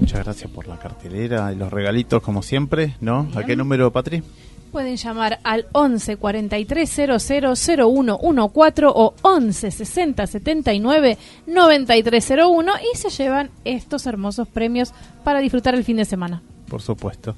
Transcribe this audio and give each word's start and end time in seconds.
muchas 0.00 0.24
gracias 0.24 0.50
por 0.50 0.66
la 0.66 0.80
cartelera 0.80 1.52
y 1.52 1.56
los 1.56 1.72
regalitos 1.72 2.20
como 2.20 2.42
siempre, 2.42 2.96
¿no? 3.00 3.28
¿A 3.36 3.44
qué 3.44 3.54
número, 3.54 3.92
Patri? 3.92 4.24
Pueden 4.74 4.96
llamar 4.96 5.38
al 5.44 5.66
11 5.70 6.16
43 6.16 6.90
00 6.90 7.54
0114 7.54 8.86
o 8.86 9.14
11 9.22 9.70
60 9.70 10.26
79 10.26 11.18
9301 11.46 12.72
y 12.92 12.96
se 12.98 13.08
llevan 13.10 13.50
estos 13.64 14.04
hermosos 14.06 14.48
premios 14.48 14.92
para 15.22 15.38
disfrutar 15.38 15.76
el 15.76 15.84
fin 15.84 15.98
de 15.98 16.04
semana. 16.04 16.42
Por 16.68 16.82
supuesto. 16.82 17.36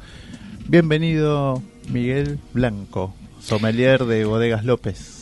Bienvenido 0.66 1.60
Miguel 1.90 2.38
Blanco, 2.54 3.12
sommelier 3.38 4.06
de 4.06 4.24
Bodegas 4.24 4.64
López. 4.64 5.15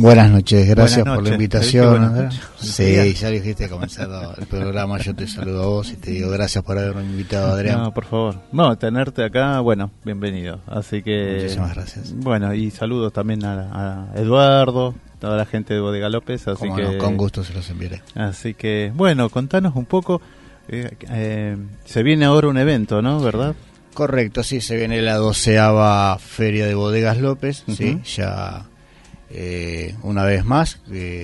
Buenas 0.00 0.30
noches, 0.30 0.68
gracias 0.68 1.04
por 1.04 1.24
la 1.24 1.30
invitación. 1.30 2.30
Sí, 2.56 3.14
ya 3.14 3.30
dijiste 3.30 3.68
comenzado 3.68 4.32
el 4.38 4.46
programa, 4.46 4.96
yo 4.98 5.12
te 5.12 5.26
saludo 5.26 5.64
a 5.64 5.66
vos 5.66 5.90
y 5.90 5.96
te 5.96 6.12
digo 6.12 6.30
gracias 6.30 6.62
por 6.62 6.78
haberme 6.78 7.02
invitado, 7.02 7.52
Adrián. 7.52 7.82
No, 7.82 7.92
por 7.92 8.04
favor. 8.04 8.40
No, 8.52 8.78
tenerte 8.78 9.24
acá, 9.24 9.58
bueno, 9.58 9.90
bienvenido. 10.04 10.60
Así 10.68 11.02
que... 11.02 11.38
Muchísimas 11.40 11.74
gracias. 11.74 12.14
Bueno, 12.14 12.54
y 12.54 12.70
saludos 12.70 13.12
también 13.12 13.44
a, 13.44 14.12
Eduardo, 14.14 14.94
toda 15.18 15.36
la 15.36 15.46
gente 15.46 15.74
de 15.74 15.80
Bodega 15.80 16.08
López. 16.08 16.46
Así 16.46 16.68
que, 16.76 16.96
con 16.98 17.16
gusto 17.16 17.42
se 17.42 17.52
los 17.52 17.68
enviaré. 17.68 18.00
Así 18.14 18.54
que, 18.54 18.92
bueno, 18.94 19.28
contanos 19.30 19.74
un 19.74 19.86
poco. 19.86 20.22
Eh, 20.68 20.92
eh, 21.10 21.56
se 21.84 22.04
viene 22.04 22.24
ahora 22.24 22.46
un 22.46 22.58
evento, 22.58 23.02
¿no? 23.02 23.18
¿Verdad? 23.18 23.56
Correcto, 23.94 24.44
sí, 24.44 24.60
se 24.60 24.76
viene 24.76 25.02
la 25.02 25.16
doceava 25.16 26.16
Feria 26.20 26.68
de 26.68 26.76
Bodegas 26.76 27.18
López, 27.18 27.64
sí, 27.66 28.00
ya 28.04 28.64
eh, 29.30 29.94
una 30.02 30.24
vez 30.24 30.44
más 30.44 30.80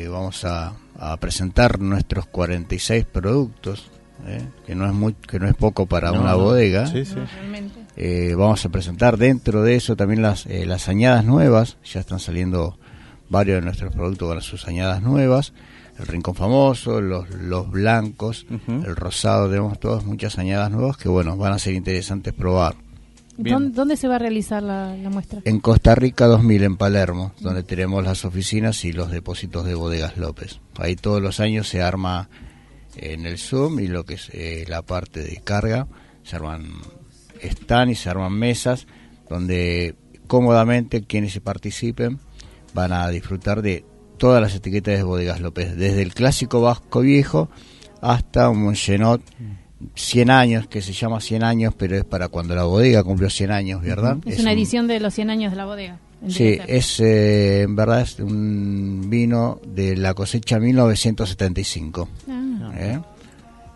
vamos 0.09 0.45
a, 0.45 0.75
presentar 1.21 1.81
nuestros 1.81 2.27
46 2.27 3.05
productos, 3.05 3.91
eh, 4.27 4.47
que 4.67 4.75
no 4.75 4.87
es 4.87 4.93
muy, 4.93 5.13
que 5.15 5.39
no 5.39 5.49
es 5.49 5.55
poco 5.55 5.87
para 5.87 6.13
una 6.13 6.35
bodega. 6.35 6.91
Eh, 7.97 8.35
vamos 8.37 8.65
a 8.65 8.69
presentar 8.71 9.19
dentro 9.19 9.63
de 9.63 9.77
eso 9.77 9.97
también 9.97 10.23
las, 10.23 10.47
las 10.47 10.89
añadas 10.89 11.25
nuevas, 11.25 11.77
ya 11.85 12.01
están 12.01 12.21
saliendo 12.21 12.79
varios 13.29 13.57
de 13.57 13.63
nuestros 13.63 13.93
productos 13.93 14.29
con 14.29 14.41
sus 14.41 14.67
añadas 14.67 15.03
nuevas. 15.03 15.53
El 15.99 16.07
rincón 16.07 16.35
famoso, 16.35 17.01
los, 17.01 17.31
los 17.31 17.71
blancos, 17.71 18.47
el 18.67 18.97
rosado, 18.97 19.49
tenemos 19.49 19.79
todas 19.79 20.05
muchas 20.05 20.39
añadas 20.39 20.71
nuevas 20.71 20.97
que 20.97 21.09
bueno, 21.09 21.37
van 21.37 21.53
a 21.53 21.59
ser 21.59 21.75
interesantes 21.75 22.33
probar. 22.33 22.75
¿Dónde, 23.37 23.97
se 23.97 24.09
va 24.09 24.17
a 24.17 24.19
realizar 24.19 24.63
la, 24.63 24.97
muestra? 25.11 25.41
En 25.45 25.61
Costa 25.61 25.95
Rica 25.95 26.27
2000, 26.27 26.63
en 26.63 26.77
Palermo, 26.77 27.33
donde 27.41 27.63
tenemos 27.63 28.05
las 28.05 28.25
oficinas 28.25 28.85
y 28.85 28.93
los 28.93 29.11
depósitos 29.11 29.65
de 29.65 29.75
bodegas 29.75 30.17
López. 30.17 30.61
Ahí 30.77 30.97
todos 30.97 31.21
los 31.21 31.41
años 31.41 31.69
se 31.69 31.83
arma 31.83 32.29
en 32.97 33.27
el 33.27 33.39
Zoom 33.39 33.81
y 33.81 33.89
lo 33.89 34.05
que 34.05 34.15
es 34.15 34.31
eh, 34.33 34.65
la 34.69 34.83
parte 34.83 35.23
de 35.23 35.41
carga, 35.43 35.89
se 36.23 36.37
arman 36.37 36.65
están 37.41 37.91
y 37.91 37.95
se 37.95 38.09
arman 38.09 38.33
mesas 38.33 38.87
donde 39.29 39.97
cómodamente 40.27 41.03
quienes 41.03 41.33
se 41.33 41.41
participen 41.41 42.19
van 42.73 42.93
a 42.93 43.09
disfrutar 43.09 43.63
de 43.63 43.85
todas 44.19 44.41
las 44.41 44.55
etiquetas 44.55 44.97
de 44.97 45.03
bodegas 45.03 45.41
López, 45.41 45.77
desde 45.77 46.03
el 46.03 46.15
clásico 46.15 46.61
vasco 46.61 47.01
viejo 47.01 47.51
hasta 48.01 48.49
un 48.49 48.63
Mongenot 48.63 49.23
100 49.95 50.31
años, 50.31 50.67
que 50.67 50.83
se 50.83 50.93
llama 50.93 51.21
100 51.21 51.45
años, 51.45 51.75
pero 51.77 51.97
es 51.97 52.05
para 52.05 52.29
cuando 52.29 52.55
la 52.55 52.65
bodega 52.65 53.03
cumplió 53.03 53.29
100 53.29 53.51
años, 53.51 53.83
¿verdad? 53.83 54.19
Es, 54.25 54.39
una 54.39 54.53
edición 54.53 54.87
de 54.87 55.01
los 55.01 55.15
100 55.15 55.31
años 55.31 55.51
de 55.53 55.57
la 55.57 55.67
bodega. 55.67 55.99
Sí, 56.29 56.59
es 56.67 57.01
eh, 57.01 57.63
en 57.63 57.77
verdad 57.77 58.01
es 58.01 58.19
un 58.19 59.11
vino 59.11 59.61
de 59.67 59.95
la 59.97 60.15
cosecha 60.15 60.59
1975. 60.59 62.09
Ah. 62.29 62.73
¿Eh? 62.77 63.01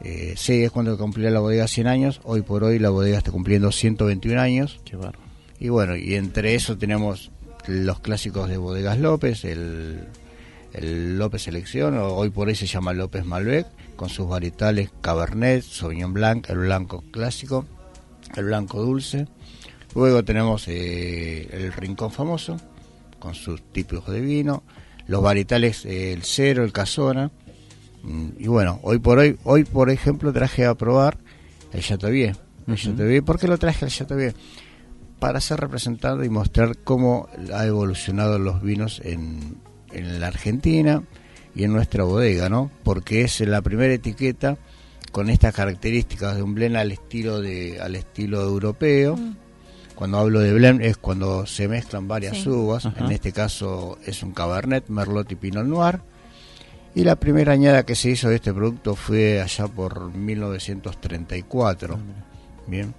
¿Eh? 0.03 0.35
sí, 0.37 0.63
es 0.63 0.71
cuando 0.71 0.97
cumplió 0.97 1.29
la 1.31 1.41
bodega 1.41 1.69
100 1.69 1.87
años. 1.87 2.21
Hoy 2.25 2.41
por 2.43 2.65
hoy 2.65 2.79
la 2.79 2.89
bodega 2.89 3.19
está 3.19 3.31
cumpliendo 3.33 3.71
121 3.71 4.41
años. 4.41 4.81
Qué 4.85 4.97
barro. 4.97 5.19
Y 5.61 5.69
bueno, 5.69 5.95
y 5.97 6.15
entre 6.15 6.55
eso 6.55 6.79
tenemos 6.79 7.31
los 7.67 8.01
clásicos 8.01 8.49
de 8.49 8.57
Bodegas 8.57 8.99
López, 8.99 9.45
el, 9.45 10.05
el 10.73 11.19
López 11.19 11.43
Selección, 11.43 11.99
hoy 11.99 12.31
por 12.31 12.49
hoy 12.49 12.55
se 12.55 12.67
llama 12.67 12.95
López 12.95 13.27
Malbec 13.27 13.67
con 13.99 14.09
sus 14.09 14.29
varietales 14.29 14.91
Cabernet, 15.01 15.63
Sauvignon 15.65 16.15
Blanc, 16.15 16.49
el 16.49 16.59
blanco 16.59 17.03
clásico, 17.11 17.67
el 18.37 18.45
blanco 18.45 18.81
dulce. 18.81 19.27
Luego 19.93 20.25
tenemos 20.25 20.69
eh, 20.69 21.49
el 21.51 21.73
Rincón 21.73 22.13
Famoso, 22.13 22.57
con 23.19 23.35
sus 23.35 23.61
tipos 23.73 24.07
de 24.07 24.21
vino, 24.21 24.63
los 25.09 25.21
varietales 25.21 25.85
eh, 25.85 26.13
el 26.13 26.23
Cero, 26.23 26.63
el 26.63 26.73
Casona. 26.73 27.33
Mm, 28.05 28.29
y 28.39 28.47
bueno, 28.47 28.79
hoy 28.85 29.01
por 29.01 29.19
hoy, 29.19 29.37
hoy 29.43 29.65
por 29.65 29.91
ejemplo 29.91 30.33
traje 30.33 30.65
a 30.65 30.77
probar 30.77 31.19
el 31.73 31.83
Chateauvier, 31.83 32.37
el 32.69 32.77
Chateaubriand. 32.77 33.27
¿Por 33.27 33.41
qué 33.41 33.49
lo 33.49 33.59
traje 33.59 33.85
al 33.85 33.91
Chateaubriand? 33.91 34.37
Para 35.19 35.41
ser 35.41 35.59
representado 35.59 36.23
y 36.23 36.29
mostrar 36.29 36.79
cómo 36.85 37.29
ha 37.53 37.67
evolucionado 37.67 38.39
los 38.39 38.63
vinos 38.63 39.03
en, 39.05 39.57
en 39.91 40.21
la 40.21 40.29
Argentina 40.29 41.03
y 41.55 41.65
en 41.65 41.73
nuestra 41.73 42.05
bodega, 42.05 42.49
¿no? 42.49 42.71
Porque 42.85 43.23
es 43.23 43.41
la 43.41 43.63
primera 43.63 43.93
etiqueta 43.95 44.57
con 45.13 45.31
estas 45.31 45.55
características 45.55 46.37
de 46.37 46.43
un 46.43 46.55
blend 46.55 46.77
al 46.77 46.93
estilo 46.93 47.41
de 47.41 47.81
al 47.81 47.97
estilo 47.97 48.43
europeo. 48.43 49.17
Mm. 49.17 49.37
Cuando 49.95 50.19
hablo 50.19 50.41
de 50.41 50.53
blend 50.53 50.81
es 50.83 50.97
cuando 50.97 51.45
se 51.47 51.67
mezclan 51.67 52.07
varias 52.07 52.37
Sí. 52.39 52.49
uvas. 52.49 52.87
Ajá. 52.87 53.05
En 53.05 53.11
este 53.13 53.33
caso 53.33 53.99
es 54.07 54.23
un 54.23 54.33
Cabernet, 54.33 54.89
Merlot 54.89 55.31
y 55.33 55.35
Pinot 55.37 55.67
Noir. 55.67 56.01
Y 56.95 57.05
la 57.05 57.17
primera 57.17 57.53
añada 57.53 57.85
que 57.85 57.95
se 57.95 58.11
hizo 58.11 58.29
de 58.29 58.37
este 58.37 58.53
producto 58.53 58.95
fue 58.95 59.41
allá 59.41 59.67
por 59.67 60.13
1934. 60.15 61.99
Bien. 62.67 62.95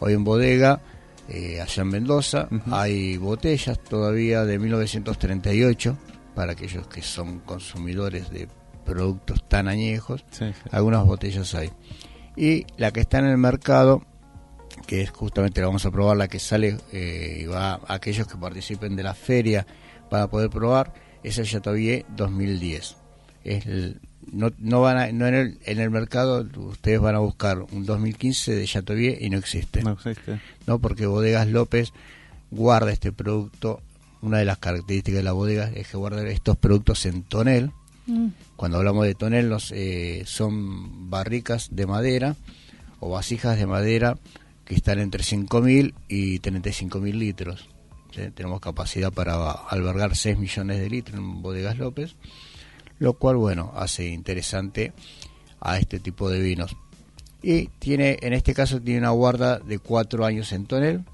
Hoy 0.00 0.12
en 0.12 0.24
bodega, 0.24 0.80
eh, 1.28 1.60
allá 1.60 1.82
en 1.82 1.88
Mendoza, 1.88 2.48
Ujú. 2.50 2.74
hay 2.74 3.16
botellas 3.16 3.78
todavía 3.80 4.44
de 4.44 4.58
1938 4.58 5.96
para 6.38 6.52
aquellos 6.52 6.86
que 6.86 7.02
son 7.02 7.40
consumidores 7.40 8.30
de 8.30 8.46
productos 8.84 9.42
tan 9.48 9.66
añejos. 9.66 10.24
Sí, 10.30 10.44
sí. 10.52 10.68
Algunas 10.70 11.04
botellas 11.04 11.52
hay. 11.56 11.70
Y 12.36 12.64
la 12.76 12.92
que 12.92 13.00
está 13.00 13.18
en 13.18 13.24
el 13.26 13.38
mercado, 13.38 14.04
que 14.86 15.00
es 15.02 15.10
justamente 15.10 15.60
la 15.60 15.66
vamos 15.66 15.84
a 15.84 15.90
probar, 15.90 16.16
la 16.16 16.28
que 16.28 16.38
sale 16.38 16.76
eh, 16.92 17.40
y 17.42 17.46
va 17.46 17.72
a 17.74 17.94
aquellos 17.94 18.28
que 18.28 18.36
participen 18.36 18.94
de 18.94 19.02
la 19.02 19.14
feria 19.14 19.66
para 20.08 20.28
poder 20.28 20.48
probar, 20.48 20.92
es 21.24 21.38
el 21.38 21.46
Chateaubriand 21.46 22.04
2010. 22.16 22.96
Es 23.42 23.66
el- 23.66 24.00
no, 24.30 24.52
no 24.58 24.80
van 24.80 24.96
a- 24.96 25.10
no 25.10 25.26
en, 25.26 25.34
el, 25.34 25.58
en 25.64 25.80
el 25.80 25.90
mercado, 25.90 26.46
ustedes 26.58 27.00
van 27.00 27.16
a 27.16 27.18
buscar 27.18 27.62
un 27.72 27.84
2015 27.84 28.54
de 28.54 28.64
Chateaubriand 28.64 29.20
y 29.22 29.28
no 29.30 29.38
existe. 29.38 29.82
No 29.82 29.94
existe. 29.94 30.40
¿no? 30.68 30.78
Porque 30.78 31.06
Bodegas 31.06 31.48
López 31.48 31.92
guarda 32.52 32.92
este 32.92 33.10
producto. 33.10 33.82
Una 34.20 34.38
de 34.38 34.44
las 34.44 34.58
características 34.58 35.18
de 35.18 35.22
la 35.22 35.32
bodega 35.32 35.70
es 35.74 35.88
que 35.88 35.96
guarda 35.96 36.26
estos 36.28 36.56
productos 36.56 37.06
en 37.06 37.22
tonel. 37.22 37.70
Mm. 38.06 38.28
Cuando 38.56 38.78
hablamos 38.78 39.04
de 39.04 39.14
tonel, 39.14 39.48
los, 39.48 39.72
eh, 39.72 40.24
son 40.26 41.10
barricas 41.10 41.68
de 41.70 41.86
madera 41.86 42.36
o 43.00 43.10
vasijas 43.10 43.58
de 43.58 43.66
madera 43.66 44.18
que 44.64 44.74
están 44.74 44.98
entre 44.98 45.22
5.000 45.22 45.94
y 46.08 46.40
35.000 46.40 47.14
litros. 47.14 47.68
¿sí? 48.14 48.22
Tenemos 48.34 48.60
capacidad 48.60 49.12
para 49.12 49.50
albergar 49.50 50.16
6 50.16 50.36
millones 50.38 50.78
de 50.78 50.90
litros 50.90 51.18
en 51.18 51.40
Bodegas 51.40 51.78
López, 51.78 52.16
lo 52.98 53.14
cual, 53.14 53.36
bueno, 53.36 53.72
hace 53.76 54.08
interesante 54.08 54.92
a 55.60 55.78
este 55.78 56.00
tipo 56.00 56.28
de 56.28 56.40
vinos. 56.40 56.76
Y 57.42 57.68
tiene, 57.78 58.18
en 58.20 58.32
este 58.32 58.52
caso, 58.52 58.80
tiene 58.80 59.00
una 59.00 59.10
guarda 59.10 59.58
de 59.58 59.78
4 59.78 60.24
años 60.24 60.52
en 60.52 60.66
tonel, 60.66 61.04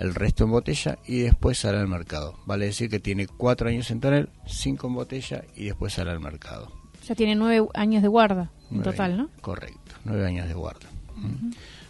el 0.00 0.14
resto 0.14 0.44
en 0.44 0.50
botella 0.50 0.98
y 1.06 1.20
después 1.20 1.58
sale 1.58 1.78
al 1.78 1.88
mercado. 1.88 2.34
Vale 2.46 2.66
decir 2.66 2.88
que 2.90 2.98
tiene 3.00 3.26
4 3.26 3.68
años 3.68 3.90
en 3.90 4.00
tonel, 4.00 4.28
5 4.46 4.86
en 4.86 4.94
botella 4.94 5.44
y 5.56 5.66
después 5.66 5.92
sale 5.92 6.10
al 6.10 6.20
mercado. 6.20 6.72
Ya 7.06 7.14
tiene 7.14 7.34
nueve 7.34 7.66
años 7.74 8.02
de 8.02 8.08
guarda 8.08 8.50
en 8.70 8.76
Nueve 8.78 8.84
total, 8.90 9.16
¿no? 9.16 9.28
Correcto, 9.40 9.94
9 10.04 10.26
años 10.26 10.48
de 10.48 10.54
guarda. 10.54 10.86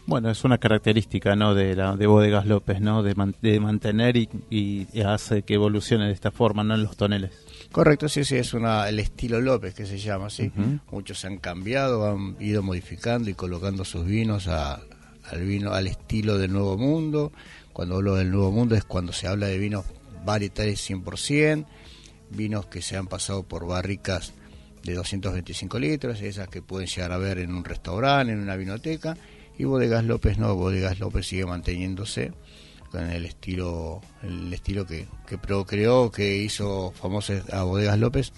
Bueno, 0.06 0.30
es 0.30 0.42
una 0.44 0.58
característica, 0.58 1.36
¿no? 1.36 1.54
De 1.54 1.76
la 1.76 1.94
de 1.96 2.06
Bodegas 2.06 2.46
López, 2.46 2.80
¿no? 2.80 3.02
De, 3.02 3.14
man- 3.14 3.36
de 3.42 3.60
mantener 3.60 4.16
y, 4.16 4.28
y 4.50 5.00
hace 5.02 5.42
que 5.42 5.54
evolucione 5.54 6.06
de 6.06 6.12
esta 6.12 6.32
forma, 6.32 6.64
¿no? 6.64 6.74
En 6.74 6.82
los 6.82 6.96
toneles. 6.96 7.30
Correcto, 7.70 8.08
sí, 8.08 8.24
sí, 8.24 8.34
es 8.36 8.52
una, 8.52 8.88
el 8.88 8.98
estilo 8.98 9.40
López 9.40 9.74
que 9.74 9.86
se 9.86 9.98
llama, 9.98 10.28
sí. 10.30 10.50
Ujú. 10.56 10.80
Muchos 10.90 11.24
han 11.24 11.38
cambiado, 11.38 12.10
han 12.10 12.34
ido 12.40 12.62
modificando 12.62 13.30
y 13.30 13.34
colocando 13.34 13.84
sus 13.84 14.04
vinos 14.04 14.48
a- 14.48 14.80
al 15.30 15.42
vino, 15.44 15.72
al 15.72 15.86
estilo 15.86 16.38
del 16.38 16.52
Nuevo 16.52 16.76
Mundo. 16.76 17.30
Cuando 17.72 17.96
hablo 17.96 18.16
del 18.16 18.30
Nuevo 18.30 18.52
Mundo 18.52 18.74
es 18.74 18.84
cuando 18.84 19.12
se 19.12 19.26
habla 19.26 19.46
de 19.46 19.58
vinos 19.58 19.84
varietales 20.24 20.88
100%, 20.88 21.66
vinos 22.30 22.66
que 22.66 22.82
se 22.82 22.96
han 22.96 23.06
pasado 23.06 23.42
por 23.42 23.66
barricas 23.66 24.32
de 24.82 24.94
225 24.94 25.78
litros, 25.78 26.20
esas 26.20 26.48
que 26.48 26.62
pueden 26.62 26.88
llegar 26.88 27.12
a 27.12 27.18
ver 27.18 27.38
en 27.38 27.54
un 27.54 27.64
restaurante, 27.64 28.32
en 28.32 28.40
una 28.40 28.56
vinoteca, 28.56 29.16
y 29.58 29.64
Bodegas 29.64 30.04
López 30.04 30.38
no, 30.38 30.54
Bodegas 30.54 31.00
López 31.00 31.26
sigue 31.26 31.44
manteniéndose 31.44 32.32
con 32.90 33.08
el 33.08 33.24
estilo 33.24 34.00
el 34.22 34.52
estilo 34.52 34.86
que, 34.86 35.06
que 35.26 35.38
procreó, 35.38 36.10
que 36.10 36.36
hizo 36.38 36.92
famoso 36.92 37.34
a 37.52 37.62
Bodegas 37.62 37.98
López, 37.98 38.32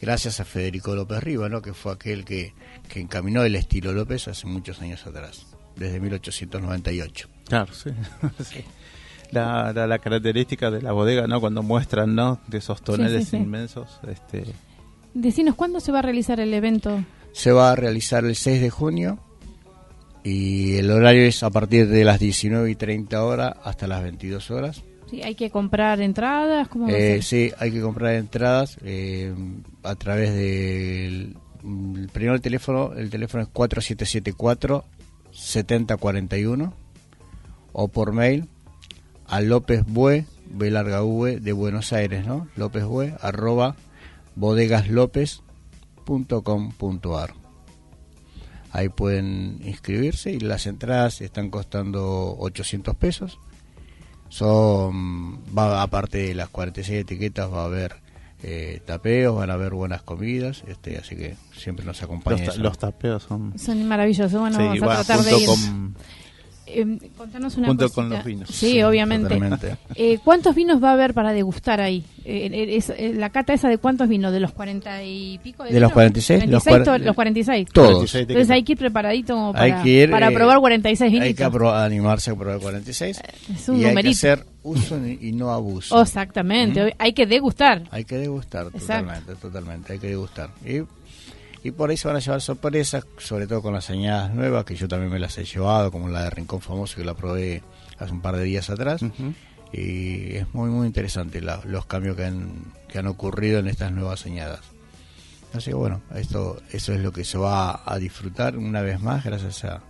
gracias 0.00 0.40
a 0.40 0.44
Federico 0.44 0.94
López 0.94 1.22
Riva, 1.22 1.48
¿no? 1.48 1.62
que 1.62 1.74
fue 1.74 1.92
aquel 1.92 2.24
que, 2.24 2.54
que 2.88 3.00
encaminó 3.00 3.44
el 3.44 3.56
estilo 3.56 3.92
López 3.92 4.28
hace 4.28 4.46
muchos 4.46 4.80
años 4.80 5.06
atrás, 5.06 5.46
desde 5.76 6.00
1898. 6.00 7.31
Claro, 7.52 7.72
sí. 7.74 7.90
Sí. 8.44 8.64
La, 9.30 9.72
la, 9.74 9.86
la 9.86 9.98
característica 9.98 10.70
de 10.70 10.80
la 10.80 10.92
bodega, 10.92 11.26
¿no? 11.26 11.38
Cuando 11.40 11.62
muestran, 11.62 12.14
¿no? 12.14 12.40
De 12.46 12.58
esos 12.58 12.80
toneles 12.82 13.24
sí, 13.24 13.30
sí. 13.32 13.36
inmensos. 13.36 14.00
Este, 14.08 14.44
Decinos, 15.12 15.54
¿cuándo 15.54 15.78
se 15.80 15.92
va 15.92 15.98
a 15.98 16.02
realizar 16.02 16.40
el 16.40 16.52
evento? 16.54 17.04
Se 17.32 17.52
va 17.52 17.72
a 17.72 17.76
realizar 17.76 18.24
el 18.24 18.36
6 18.36 18.60
de 18.62 18.70
junio 18.70 19.18
y 20.24 20.76
el 20.76 20.90
horario 20.90 21.24
es 21.26 21.42
a 21.42 21.50
partir 21.50 21.88
de 21.88 22.04
las 22.04 22.18
19 22.20 22.70
y 22.70 22.74
30 22.74 23.22
horas 23.24 23.54
hasta 23.64 23.86
las 23.86 24.02
22 24.02 24.50
horas. 24.50 24.82
Sí, 25.10 25.20
¿Hay 25.22 25.34
que 25.34 25.50
comprar 25.50 26.00
entradas? 26.00 26.68
¿Cómo 26.68 26.86
va 26.86 26.92
a 26.92 26.96
Eh, 26.96 27.20
ser? 27.20 27.22
sí, 27.22 27.52
hay 27.58 27.70
que 27.70 27.82
comprar 27.82 28.14
entradas 28.14 28.78
eh, 28.82 29.34
a 29.82 29.94
través 29.94 30.32
del 30.34 31.36
el 31.64 32.08
primero 32.12 32.34
el 32.34 32.40
teléfono, 32.40 32.92
el 32.94 33.08
teléfono 33.10 33.42
es 33.44 33.48
4774 33.50 34.84
7041 35.32 36.74
o 37.72 37.88
por 37.88 38.12
mail 38.12 38.48
a 39.26 39.40
López 39.40 39.84
Bue, 39.86 40.26
B 40.50 40.70
larga 40.70 41.02
V 41.02 41.40
de 41.40 41.52
Buenos 41.52 41.92
Aires, 41.92 42.26
¿no? 42.26 42.48
López 42.56 42.84
Bue, 42.84 43.14
arroba 43.20 43.74
bodegaslopez.com.ar. 44.36 47.34
Ahí 48.72 48.88
pueden 48.88 49.60
inscribirse 49.64 50.32
y 50.32 50.40
las 50.40 50.66
entradas 50.66 51.20
están 51.20 51.50
costando 51.50 52.36
800 52.38 52.96
pesos. 52.96 53.38
Son, 54.30 55.38
va, 55.56 55.82
aparte 55.82 56.18
de 56.18 56.34
las 56.34 56.48
46 56.48 57.02
etiquetas, 57.02 57.52
va 57.52 57.62
a 57.62 57.66
haber 57.66 57.96
eh, 58.42 58.80
tapeos, 58.86 59.36
van 59.36 59.50
a 59.50 59.54
haber 59.54 59.74
buenas 59.74 60.00
comidas, 60.02 60.64
este, 60.66 60.96
así 60.96 61.14
que 61.16 61.36
siempre 61.54 61.84
nos 61.84 61.96
los, 61.98 62.02
acompaña. 62.04 62.46
ta- 62.46 62.52
eso. 62.52 62.62
los 62.62 62.78
tapeos 62.78 63.24
son. 63.24 63.58
Son 63.58 63.86
maravillosos. 63.86 64.40
Bueno, 64.40 64.56
sí, 64.56 64.78
vamos 64.80 64.96
a 64.96 65.04
tratar 65.04 65.22
de 65.24 65.38
ir. 65.38 65.46
con. 65.46 65.94
Eh, 66.66 67.10
contanos 67.16 67.56
una 67.56 67.66
junto 67.68 67.84
cosita. 67.84 67.94
con 68.02 68.08
los 68.10 68.24
vinos. 68.24 68.48
Sí, 68.48 68.72
Sí, 68.72 68.82
obviamente. 68.82 69.38
Eh, 69.96 70.18
¿Cuántos 70.24 70.54
vinos 70.54 70.82
va 70.82 70.90
a 70.90 70.92
haber 70.92 71.12
para 71.12 71.32
degustar 71.32 71.80
ahí? 71.80 72.04
Eh, 72.24 72.48
eh, 72.52 72.76
es- 72.76 72.90
eh, 72.90 73.12
¿La 73.16 73.30
cata 73.30 73.52
esa 73.52 73.68
de 73.68 73.78
cuántos 73.78 74.08
vinos? 74.08 74.32
¿De 74.32 74.38
los 74.40 74.52
40 74.52 75.02
y 75.02 75.38
pico? 75.42 75.64
De, 75.64 75.70
De 75.72 75.80
los 75.80 75.88
vinos? 75.90 75.92
46, 75.94 76.46
los 76.48 76.62
46, 76.62 76.86
cuar- 76.88 76.98
to- 76.98 77.04
los 77.04 77.14
46. 77.16 77.68
Todos. 77.72 77.88
46 77.94 78.22
Entonces 78.28 78.50
hay 78.50 78.62
que 78.62 78.72
ir 78.72 78.78
preparadito 78.78 79.34
como 79.34 79.52
para, 79.52 79.64
Hay 79.64 79.82
que 79.82 79.88
ir, 80.04 80.10
para 80.10 80.28
eh, 80.30 80.34
probar 80.34 80.58
46 80.60 81.12
vinitos. 81.12 81.44
Hay 81.46 81.52
que 81.52 81.66
animarse 81.68 82.30
a 82.30 82.34
probar 82.36 82.60
46 82.60 83.20
es 83.52 83.68
un 83.68 83.74
y 83.76 83.78
hay 83.78 83.82
que 83.84 83.88
numerito. 83.90 84.16
hacer 84.16 84.46
uso 84.62 84.98
y 85.06 85.32
no 85.32 85.50
abuso. 85.50 86.00
Exactamente. 86.00 86.94
Hay 86.98 87.12
que 87.12 87.26
degustar. 87.26 87.82
Hay 87.90 88.04
que 88.04 88.16
degustar 88.16 88.66
Exacto. 88.66 88.80
totalmente, 89.04 89.34
totalmente, 89.34 89.92
hay 89.94 89.98
que 89.98 90.06
degustar. 90.08 90.50
Y, 90.64 90.82
y 91.64 91.70
por 91.70 91.90
ahí 91.90 91.96
se 91.96 92.08
van 92.08 92.16
a 92.16 92.20
llevar 92.20 92.40
sorpresas, 92.40 93.06
sobre 93.18 93.46
todo 93.46 93.62
con 93.62 93.72
las 93.74 93.88
añadas 93.90 94.34
nuevas, 94.34 94.64
que 94.64 94.74
yo 94.76 94.88
también 94.88 95.10
me 95.12 95.18
las 95.18 95.36
he 95.38 95.44
llevado, 95.44 95.90
como 95.92 96.08
la 96.08 96.24
de 96.24 96.30
Rincón 96.30 96.60
Famoso, 96.60 96.96
que 96.96 97.04
la 97.04 97.14
probé 97.14 97.62
hace 97.98 98.12
un 98.12 98.20
par 98.20 98.36
de 98.36 98.44
días 98.44 98.68
atrás. 98.70 99.00
Y 99.72 100.34
es 100.36 100.52
muy, 100.52 100.68
muy 100.70 100.86
interesante 100.86 101.40
la- 101.40 101.60
los 101.64 101.86
cambios 101.86 102.16
que 102.16 102.24
han, 102.26 102.52
que 102.88 102.98
han 102.98 103.06
ocurrido 103.06 103.58
en 103.58 103.68
estas 103.68 103.90
nuevas 103.92 104.26
añadas. 104.26 104.60
Así 105.54 105.70
que 105.70 105.74
bueno, 105.74 106.02
esto, 106.14 106.60
eso 106.72 106.92
es 106.92 107.00
lo 107.00 107.12
que 107.12 107.24
se 107.24 107.38
va 107.38 107.82
a 107.84 107.98
disfrutar 107.98 108.56
una 108.56 108.80
vez 108.82 109.00
más, 109.00 109.24
gracias 109.24 109.64
a, 109.64 109.82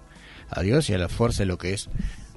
a 0.50 0.60
Dios 0.62 0.88
y 0.90 0.94
a 0.94 0.98
la 0.98 1.08
fuerza 1.08 1.42
de 1.42 1.46
lo 1.46 1.58
que 1.58 1.72
es 1.72 1.88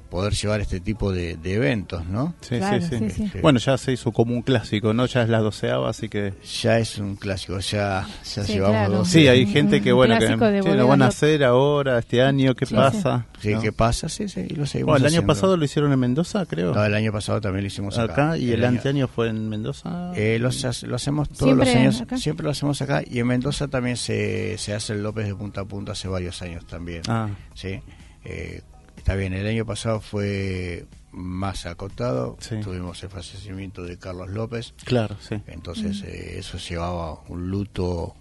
poder 0.10 0.34
llevar 0.34 0.62
este 0.62 0.80
tipo 0.80 1.12
de, 1.12 1.36
de 1.38 1.54
eventos, 1.56 2.06
¿no? 2.06 2.34
Sí, 2.42 2.58
Claro, 2.58 2.82
sí, 2.82 2.88
sí, 2.98 3.10
sí, 3.10 3.30
sí. 3.34 3.40
Bueno, 3.42 3.60
ya 3.60 3.78
se 3.78 3.92
hizo 3.92 4.12
como 4.12 4.34
un 4.34 4.42
clásico, 4.42 4.94
¿no? 4.94 5.06
Ya 5.08 5.24
es 5.24 5.30
la 5.30 5.40
doceava, 5.40 5.90
así 5.90 6.08
que. 6.10 6.34
Ya 6.62 6.80
es 6.80 6.98
un 6.98 7.16
clásico, 7.16 7.60
ya, 7.60 8.08
ya 8.24 8.44
Sí, 8.44 8.54
llevamos 8.54 8.76
claro. 8.78 8.94
dos. 9.00 9.08
Sí, 9.10 9.28
hay 9.28 9.46
gente 9.46 9.82
que, 9.82 9.92
bueno, 9.92 10.18
que 10.18 10.28
sí, 10.28 10.70
lo 10.76 10.88
van 10.88 11.02
a 11.02 11.08
hacer 11.08 11.44
ahora, 11.44 12.00
este 12.00 12.22
año, 12.22 12.56
¿qué 12.56 12.66
Sí, 12.66 12.76
pasa? 12.76 13.26
Sí, 13.42 13.54
¿No? 13.54 13.62
¿qué 13.62 13.72
pasa? 13.72 14.08
Sí, 14.10 14.28
sí, 14.30 14.48
lo 14.50 14.66
seguimos 14.66 14.94
Bueno, 14.94 15.08
el 15.08 15.14
año 15.16 15.26
pasado 15.28 15.58
lo 15.58 15.66
hicieron 15.66 15.92
en 15.92 16.00
Mendoza, 16.00 16.46
creo. 16.46 16.74
No, 16.74 16.84
el 16.86 16.94
año 16.94 17.12
pasado 17.12 17.42
también 17.42 17.64
lo 17.64 17.68
hicimos 17.68 17.98
acá. 17.98 18.14
acá, 18.14 18.38
y 18.38 18.52
el, 18.52 18.64
año- 18.64 18.78
anteaño 18.78 19.08
fue 19.08 19.30
en 19.30 19.50
Mendoza. 19.50 20.12
Eh, 20.16 20.38
lo, 20.40 20.50
lo 20.50 20.96
hacemos 20.96 21.30
todos 21.30 21.40
¿Siempre 21.40 21.66
los 21.66 21.76
años, 21.76 22.02
acá? 22.02 22.18
siempre 22.18 22.44
lo 22.46 22.52
hacemos 22.52 22.82
acá. 22.82 23.04
Y 23.06 23.20
en 23.20 23.28
Mendoza 23.28 23.68
también 23.68 23.98
se, 23.98 24.58
se 24.58 24.74
hace 24.74 24.94
el 24.94 25.04
López 25.04 25.26
de 25.28 25.36
punta 25.36 25.62
a 25.62 25.66
punta 25.66 25.92
hace 25.92 26.08
varios 26.08 26.42
años 26.42 26.66
también. 26.66 27.02
Ah, 27.08 27.30
Sí, 27.54 27.80
eh, 28.24 28.62
está 28.98 29.16
bien, 29.16 29.34
el 29.34 29.48
año 29.48 29.66
pasado 29.66 30.00
fue 30.02 30.86
más 31.12 31.66
acotado. 31.66 32.38
Sí. 32.40 32.60
Tuvimos 32.62 33.02
el 33.04 33.10
fallecimiento 33.10 33.84
de 33.84 33.98
Carlos 33.98 34.30
López. 34.30 34.74
claro, 34.84 35.16
sí. 35.20 35.42
Entonces 35.48 36.02
eh, 36.04 36.36
eso 36.40 36.58
llevaba 36.58 37.20
un 37.28 37.50
luto 37.50 38.16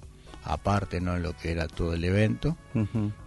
aparte, 0.45 1.01
¿no? 1.01 1.17
En 1.17 1.23
lo 1.23 1.37
que 1.37 1.51
era 1.53 1.67
todo 1.69 1.95
el 1.95 2.05
evento. 2.05 2.57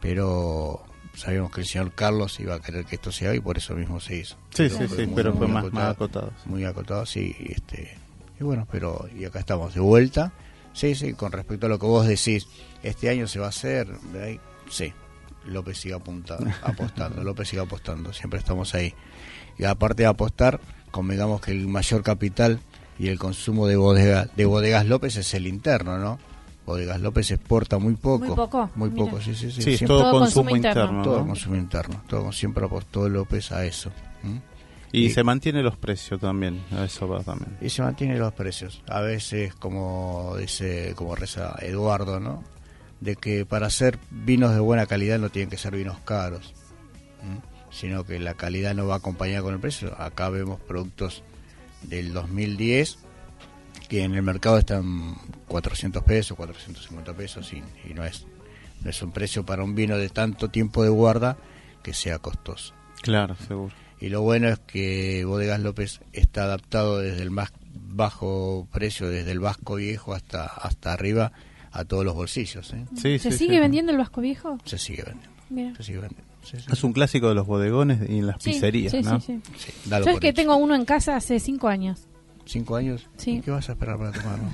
Pero 0.01 0.83
sabíamos 1.15 1.51
que 1.51 1.61
el 1.61 1.67
señor 1.67 1.91
Carlos 1.93 2.39
iba 2.39 2.55
a 2.55 2.59
querer 2.61 2.85
que 2.85 2.95
esto 2.95 3.11
se 3.11 3.25
haga 3.25 3.35
y 3.35 3.39
por 3.39 3.57
eso 3.57 3.73
mismo 3.75 3.99
se 3.99 4.17
hizo. 4.17 4.37
Sí, 4.53 4.69
sí, 4.69 4.87
sí, 4.87 5.05
muy- 5.07 5.15
pero 5.15 5.31
muy 5.31 5.39
fue 5.39 5.47
más, 5.47 5.63
acotado, 5.63 5.83
más 5.85 5.95
acotado. 5.95 6.33
sí. 6.43 6.49
Muy 6.49 6.63
acotado, 6.65 7.05
sí. 7.05 7.35
y 7.39 7.51
Este, 7.53 7.97
y 8.39 8.43
bueno, 8.43 8.67
pero 8.71 9.07
y 9.17 9.25
acá 9.25 9.39
estamos 9.39 9.73
de 9.73 9.79
vuelta. 9.79 10.31
Sí, 10.73 10.93
sí, 10.93 11.13
con 11.13 11.31
respecto 11.31 11.65
a 11.65 11.69
lo 11.69 11.79
que 11.79 11.87
vos 11.87 12.05
decís, 12.05 12.47
este 12.83 13.09
año 13.09 13.27
se 13.27 13.39
va 13.39 13.47
a 13.47 13.49
hacer, 13.49 13.87
sí. 14.69 14.93
López 15.47 15.77
sigue 15.79 15.95
apuntando, 15.95 16.49
apostando, 16.63 17.23
López 17.23 17.47
sigue 17.49 17.61
apostando, 17.61 18.13
siempre 18.13 18.39
estamos 18.39 18.73
ahí. 18.75 18.93
Y 19.57 19.63
aparte 19.65 20.03
de 20.03 20.07
apostar, 20.07 20.59
convengamos 20.91 21.41
que 21.41 21.51
el 21.51 21.67
mayor 21.67 22.03
capital 22.03 22.59
y 22.99 23.07
el 23.07 23.17
consumo 23.19 23.67
de 23.67 23.75
bodega, 23.75 24.27
de 24.35 24.45
bodegas 24.45 24.85
López 24.85 25.15
es 25.17 25.33
el 25.33 25.47
interno, 25.47 25.97
¿no? 25.97 26.19
Bodegas 26.65 26.99
López 26.99 27.31
exporta 27.31 27.77
muy 27.77 27.95
poco. 27.95 28.25
Muy 28.25 28.35
poco, 28.35 28.69
Muy 28.75 28.89
mira. 28.89 29.05
poco, 29.05 29.21
sí, 29.21 29.33
sí, 29.33 29.51
sí. 29.51 29.77
Sí, 29.77 29.85
todo, 29.85 30.01
Todo 30.11 30.19
consumo, 30.19 30.55
interno. 30.55 30.83
interno. 30.83 31.03
todo 31.03 31.19
¿no? 31.19 31.27
consumo 31.27 31.55
interno. 31.55 32.01
Todo, 32.07 32.31
siempre 32.33 32.65
apostó 32.65 33.07
López 33.07 33.51
a 33.53 33.65
eso. 33.65 33.89
Y 34.91 35.05
Y- 35.05 35.09
se 35.11 35.23
mantiene 35.23 35.61
los 35.63 35.77
precios 35.77 36.19
también, 36.19 36.61
a 36.71 36.83
eso 36.85 37.07
va 37.07 37.21
también. 37.23 37.57
Y 37.61 37.69
se 37.69 37.81
mantienen 37.81 38.19
los 38.19 38.33
precios. 38.33 38.81
A 38.89 39.01
veces, 39.01 39.53
como 39.55 40.35
dice, 40.37 40.93
como 40.95 41.15
reza 41.15 41.55
Eduardo, 41.61 42.19
¿no? 42.19 42.43
De 42.99 43.15
que 43.15 43.45
para 43.45 43.67
hacer 43.67 43.99
vinos 44.09 44.53
de 44.53 44.59
buena 44.59 44.85
calidad 44.87 45.19
no 45.19 45.29
tienen 45.29 45.49
que 45.49 45.57
ser 45.57 45.75
vinos 45.75 45.99
caros, 45.99 46.53
sino 47.71 48.05
que 48.05 48.19
la 48.19 48.33
calidad 48.33 48.73
no 48.73 48.87
va 48.87 48.95
acompañada 48.95 49.43
con 49.43 49.53
el 49.53 49.59
precio. 49.59 49.99
Acá 49.99 50.29
vemos 50.29 50.59
productos 50.61 51.23
del 51.83 52.13
2010 52.13 52.97
que 53.87 54.03
en 54.03 54.15
el 54.15 54.23
mercado 54.23 54.57
están 54.57 55.15
400 55.47 56.03
pesos, 56.03 56.35
450 56.35 57.13
pesos 57.13 57.53
y, 57.53 57.63
y 57.89 57.93
no 57.93 58.03
es 58.03 58.25
no 58.83 58.89
es 58.89 59.01
un 59.01 59.11
precio 59.11 59.45
para 59.45 59.63
un 59.63 59.75
vino 59.75 59.97
de 59.97 60.09
tanto 60.09 60.49
tiempo 60.49 60.83
de 60.83 60.89
guarda 60.89 61.37
que 61.83 61.93
sea 61.93 62.19
costoso. 62.19 62.73
Claro, 63.01 63.35
seguro. 63.47 63.73
Y 63.99 64.09
lo 64.09 64.21
bueno 64.21 64.49
es 64.49 64.59
que 64.59 65.25
Bodegas 65.25 65.59
López 65.59 66.01
está 66.13 66.43
adaptado 66.43 66.99
desde 66.99 67.23
el 67.23 67.31
más 67.31 67.51
bajo 67.73 68.67
precio, 68.71 69.09
desde 69.09 69.31
el 69.31 69.39
Vasco 69.39 69.75
Viejo 69.75 70.13
hasta 70.13 70.45
hasta 70.45 70.93
arriba, 70.93 71.31
a 71.79 71.85
todos 71.85 72.03
los 72.05 72.13
bolsillos. 72.15 72.73
¿eh? 72.73 72.85
Sí, 72.95 73.19
¿Se 73.19 73.31
sí, 73.31 73.37
sigue 73.37 73.55
sí. 73.55 73.59
vendiendo 73.59 73.91
el 73.91 73.97
Vasco 73.97 74.21
Viejo? 74.21 74.57
Se 74.65 74.77
sigue 74.77 75.03
vendiendo. 75.03 75.35
Mira. 75.49 75.75
Se 75.75 75.83
sigue 75.83 75.99
vendiendo. 75.99 76.27
Sí, 76.43 76.57
sí. 76.57 76.65
Es 76.71 76.83
un 76.83 76.93
clásico 76.93 77.29
de 77.29 77.35
los 77.35 77.45
bodegones 77.45 77.99
y 78.09 78.19
en 78.19 78.27
las 78.27 78.37
Sí, 78.41 78.51
pizzerías, 78.51 78.91
sí, 78.91 79.01
¿no? 79.01 79.19
sí, 79.19 79.39
sí. 79.57 79.71
¿Sabes 79.89 80.07
por 80.07 80.19
que 80.19 80.29
hecho. 80.29 80.35
tengo 80.37 80.55
uno 80.55 80.75
en 80.75 80.85
casa 80.85 81.15
hace 81.15 81.39
cinco 81.39 81.67
años? 81.67 82.07
¿Cinco 82.45 82.75
años? 82.77 83.07
Sí. 83.17 83.31
¿Y 83.37 83.41
¿Qué 83.41 83.51
vas 83.51 83.67
a 83.69 83.73
esperar 83.73 83.97
para 83.97 84.11
tomarlo? 84.13 84.45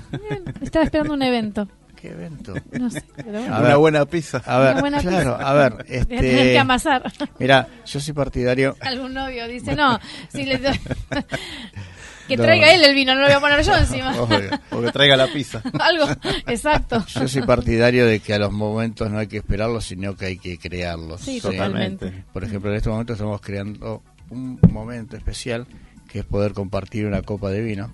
Estaba 0.60 0.84
esperando 0.84 1.14
un 1.14 1.22
evento. 1.22 1.68
¿Qué 1.94 2.08
evento? 2.10 2.52
No 2.72 2.90
sé, 2.90 3.02
pero 3.16 3.30
bueno. 3.40 3.54
A 3.54 3.60
Una 3.64 3.76
buena 3.76 4.04
pizza. 4.04 4.42
A 4.44 4.58
ver, 4.58 4.80
buena 4.80 5.00
claro, 5.00 5.36
pizza. 5.36 5.48
a 5.50 5.54
ver, 5.54 5.72
Voy 5.88 5.96
a 5.98 6.04
tener 6.06 6.24
este, 6.24 6.52
que 6.52 6.58
amasar. 6.58 7.12
mira, 7.38 7.68
yo 7.86 8.00
soy 8.00 8.12
partidario, 8.12 8.76
Algún 8.80 9.14
novio 9.14 9.46
dice, 9.48 9.74
no, 9.76 9.98
si 10.32 10.44
le 10.44 10.58
que 12.28 12.36
No. 12.36 12.42
traiga 12.44 12.72
él 12.74 12.82
el 12.84 12.94
vino, 12.94 13.14
no 13.14 13.20
lo 13.20 13.26
voy 13.26 13.34
a 13.34 13.40
poner 13.40 13.62
yo 13.62 13.76
encima. 13.76 14.20
Obvio. 14.20 14.50
O 14.70 14.80
que 14.80 14.92
traiga 14.92 15.16
la 15.16 15.26
pizza. 15.28 15.62
Algo, 15.80 16.06
exacto. 16.46 17.04
yo 17.06 17.28
soy 17.28 17.42
partidario 17.42 18.06
de 18.06 18.20
que 18.20 18.34
a 18.34 18.38
los 18.38 18.52
momentos 18.52 19.10
no 19.10 19.18
hay 19.18 19.26
que 19.26 19.38
esperarlos, 19.38 19.84
sino 19.84 20.16
que 20.16 20.26
hay 20.26 20.38
que 20.38 20.58
crearlos. 20.58 21.20
Sí, 21.20 21.40
Totalmente. 21.40 22.06
totalmente. 22.06 22.24
Por 22.32 22.44
ejemplo, 22.44 22.70
en 22.70 22.76
este 22.76 22.88
momento 22.90 23.12
estamos 23.12 23.40
creando 23.40 24.02
un 24.30 24.58
momento 24.70 25.16
especial 25.16 25.66
que 26.08 26.20
es 26.20 26.24
poder 26.24 26.52
compartir 26.52 27.06
una 27.06 27.22
copa 27.22 27.50
de 27.50 27.60
vino 27.62 27.92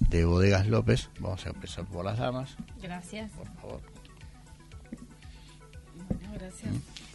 de 0.00 0.24
Bodegas 0.24 0.66
López. 0.66 1.08
Vamos 1.20 1.44
a 1.46 1.50
empezar 1.50 1.84
por 1.84 2.04
las 2.04 2.18
damas, 2.18 2.56
Gracias. 2.82 3.30
por 3.32 3.46
favor. 3.60 3.80
Gracias. 6.34 6.72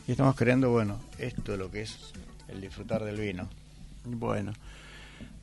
Y 0.07 0.11
estamos 0.11 0.35
creando, 0.35 0.69
bueno, 0.71 0.99
esto 1.17 1.53
es 1.53 1.59
lo 1.59 1.69
que 1.69 1.81
es 1.81 1.97
el 2.47 2.61
disfrutar 2.61 3.03
del 3.03 3.17
vino. 3.19 3.49
Bueno. 4.05 4.53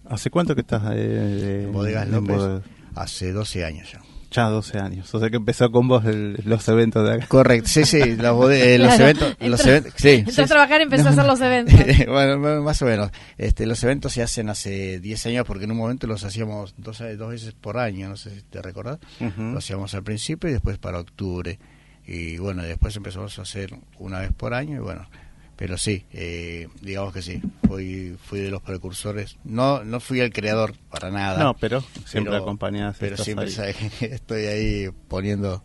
¿Hace 0.08 0.30
cuánto 0.30 0.54
que 0.54 0.60
estás 0.62 0.82
eh, 0.94 1.64
En 1.66 1.72
Bodegas 1.72 2.08
López 2.08 2.62
hace 2.94 3.32
12 3.32 3.64
años 3.64 3.90
ya. 3.92 4.00
Ya 4.30 4.48
12 4.48 4.78
años. 4.80 5.14
O 5.14 5.20
sea 5.20 5.30
que 5.30 5.36
empezó 5.36 5.70
con 5.70 5.86
vos 5.86 6.04
el- 6.06 6.36
los 6.44 6.66
eventos 6.68 7.06
de 7.08 7.14
acá. 7.14 7.26
Correcto, 7.28 7.68
sí, 7.68 7.84
sí, 7.84 8.16
los, 8.16 8.36
bode- 8.36 8.60
eh, 8.74 8.78
los 8.78 8.88
Claro. 8.88 9.04
eventos, 9.04 9.28
los 9.40 9.60
Entró- 9.60 9.68
eventos, 9.70 9.92
sí, 9.96 10.08
Entró 10.10 10.32
sí, 10.34 10.40
a 10.42 10.46
trabajar 10.46 10.80
y 10.80 10.84
empezó 10.84 11.06
a 11.06 11.10
hacer 11.12 11.24
los 11.24 11.40
eventos. 11.40 11.74
bueno, 12.08 12.62
más 12.62 12.82
o 12.82 12.84
menos. 12.86 13.10
Este, 13.38 13.64
los 13.64 13.82
eventos 13.84 14.12
se 14.12 14.22
hacen 14.22 14.48
hace 14.48 14.98
10 14.98 15.26
años 15.26 15.44
porque 15.46 15.64
en 15.64 15.70
un 15.70 15.76
momento 15.76 16.06
los 16.08 16.24
hacíamos 16.24 16.74
dos, 16.78 17.00
dos 17.16 17.30
veces 17.30 17.52
por 17.54 17.78
año, 17.78 18.08
no 18.08 18.16
sé 18.16 18.30
si 18.30 18.42
te 18.42 18.60
recordás. 18.60 18.98
Ujú. 19.20 19.40
Lo 19.52 19.58
hacíamos 19.58 19.94
al 19.94 20.02
principio 20.02 20.50
y 20.50 20.52
después 20.54 20.78
para 20.78 20.98
octubre. 20.98 21.58
Y 22.06 22.36
bueno, 22.38 22.62
después 22.64 22.94
empezamos 22.96 23.38
a 23.38 23.42
hacer 23.42 23.74
una 23.98 24.18
vez 24.18 24.32
por 24.32 24.52
año 24.52 24.76
y 24.76 24.80
bueno, 24.80 25.08
pero 25.56 25.78
sí, 25.78 26.04
eh, 26.12 26.68
digamos 26.80 27.12
que 27.14 27.22
sí, 27.22 27.40
fui, 27.68 28.16
fui 28.24 28.40
de 28.40 28.50
los 28.50 28.60
precursores. 28.62 29.36
No 29.44 29.84
no 29.84 30.00
fui 30.00 30.20
el 30.20 30.32
creador 30.32 30.74
para 30.90 31.10
nada. 31.10 31.38
No, 31.42 31.54
pero 31.54 31.80
siempre 32.06 32.32
pero- 32.32 32.42
acompañadas. 32.42 32.96
Pero 32.98 33.16
siempre 33.16 33.46
ahí. 33.62 33.74
estoy 34.00 34.46
ahí 34.46 34.90
poniendo 35.08 35.62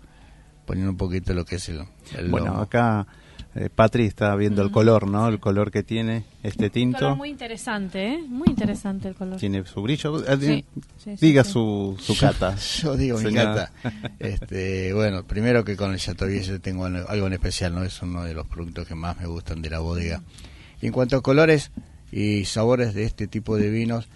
poniendo 0.66 0.92
un 0.92 0.98
poquito 0.98 1.34
lo 1.34 1.46
que 1.46 1.56
es 1.56 1.68
el, 1.70 1.82
el 2.16 2.30
Bueno, 2.30 2.48
lomo. 2.48 2.62
acá 2.62 3.08
eh, 3.56 3.70
Patri 3.74 4.06
está 4.06 4.36
viendo 4.36 4.62
el 4.62 4.72
color, 4.72 5.08
¿no? 5.08 5.28
El 5.28 5.40
color 5.40 5.72
que 5.72 5.82
tiene 5.84 6.24
este 6.44 6.66
Un 6.66 6.72
tinto. 6.72 7.00
color 7.00 7.18
muy 7.18 7.30
interesante, 7.30 8.08
¿eh? 8.14 8.24
Muy 8.28 8.48
interesante 8.50 9.08
el 9.08 9.16
color. 9.16 9.38
Tiene 9.38 9.66
su 9.66 9.82
brillo. 9.82 10.20
Eh, 10.28 10.38
Sí, 10.40 10.66
sí, 10.98 11.18
sí, 11.18 11.26
Diga 11.26 11.44
sí. 11.44 11.52
Su, 11.54 11.98
su 12.00 12.18
cata. 12.18 12.56
Yo 12.82 12.96
digo, 12.96 13.18
mi 13.20 13.34
cata. 13.34 13.72
Este, 14.20 14.94
bueno, 14.94 15.24
primero 15.24 15.64
que 15.64 15.76
con 15.76 15.92
el 15.92 16.00
Chateaubriand 16.00 16.62
tengo 16.62 16.86
algo 16.86 17.28
en 17.28 17.34
especial, 17.34 17.74
¿no? 17.74 17.84
Es 17.84 18.02
uno 18.02 18.24
de 18.24 18.34
los 18.34 18.46
productos 18.48 18.88
que 18.88 18.96
más 18.96 19.18
me 19.20 19.26
gustan 19.26 19.62
de 19.62 19.70
la 19.70 19.80
bodega. 19.80 20.22
Y 20.82 20.88
en 20.88 20.94
cuanto 20.94 21.18
a 21.18 21.22
colores 21.22 21.72
y 22.12 22.46
sabores 22.46 22.94
de 22.94 23.04
este 23.04 23.28
tipo 23.28 23.58
de 23.58 23.70
vinos, 23.70 24.08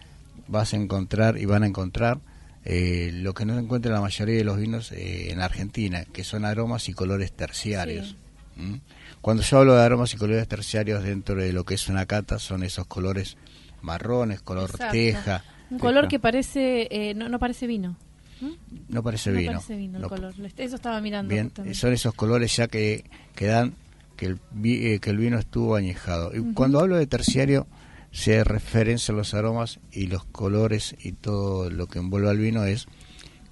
vas 0.47 0.73
a 0.73 0.77
encontrar 0.77 1.37
y 1.37 1.45
van 1.45 1.63
a 1.63 1.67
encontrar 1.67 2.19
eh, 2.65 3.11
lo 3.13 3.33
que 3.33 3.45
no 3.45 3.55
se 3.55 3.59
encuentra 3.61 3.89
en 3.89 3.95
la 3.95 4.01
mayoría 4.01 4.37
de 4.37 4.43
los 4.43 4.57
vinos 4.57 4.91
eh, 4.91 5.31
en 5.31 5.41
Argentina, 5.41 6.05
que 6.05 6.23
son 6.23 6.45
aromas 6.45 6.87
y 6.87 6.93
colores 6.93 7.31
terciarios. 7.33 8.15
¿Mm? 8.55 8.75
Cuando 9.21 9.41
yo 9.43 9.59
hablo 9.59 9.75
de 9.75 9.83
aromas 9.83 10.13
y 10.13 10.17
colores 10.17 10.47
terciarios 10.47 11.03
dentro 11.03 11.35
de 11.35 11.53
lo 11.53 11.63
que 11.63 11.75
es 11.75 11.87
una 11.89 12.05
cata, 12.05 12.39
son 12.39 12.63
esos 12.63 12.85
colores 12.87 13.37
marrones, 13.81 14.41
color 14.41 14.69
Exacto. 14.71 14.91
teja. 14.93 15.43
Un 15.69 15.79
color 15.79 16.01
Teja. 16.03 16.09
que 16.09 16.19
parece, 16.19 16.87
eh, 16.91 17.13
no, 17.15 17.29
no 17.29 17.39
parece 17.39 17.67
vino. 17.67 17.97
No 18.89 19.01
parece 19.01 19.31
no 19.31 19.37
vino. 19.39 19.51
parece 19.53 19.75
vino 19.77 19.97
el 19.97 20.01
No- 20.01 20.09
color. 20.09 20.33
Eso 20.57 20.75
estaba 20.75 20.99
mirando. 20.99 21.29
Bien, 21.33 21.45
justamente. 21.47 21.77
son 21.79 21.93
esos 21.93 22.13
colores 22.13 22.55
ya 22.55 22.67
que, 22.67 23.05
que 23.35 23.45
dan 23.45 23.73
que 24.17 24.25
el, 24.25 24.39
eh, 24.65 24.99
que 24.99 25.09
el 25.09 25.17
vino 25.17 25.39
estuvo 25.39 25.75
añejado. 25.75 26.35
Y 26.35 26.53
cuando 26.53 26.79
hablo 26.79 26.97
de 26.97 27.07
terciario, 27.07 27.67
se 28.11 28.43
referencia 28.43 29.13
a 29.13 29.17
los 29.17 29.33
aromas 29.33 29.79
y 29.91 30.07
los 30.07 30.25
colores 30.25 30.95
y 31.01 31.13
todo 31.13 31.69
lo 31.69 31.87
que 31.87 31.99
envuelve 31.99 32.29
al 32.29 32.37
vino 32.37 32.63
es 32.65 32.87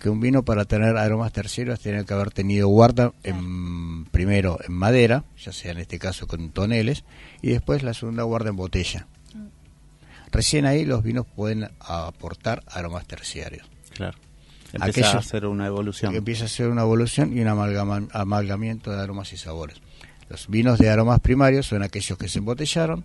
que 0.02 0.10
un 0.10 0.20
vino 0.20 0.44
para 0.44 0.66
tener 0.66 0.98
aromas 0.98 1.32
terciarios 1.32 1.80
tiene 1.80 2.04
que 2.06 2.14
haber 2.16 2.32
tenido 2.32 2.68
guarda 2.68 3.14
en, 3.24 4.06
primero 4.06 4.58
en 4.68 4.74
madera, 4.74 5.26
ya 5.38 5.52
sea 5.54 5.72
en 5.72 5.78
este 5.78 6.00
caso 6.00 6.26
con 6.26 6.50
toneles, 6.50 7.04
y 7.44 7.52
después 7.52 7.84
la 7.84 7.94
segunda 7.94 8.24
guarda 8.24 8.50
en 8.50 8.56
botella. 8.56 9.06
Recién 10.32 10.66
ahí 10.66 10.86
los 10.86 11.04
vinos 11.04 11.26
pueden 11.36 11.70
aportar 11.80 12.64
aromas 12.68 13.06
terciarios. 13.06 13.68
Claro. 13.94 14.18
Empieza 14.74 14.86
Aquello- 15.10 15.18
a 15.18 15.20
hacer 15.20 15.46
una 15.46 15.68
evolución. 15.68 16.16
empieza 16.16 16.46
a 16.46 16.48
ser 16.48 16.70
una 16.70 16.82
evolución 16.84 17.38
y 17.38 17.42
un 17.42 17.48
amalgama- 17.48 18.08
amalgamiento 18.14 18.92
de 18.92 19.02
aromas 19.02 19.34
y 19.34 19.38
sabores. 19.38 19.78
Los 20.30 20.48
vinos 20.48 20.80
de 20.80 20.90
aromas 20.90 21.20
primarios 21.20 21.68
son 21.68 21.84
aquellos 21.84 22.18
que 22.18 22.30
se 22.30 22.40
embotellaron 22.40 23.04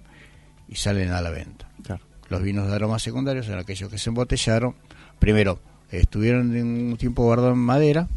y 0.69 0.77
salen 0.77 1.11
a 1.11 1.21
la 1.21 1.31
venta. 1.31 1.69
Claro. 1.83 2.03
Los 2.29 2.41
vinos 2.43 2.69
de 2.69 2.75
aromas 2.77 3.03
secundarios 3.03 3.47
son 3.47 3.59
aquellos 3.59 3.91
que 3.91 3.99
se 3.99 4.11
embotellaron, 4.11 4.77
primero 5.19 5.59
estuvieron 5.91 6.57
en 6.57 6.67
un 6.91 6.97
tiempo 6.97 7.23
guardados 7.25 7.53
en 7.55 7.59
madera, 7.61 8.09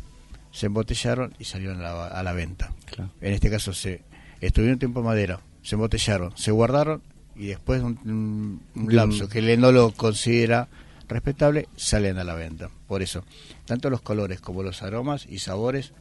se 0.51 0.65
embotellaron 0.67 1.33
y 1.39 1.43
salieron 1.45 1.79
a 1.79 1.83
la, 1.83 2.07
a 2.07 2.23
la 2.23 2.33
venta. 2.33 2.71
Claro. 2.85 3.11
En 3.21 3.33
este 3.33 3.49
caso 3.49 3.73
se 3.73 4.01
estuvieron 4.41 4.73
un 4.73 4.79
tiempo 4.79 4.99
en 5.01 5.05
madera, 5.05 5.39
se 5.61 5.75
embotellaron, 5.75 6.35
se 6.37 6.51
guardaron 6.51 7.01
y 7.35 7.47
después 7.47 7.79
de 7.81 7.85
un, 7.87 8.61
un- 8.75 8.95
lapso 8.95 9.29
que 9.29 9.39
el 9.39 9.59
no 9.61 9.71
lo 9.71 9.91
considera 9.91 10.67
respetable, 11.07 11.67
salen 11.75 12.17
a 12.19 12.23
la 12.23 12.33
venta. 12.35 12.69
Por 12.87 13.01
eso, 13.01 13.23
tanto 13.65 13.89
los 13.89 14.01
colores 14.01 14.39
como 14.41 14.61
los 14.63 14.81
aromas 14.83 15.25
y 15.27 15.39
sabores 15.39 15.93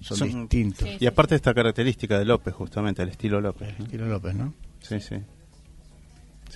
son, 0.00 0.16
Son- 0.18 0.28
distintos. 0.42 0.88
Sí. 0.88 0.96
Y 1.00 1.06
aparte 1.06 1.34
esta 1.34 1.54
característica 1.54 2.18
de 2.18 2.24
López, 2.24 2.54
justamente, 2.54 3.02
el 3.02 3.08
estilo 3.10 3.40
López. 3.40 3.74
¿no? 3.78 3.84
Estilo 3.84 4.06
López, 4.06 4.34
¿no? 4.34 4.54
Sí, 4.80 5.00
sí. 5.00 5.16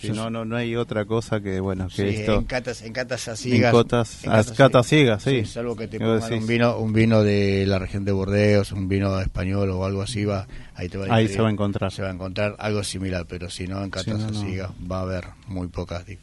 Sí, 0.09 0.13
no, 0.13 0.31
no, 0.31 0.45
no 0.45 0.57
hay 0.57 0.77
otra 0.77 1.05
cosa 1.05 1.41
que, 1.41 1.61
bueno, 1.61 1.89
que 1.89 1.95
Sí, 1.95 2.03
esto... 2.21 2.37
en 2.37 2.45
catas, 2.45 2.83
en 2.83 2.93
catas 2.93 3.29
a 3.29 3.33
En 3.33 3.63
cotas- 3.71 4.57
catas 4.57 4.87
ciegas, 4.87 5.23
sí. 5.23 5.45
Salvo 5.45 5.77
que 5.77 5.89
te 5.89 5.99
un 5.99 6.47
vino, 6.47 6.77
un 6.79 6.93
vino 6.93 7.23
de 7.23 7.65
la 7.67 7.79
región 7.79 8.05
de 8.05 8.13
Burdeos, 8.13 8.73
un 8.73 8.89
vino 8.89 9.21
español 9.21 9.71
o 9.71 9.85
algo 9.85 10.03
así, 10.03 10.25
va, 10.25 10.47
ahí 10.75 10.89
te 10.89 10.99
va 10.99 11.07
a 11.07 11.15
Ahí 11.15 11.29
se 11.29 11.41
va 11.41 11.49
a 11.49 11.53
encontrar. 11.53 11.93
Se 11.93 12.03
va 12.03 12.09
a 12.09 12.13
encontrar 12.13 12.57
algo 12.59 12.83
similar, 12.85 13.27
pero 13.29 13.49
si 13.51 13.67
no, 13.67 13.83
en 13.83 13.91
catas 13.91 14.19
no, 14.19 14.27
a 14.27 14.31
no. 14.31 14.41
ciegas 14.41 14.71
va 14.91 14.99
a 14.99 15.03
haber 15.03 15.25
muy 15.47 15.69
pocas. 15.69 16.07
dif- 16.07 16.19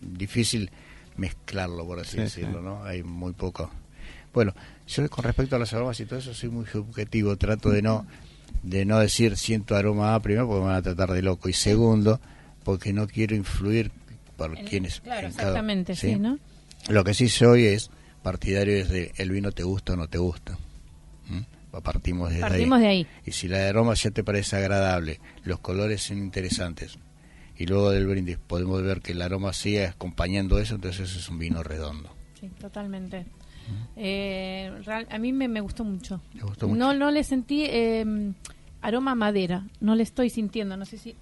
difícil 0.00 0.70
mezclarlo, 1.16 1.84
por 1.86 2.00
así 2.00 2.12
Sí, 2.12 2.18
decirlo, 2.18 2.58
sí. 2.58 2.64
¿no? 2.64 2.84
Hay 2.84 3.02
muy 3.02 3.32
poco. 3.32 3.70
Bueno, 4.34 4.54
yo 4.86 5.08
con 5.08 5.24
respecto 5.24 5.56
a 5.56 5.58
los 5.58 5.72
aromas 5.72 5.98
y 6.00 6.04
todo 6.06 6.18
eso 6.18 6.34
soy 6.34 6.50
muy 6.50 6.66
subjetivo, 6.66 7.36
trato 7.36 7.70
de 7.70 7.82
no 7.82 8.06
de 8.62 8.84
no 8.84 8.98
decir 8.98 9.36
siento 9.36 9.76
aroma 9.76 10.14
A 10.14 10.20
primero 10.20 10.46
porque 10.46 10.60
me 10.60 10.66
van 10.66 10.76
a 10.76 10.82
tratar 10.82 11.12
de 11.12 11.22
loco 11.22 11.48
y 11.48 11.52
segundo 11.52 12.20
porque 12.66 12.92
no 12.92 13.06
quiero 13.06 13.34
influir 13.36 13.90
por 14.36 14.54
quienes 14.64 15.00
Claro, 15.00 15.20
cada- 15.20 15.28
exactamente, 15.28 15.94
¿sí? 15.94 16.14
sí, 16.14 16.18
¿no? 16.18 16.38
Lo 16.88 17.04
que 17.04 17.14
sí 17.14 17.28
soy 17.28 17.64
es 17.64 17.90
partidario 18.22 18.76
es 18.76 18.88
de 18.90 19.12
el 19.16 19.30
vino 19.30 19.52
te 19.52 19.62
gusta 19.62 19.92
o 19.92 19.96
no 19.96 20.08
te 20.08 20.18
gusta. 20.18 20.58
¿Mm? 21.28 21.80
Partimos 21.82 22.30
desde 22.30 22.40
Partimos 22.42 22.78
ahí. 22.78 22.82
de 22.82 22.88
ahí. 22.88 23.06
Y 23.24 23.32
si 23.32 23.48
la 23.48 23.68
aroma 23.68 23.94
ya 23.94 24.10
te 24.10 24.24
parece 24.24 24.56
agradable, 24.56 25.20
los 25.44 25.60
colores 25.60 26.02
son 26.02 26.18
interesantes, 26.18 26.98
y 27.58 27.66
luego 27.66 27.90
del 27.90 28.06
brindis 28.06 28.38
podemos 28.38 28.82
ver 28.82 29.00
que 29.00 29.12
el 29.12 29.22
aroma 29.22 29.52
sigue 29.52 29.86
acompañando 29.86 30.58
eso, 30.58 30.74
entonces 30.74 31.14
es 31.14 31.28
un 31.28 31.38
vino 31.38 31.62
redondo. 31.62 32.10
Sí, 32.40 32.48
totalmente. 32.60 33.26
Eh, 33.96 34.72
real- 34.84 35.06
a 35.10 35.18
mí 35.18 35.32
me, 35.32 35.48
me 35.48 35.60
gustó 35.60 35.84
mucho. 35.84 36.20
¿Te 36.32 36.40
gustó 36.42 36.66
mucho? 36.68 36.78
No, 36.78 36.94
no 36.94 37.10
le 37.10 37.22
sentí 37.24 37.64
eh, 37.66 38.04
aroma 38.80 39.12
a 39.12 39.14
madera. 39.14 39.64
No 39.80 39.94
le 39.94 40.02
estoy 40.02 40.30
sintiendo. 40.30 40.76
No 40.76 40.84
sé 40.84 40.98
si. 40.98 41.10
El 41.10 41.16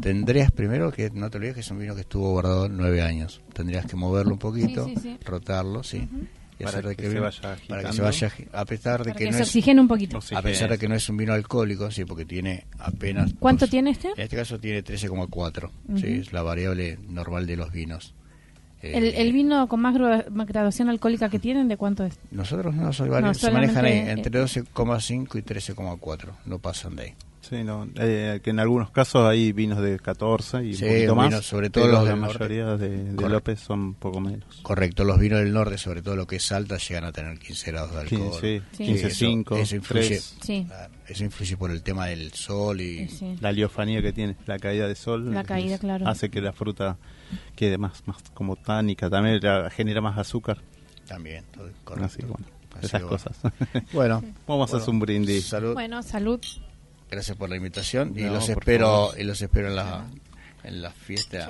Tendrías 0.00 0.50
primero 0.52 0.92
que 0.92 1.10
no 1.10 1.28
te 1.30 1.38
olvides 1.38 1.54
que 1.54 1.60
es 1.60 1.70
un 1.70 1.78
vino 1.80 1.94
que 1.94 2.02
estuvo 2.02 2.30
guardado 2.30 2.68
nueve 2.68 3.02
años. 3.02 3.40
Tendrías 3.52 3.86
que 3.86 3.96
moverlo 3.96 4.32
un 4.32 4.38
poquito, 4.38 4.84
Sí, 4.86 4.94
sí, 4.96 5.00
sí. 5.02 5.18
rotarlo, 5.24 5.82
sí. 5.82 6.08
y 6.56 6.62
Para 6.64 6.70
hacer 6.78 6.86
de 6.86 6.94
que 6.96 7.02
que 7.02 7.08
se 7.08 7.14
vino- 7.14 7.22
vaya 7.24 7.40
para 7.68 7.82
que 7.82 7.92
se 7.92 8.02
vaya 8.02 8.32
a 8.52 8.64
pesar 8.64 9.00
de 9.00 9.04
Para 9.10 9.18
que, 9.18 9.24
que 9.24 9.30
no 9.32 9.36
se 9.36 9.42
es 9.42 9.48
oxigene 9.48 9.80
un 9.80 9.88
poquito. 9.88 10.20
A 10.36 10.42
pesar 10.42 10.70
de 10.70 10.78
que 10.78 10.88
no 10.88 10.94
es 10.94 11.08
un 11.08 11.16
vino 11.16 11.32
alcohólico, 11.32 11.90
sí, 11.90 12.04
porque 12.04 12.24
tiene 12.24 12.66
apenas 12.78 13.32
¿Cuánto 13.40 13.64
dos- 13.64 13.70
tiene 13.70 13.90
este? 13.90 14.08
En 14.16 14.20
este 14.20 14.36
caso 14.36 14.60
tiene 14.60 14.82
13,4. 14.84 15.70
Ujú. 15.88 15.98
Sí, 15.98 16.06
es 16.06 16.32
la 16.32 16.42
variable 16.42 16.96
normal 17.08 17.44
de 17.46 17.56
los 17.56 17.72
vinos. 17.72 18.14
Eh, 18.82 18.92
El, 18.96 19.04
el 19.06 19.32
vino 19.32 19.66
con 19.66 19.80
más, 19.80 19.96
gra- 19.96 20.28
más 20.30 20.46
graduación 20.46 20.88
alcohólica 20.90 21.28
que 21.28 21.40
tienen, 21.40 21.66
¿de 21.66 21.76
cuánto 21.76 22.04
es? 22.04 22.16
Nosotros 22.30 22.72
no, 22.74 22.84
No, 22.84 22.92
se 22.92 23.50
manejan 23.50 23.84
ahí 23.86 23.98
entre 24.06 24.38
eh, 24.38 24.42
12,5 24.44 25.38
y 25.38 25.42
13,4. 25.42 26.28
No 26.46 26.58
pasan 26.60 26.94
de 26.94 27.02
ahí. 27.02 27.14
Sí, 27.48 27.62
no, 27.62 27.86
eh, 27.96 28.40
que 28.42 28.50
en 28.50 28.58
algunos 28.58 28.90
casos 28.90 29.26
hay 29.28 29.52
vinos 29.52 29.80
de 29.82 29.98
14 29.98 30.64
y 30.64 30.74
Sí, 30.74 30.84
un 30.84 30.90
poquito 30.92 31.14
más. 31.14 31.28
vinos, 31.28 31.46
sobre 31.46 31.68
todo 31.68 31.84
pero 31.84 31.96
los 31.96 32.04
la 32.04 32.10
del 32.12 32.20
norte. 32.20 32.38
mayoría 32.38 32.76
de, 32.76 33.12
de. 33.12 33.28
López 33.28 33.60
son 33.60 33.94
poco 33.94 34.20
menos. 34.20 34.60
Correcto, 34.62 35.04
los 35.04 35.18
vinos 35.18 35.40
del 35.40 35.52
norte, 35.52 35.76
sobre 35.76 36.00
todo 36.00 36.16
lo 36.16 36.26
que 36.26 36.36
es 36.36 36.44
Salta, 36.44 36.78
llegan 36.78 37.04
a 37.04 37.12
tener 37.12 37.38
15 37.38 37.70
grados 37.70 37.92
de 37.92 38.00
alcohol. 38.00 38.30
15, 38.40 38.62
Sí. 38.72 38.84
15, 38.84 39.06
eso- 39.08 39.16
5, 39.18 39.56
eso 39.56 39.76
influye. 39.76 40.06
3, 40.08 40.36
Sí. 40.42 40.64
Claro, 40.66 40.94
Eso 41.06 41.24
influye 41.24 41.56
por 41.58 41.70
el 41.70 41.82
tema 41.82 42.06
del 42.06 42.32
sol 42.32 42.80
y... 42.80 43.08
Sí, 43.08 43.16
sí. 43.18 43.36
la 43.40 43.52
liofanía 43.52 44.00
que 44.00 44.12
tiene, 44.14 44.36
la 44.46 44.58
caída 44.58 44.88
de 44.88 44.94
sol. 44.94 45.32
La 45.34 45.44
caída, 45.44 45.74
es- 45.74 45.80
claro. 45.80 46.08
Hace 46.08 46.30
que 46.30 46.40
la 46.40 46.52
fruta 46.54 46.96
quede 47.56 47.76
más, 47.76 48.02
más 48.06 48.16
como 48.32 48.56
tánica, 48.56 49.10
también 49.10 49.38
la- 49.42 49.68
genera 49.70 50.00
más 50.00 50.16
azúcar. 50.16 50.58
También, 51.06 51.44
todo 51.54 51.68
correcto. 51.84 52.06
Así, 52.06 52.22
bueno, 52.22 52.46
Así 52.76 52.86
esas 52.86 53.02
que 53.02 53.06
cosas. 53.08 53.36
Bueno, 53.92 54.22
Vamos 54.48 54.72
a 54.72 54.78
hacer 54.78 54.88
un 54.90 54.98
brindis. 54.98 55.44
Salud. 55.44 55.74
Bueno, 55.74 56.02
salud. 56.02 56.40
Gracias 57.14 57.36
por 57.36 57.48
la 57.48 57.56
invitación 57.56 58.12
y 58.16 58.22
No, 58.22 58.32
los 58.34 58.46
por 58.48 58.58
espero 58.58 58.86
favor. 58.86 59.20
y 59.20 59.24
los 59.24 59.40
espero 59.40 59.68
en 59.68 59.76
la 59.76 60.04
en 60.64 60.82
la 60.82 60.90
fiesta. 60.90 61.48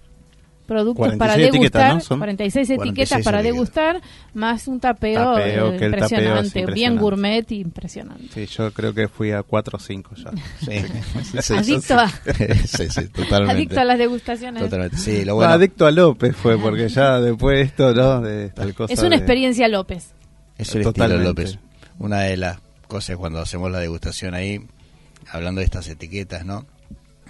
productos 0.65 1.15
para 1.17 1.33
46 1.33 1.47
etiquetas, 1.49 1.81
degustar, 1.81 1.93
¿no? 1.95 1.99
Son 2.01 2.19
46 2.19 2.69
etiquetas 2.69 2.85
46 3.09 3.25
para 3.25 3.39
etiquetas. 3.39 3.53
degustar, 3.53 4.01
más 4.33 4.67
un 4.67 4.79
tapeo, 4.79 5.33
Tapeo, 5.35 5.67
eh, 5.67 5.71
tapeo 5.73 5.87
impresionante, 5.87 6.65
bien 6.67 6.97
gourmet, 6.97 7.51
impresionante. 7.51 8.27
Sí, 8.33 8.45
yo 8.57 8.71
creo 8.71 8.93
que 8.93 9.07
fui 9.07 9.31
a 9.31 9.43
4 9.43 9.77
o 9.77 9.79
5 9.79 10.15
ya. 10.15 10.31
Sí. 10.59 11.41
Sí, 11.41 11.53
Adicto 11.53 11.99
a, 11.99 12.07
sí, 12.65 12.89
sí, 12.89 13.07
totalmente. 13.09 13.51
adicto 13.53 13.79
a 13.79 13.83
las 13.85 13.97
degustaciones. 13.97 14.63
Totalmente. 14.63 14.97
Sí, 14.97 15.19
lo 15.25 15.31
No, 15.31 15.35
bueno 15.35 15.53
adicto 15.53 15.85
a 15.85 15.91
López 15.91 16.35
fue, 16.35 16.57
porque 16.57 16.89
ya 16.89 17.19
después 17.21 17.57
de 17.57 17.63
esto, 17.63 17.93
¿no? 17.93 18.21
De 18.21 18.49
tal 18.49 18.73
cosa 18.73 18.93
Es 18.93 18.99
una 18.99 19.09
de- 19.09 19.15
experiencia 19.17 19.67
López. 19.67 20.13
es 20.57 20.75
el 20.75 20.83
Totalmente. 20.83 21.43
estilo 21.43 21.57
López. 21.57 21.59
Una 21.99 22.21
de 22.21 22.37
las 22.37 22.59
cosas 22.87 23.17
cuando 23.17 23.39
hacemos 23.39 23.71
la 23.71 23.79
degustación 23.79 24.33
ahí, 24.33 24.59
hablando 25.29 25.59
de 25.59 25.65
estas 25.65 25.87
etiquetas, 25.87 26.45
¿no? 26.45 26.65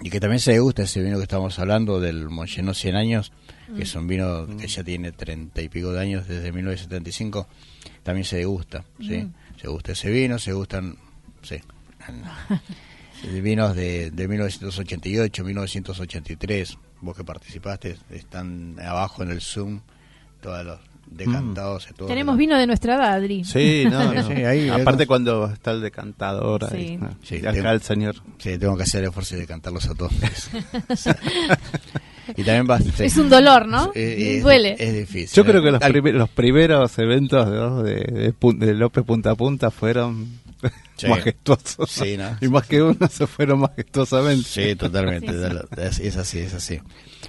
Y 0.02 0.10
que 0.10 0.18
también 0.18 0.40
se 0.40 0.52
degusta 0.52 0.82
ese 0.82 1.00
vino 1.00 1.16
que 1.16 1.22
estamos 1.22 1.58
hablando 1.60 2.00
del 2.00 2.28
Monchenos 2.28 2.78
100 2.78 2.96
años, 2.96 3.32
que 3.76 3.84
es 3.84 3.94
un 3.94 4.08
vino 4.08 4.48
que 4.58 4.66
ya 4.66 4.82
tiene 4.82 5.12
treinta 5.12 5.62
y 5.62 5.68
pico 5.68 5.92
de 5.92 6.00
años 6.00 6.26
desde 6.26 6.50
1975, 6.50 7.46
también 8.02 8.24
se 8.24 8.38
degusta, 8.38 8.84
¿sí? 9.00 9.28
Se 9.60 9.68
gusta 9.68 9.92
ese 9.92 10.10
vino, 10.10 10.40
se 10.40 10.52
gustan, 10.52 10.96
sí, 11.42 11.56
vinos 13.42 13.76
de, 13.76 14.10
de 14.10 14.28
1988, 14.28 15.44
1983, 15.44 16.78
vos 17.00 17.16
que 17.16 17.22
participaste, 17.22 17.96
están 18.10 18.76
abajo 18.80 19.22
en 19.22 19.30
el 19.30 19.40
Zoom, 19.40 19.82
todos 20.40 20.64
los 20.64 20.80
decantados. 21.16 21.88
y 21.90 21.94
todo 21.94 22.08
Tenemos 22.08 22.36
vino 22.36 22.56
de 22.58 22.66
nuestra 22.66 22.94
edad, 22.96 23.12
Adri. 23.14 23.44
Sí, 23.44 23.84
no, 23.90 24.12
no. 24.14 24.26
sí, 24.26 24.32
ahí- 24.44 24.68
Aparte 24.68 25.06
cuando 25.06 25.46
está 25.52 25.72
el 25.72 25.80
decantador 25.80 26.64
ahí. 26.72 26.88
Sí. 26.88 26.96
¿no? 26.96 27.08
Sí, 27.22 27.34
y 27.36 27.38
acá 27.38 27.52
tengo- 27.52 27.70
el 27.70 27.82
señor. 27.82 28.14
Sí, 28.38 28.58
tengo 28.58 28.76
que 28.76 28.82
hacer 28.84 29.02
el 29.02 29.08
esfuerzo 29.08 29.36
de 29.36 29.46
cantarlos 29.46 29.86
a 29.88 29.94
todos. 29.94 30.12
y 32.36 32.44
también 32.44 32.66
va 32.70 32.78
sí. 32.78 32.90
Es 32.98 33.16
un 33.16 33.28
dolor, 33.28 33.66
¿no? 33.66 33.90
Eh, 33.94 34.36
es- 34.36 34.42
Duele. 34.42 34.76
Es 34.78 34.94
difícil. 34.94 35.34
Yo 35.36 35.44
creo 35.44 35.62
que 35.62 35.70
los, 35.70 35.80
primer- 35.80 36.14
los 36.14 36.28
primeros 36.28 36.98
eventos 36.98 37.82
de, 37.84 37.94
de 37.94 38.34
Pun- 38.34 38.58
de 38.58 38.74
López 38.74 39.04
punta 39.04 39.32
a 39.32 39.34
punta 39.34 39.70
fueron 39.70 40.26
Sí. 41.02 41.08
majestuosos. 41.08 41.90
Sí, 41.90 42.16
¿no? 42.16 42.36
Y 42.40 42.48
más 42.48 42.66
que 42.66 42.82
uno 42.82 43.08
se 43.10 43.26
fueron 43.26 43.60
majestuosamente. 43.60 44.44
Sí, 44.44 44.74
totalmente. 44.76 45.32
Sí. 45.92 46.02
Es, 46.06 46.16
así, 46.16 46.38
es 46.38 46.54
así. 46.54 46.80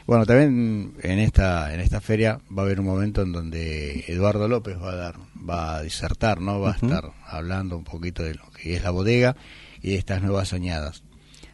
Bueno, 0.08 0.26
también 0.26 0.96
en 1.02 1.20
esta 1.20 1.74
en 1.74 1.80
esta 1.80 2.02
feria 2.02 2.40
va 2.56 2.64
a 2.64 2.66
haber 2.66 2.80
un 2.80 2.86
momento 2.86 3.22
en 3.22 3.32
donde 3.32 4.06
Eduardo 4.08 4.48
López 4.48 4.78
va 4.82 4.92
a 4.92 4.96
dar 4.96 5.16
va 5.50 5.76
a 5.78 5.82
disertar, 5.84 6.42
¿no? 6.42 6.60
Va 6.60 6.72
a 6.72 6.76
estar 6.76 7.12
hablando 7.28 7.78
un 7.78 7.84
poquito 7.84 8.24
de 8.24 8.36
lo 8.36 8.50
que 8.52 8.76
es 8.76 8.84
la 8.84 8.92
bodega 8.92 9.36
y 9.82 9.92
de 9.92 9.96
estas 9.98 10.22
nuevas 10.22 10.54
añadas. 10.54 11.04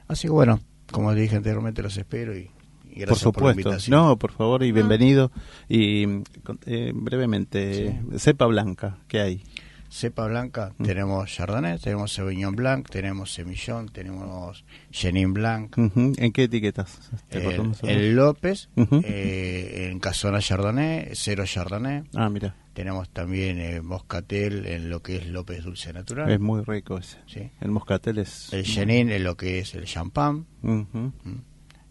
Así 0.08 0.24
que 0.28 0.32
bueno, 0.32 0.60
como 0.92 1.12
les 1.12 1.22
dije 1.24 1.36
anteriormente, 1.36 1.82
los 1.84 1.96
espero 1.98 2.36
y, 2.36 2.50
gracias 2.96 3.08
por 3.08 3.10
la 3.10 3.16
supuesto. 3.18 3.60
invitación. 3.62 3.98
no, 3.98 4.18
por 4.18 4.32
favor 4.32 4.64
y 4.64 4.72
bienvenido. 4.72 5.32
Y 5.68 6.06
con- 6.44 6.60
eh, 6.66 6.92
brevemente, 6.96 8.00
cepa 8.18 8.46
blanca, 8.48 8.98
¿qué 9.08 9.20
hay? 9.22 9.44
Cepa 9.92 10.28
blanca, 10.28 10.74
Mm. 10.78 10.84
tenemos 10.84 11.32
Chardonnay, 11.34 11.80
tenemos 11.80 12.14
Sauvignon 12.14 12.56
Blanc, 12.56 12.88
tenemos 12.90 13.34
Semillón, 13.34 13.90
tenemos 13.90 14.64
Chenin 14.92 15.34
Blanc. 15.34 15.76
¿En 15.78 16.32
qué 16.32 16.44
etiquetas? 16.44 17.10
¿Te 17.28 17.40
el, 17.40 17.48
Este, 17.72 17.86
no? 17.88 17.90
el 17.90 18.16
López, 18.16 18.70
Ujú. 18.76 19.02
eh, 19.04 19.90
en 19.92 20.00
Casona 20.00 20.40
Chardonnay, 20.40 21.10
Cero 21.14 21.44
Chardonnay, 21.46 22.04
Ah, 22.16 22.30
mira, 22.30 22.56
tenemos 22.74 23.10
también 23.10 23.60
eh, 23.60 23.82
Moscatel 23.82 24.68
en 24.68 24.90
lo 24.92 25.02
que 25.02 25.16
es 25.18 25.26
López 25.28 25.64
Dulce 25.64 25.92
Natural, 25.92 26.30
es 26.32 26.40
muy 26.40 26.62
rico 26.64 27.00
ese. 27.00 27.18
Sí. 27.26 27.50
El 27.60 27.72
moscatel 27.72 28.20
es... 28.20 28.54
el 28.54 28.64
Chenin 28.64 29.10
en 29.12 29.24
lo 29.24 29.36
que 29.36 29.58
es 29.60 29.74
el 29.74 29.86
champán, 29.86 30.46
Ujú. 30.62 31.12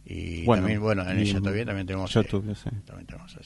y 0.04 0.44
Bueno, 0.44 0.62
también, 0.62 0.80
bueno, 0.80 1.02
en 1.02 1.18
el 1.18 1.26
Chateaubriand 1.26 1.66
también 1.66 1.86
tenemos, 1.88 2.12
Yo 2.12 2.20
eh, 2.20 2.26
sí. 2.54 2.70
también 2.86 3.06
tenemos. 3.06 3.36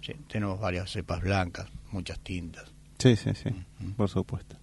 Sí, 0.00 0.12
tenemos 0.28 0.60
varias 0.60 0.90
cepas 0.90 1.20
blancas, 1.20 1.66
muchas 1.90 2.18
tintas. 2.20 2.64
Sí, 3.02 3.16
sí, 3.16 3.30
sí, 3.34 3.50
por 3.96 4.08
supuesto. 4.08 4.56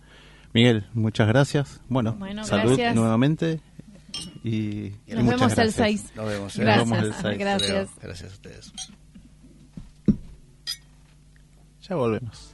Miguel, 0.53 0.85
muchas 0.93 1.27
gracias. 1.27 1.81
Bueno, 1.89 2.13
Bueno, 2.13 2.43
salud 2.43 2.67
gracias. 2.69 2.95
nuevamente. 2.95 3.59
Y, 4.43 4.49
y 4.49 4.95
Nos 5.13 5.23
muchas 5.23 5.39
vemos 5.39 5.51
el 5.51 5.55
gracias. 5.73 5.75
6. 5.75 6.11
Nos 6.15 6.25
vemos. 6.27 6.55
¿eh? 6.57 6.61
Gracias. 6.61 6.87
Nos 6.89 6.99
vemos 7.01 7.15
el 7.17 7.21
seis. 7.21 7.37
Gracias. 7.39 7.89
Gracias 8.01 8.31
a 8.31 8.33
ustedes. 8.33 8.73
Ya 11.87 11.95
volvemos. 11.95 12.53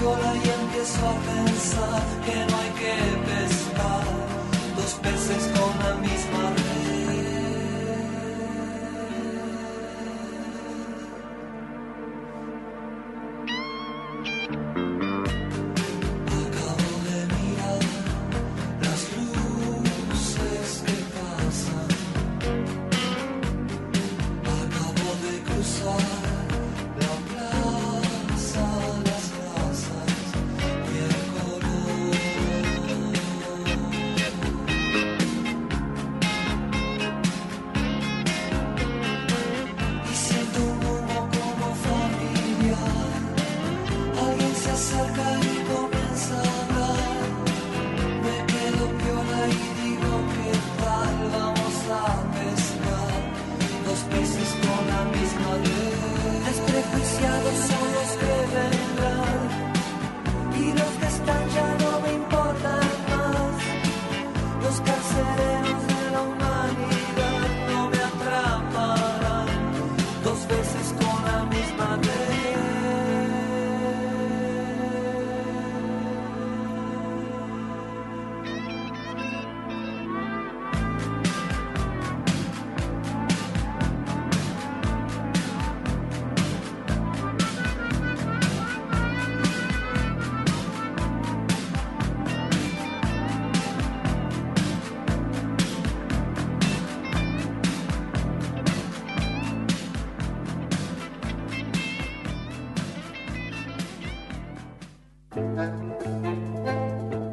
viola 0.00 0.32
y 0.34 0.48
empiezo 0.48 1.06
a 1.06 1.14
pensar 1.30 2.02
que 2.24 2.36
no 2.50 2.56
hay 2.58 2.70
que 2.80 2.94
pescar 3.28 4.04
dos 4.76 4.92
peces 5.02 5.50
con 5.54 5.78
la 5.84 5.94
misma 5.96 6.50
red. 6.56 6.99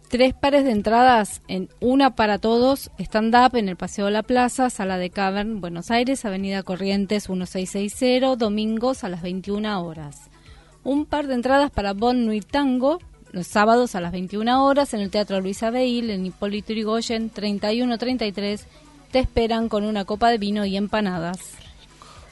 Tres 0.09 0.33
pares 0.33 0.65
de 0.65 0.71
entradas 0.71 1.43
en 1.49 1.69
una 1.81 2.17
para 2.17 2.39
todos, 2.39 2.91
stand-up 2.99 3.57
en 3.57 3.69
el 3.69 3.77
Paseo 3.77 4.07
de 4.07 4.13
la 4.13 4.23
Plaza, 4.23 4.71
Sala 4.71 4.97
de 4.97 5.11
Cavern, 5.11 5.61
Buenos 5.61 5.91
Aires, 5.91 6.25
Avenida 6.25 6.63
Corrientes 6.63 7.29
1660, 7.29 8.37
domingos 8.37 9.05
a 9.05 9.11
las 9.11 9.21
21 9.21 9.83
horas. 9.83 10.31
Un 10.83 11.05
par 11.05 11.27
de 11.27 11.35
entradas 11.35 11.71
para 11.71 11.93
Bon 11.93 12.25
Nuit 12.25 12.47
Tango, 12.51 13.01
los 13.33 13.49
sábados 13.49 13.95
a 13.95 14.01
las 14.01 14.13
21 14.13 14.65
horas 14.65 14.95
en 14.95 15.01
el 15.01 15.11
Teatro 15.11 15.43
Luis 15.43 15.63
Abeil, 15.63 16.09
en 16.09 16.25
Hipólito 16.25 16.73
Yrigoyen 16.73 17.29
3133. 17.29 18.67
Te 19.11 19.21
esperan 19.21 19.71
con 19.71 19.85
una 19.85 20.05
copa 20.05 20.31
de 20.31 20.37
vino 20.37 20.67
y 20.67 20.77
empanadas. 20.77 21.39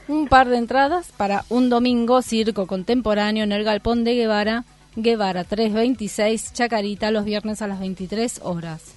Un 0.07 0.27
par 0.27 0.47
de 0.47 0.57
entradas 0.57 1.11
para 1.11 1.43
un 1.49 1.69
domingo 1.69 2.21
circo 2.21 2.67
contemporáneo 2.67 3.43
en 3.43 3.51
el 3.51 3.63
Galpón 3.63 4.03
de 4.03 4.13
Guevara, 4.13 4.63
Guevara 4.95 5.43
326, 5.43 6.53
Chacarita, 6.53 7.09
los 7.09 7.25
viernes 7.25 7.63
a 7.63 7.67
las 7.67 7.79
23 7.79 8.41
horas. 8.43 8.93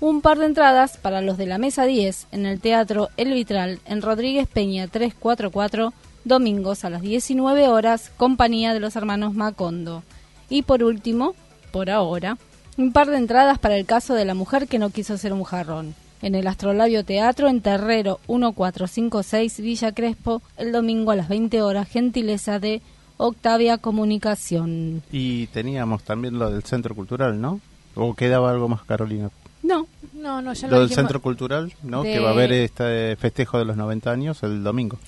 Un 0.00 0.22
par 0.22 0.38
de 0.38 0.46
entradas 0.46 0.96
para 0.96 1.20
los 1.20 1.36
de 1.36 1.44
la 1.44 1.58
mesa 1.58 1.84
10 1.84 2.28
en 2.32 2.46
el 2.46 2.58
Teatro 2.58 3.10
El 3.18 3.34
Vitral 3.34 3.80
en 3.84 4.00
Rodríguez 4.00 4.48
Peña 4.48 4.88
344, 4.88 5.92
domingos 6.24 6.86
a 6.86 6.90
las 6.90 7.02
19 7.02 7.68
horas, 7.68 8.10
compañía 8.16 8.72
de 8.72 8.80
los 8.80 8.96
hermanos 8.96 9.34
Macondo. 9.34 10.02
Y 10.48 10.62
por 10.62 10.82
último, 10.82 11.34
por 11.70 11.90
ahora, 11.90 12.38
un 12.78 12.92
par 12.92 13.10
de 13.10 13.18
entradas 13.18 13.58
para 13.58 13.76
el 13.76 13.84
caso 13.84 14.14
de 14.14 14.24
la 14.24 14.34
mujer 14.34 14.68
que 14.68 14.78
no 14.78 14.88
quiso 14.88 15.18
ser 15.18 15.34
un 15.34 15.44
jarrón. 15.44 15.94
En 16.22 16.34
el 16.34 16.46
Astrolabio 16.46 17.04
Teatro 17.04 17.48
en 17.48 17.60
Terrero 17.62 18.20
1456 18.28 19.60
Villa 19.60 19.92
Crespo, 19.92 20.42
el 20.58 20.72
domingo 20.72 21.10
a 21.12 21.16
las 21.16 21.28
20 21.28 21.62
horas, 21.62 21.88
gentileza 21.88 22.58
de 22.58 22.82
Octavia 23.16 23.78
Comunicación. 23.78 25.02
Y 25.10 25.46
teníamos 25.48 26.02
también 26.02 26.38
lo 26.38 26.50
del 26.50 26.62
Centro 26.64 26.94
Cultural, 26.94 27.40
¿no? 27.40 27.60
¿O 27.94 28.14
quedaba 28.14 28.50
algo 28.50 28.68
más, 28.68 28.82
Carolina? 28.82 29.30
No, 29.62 29.86
No, 30.14 30.40
no, 30.42 30.52
ya 30.52 30.66
lo, 30.68 30.74
Lo 30.74 30.80
del 30.80 30.88
dijimos. 30.88 30.94
Centro 31.06 31.22
Cultural, 31.22 31.72
¿no? 31.82 32.02
De- 32.02 32.12
Que 32.12 32.18
va 32.20 32.30
a 32.30 32.32
haber 32.32 32.52
este 32.52 33.16
festejo 33.16 33.58
de 33.58 33.64
los 33.64 33.76
90 33.76 34.10
años 34.10 34.42
el 34.42 34.62
domingo. 34.62 34.98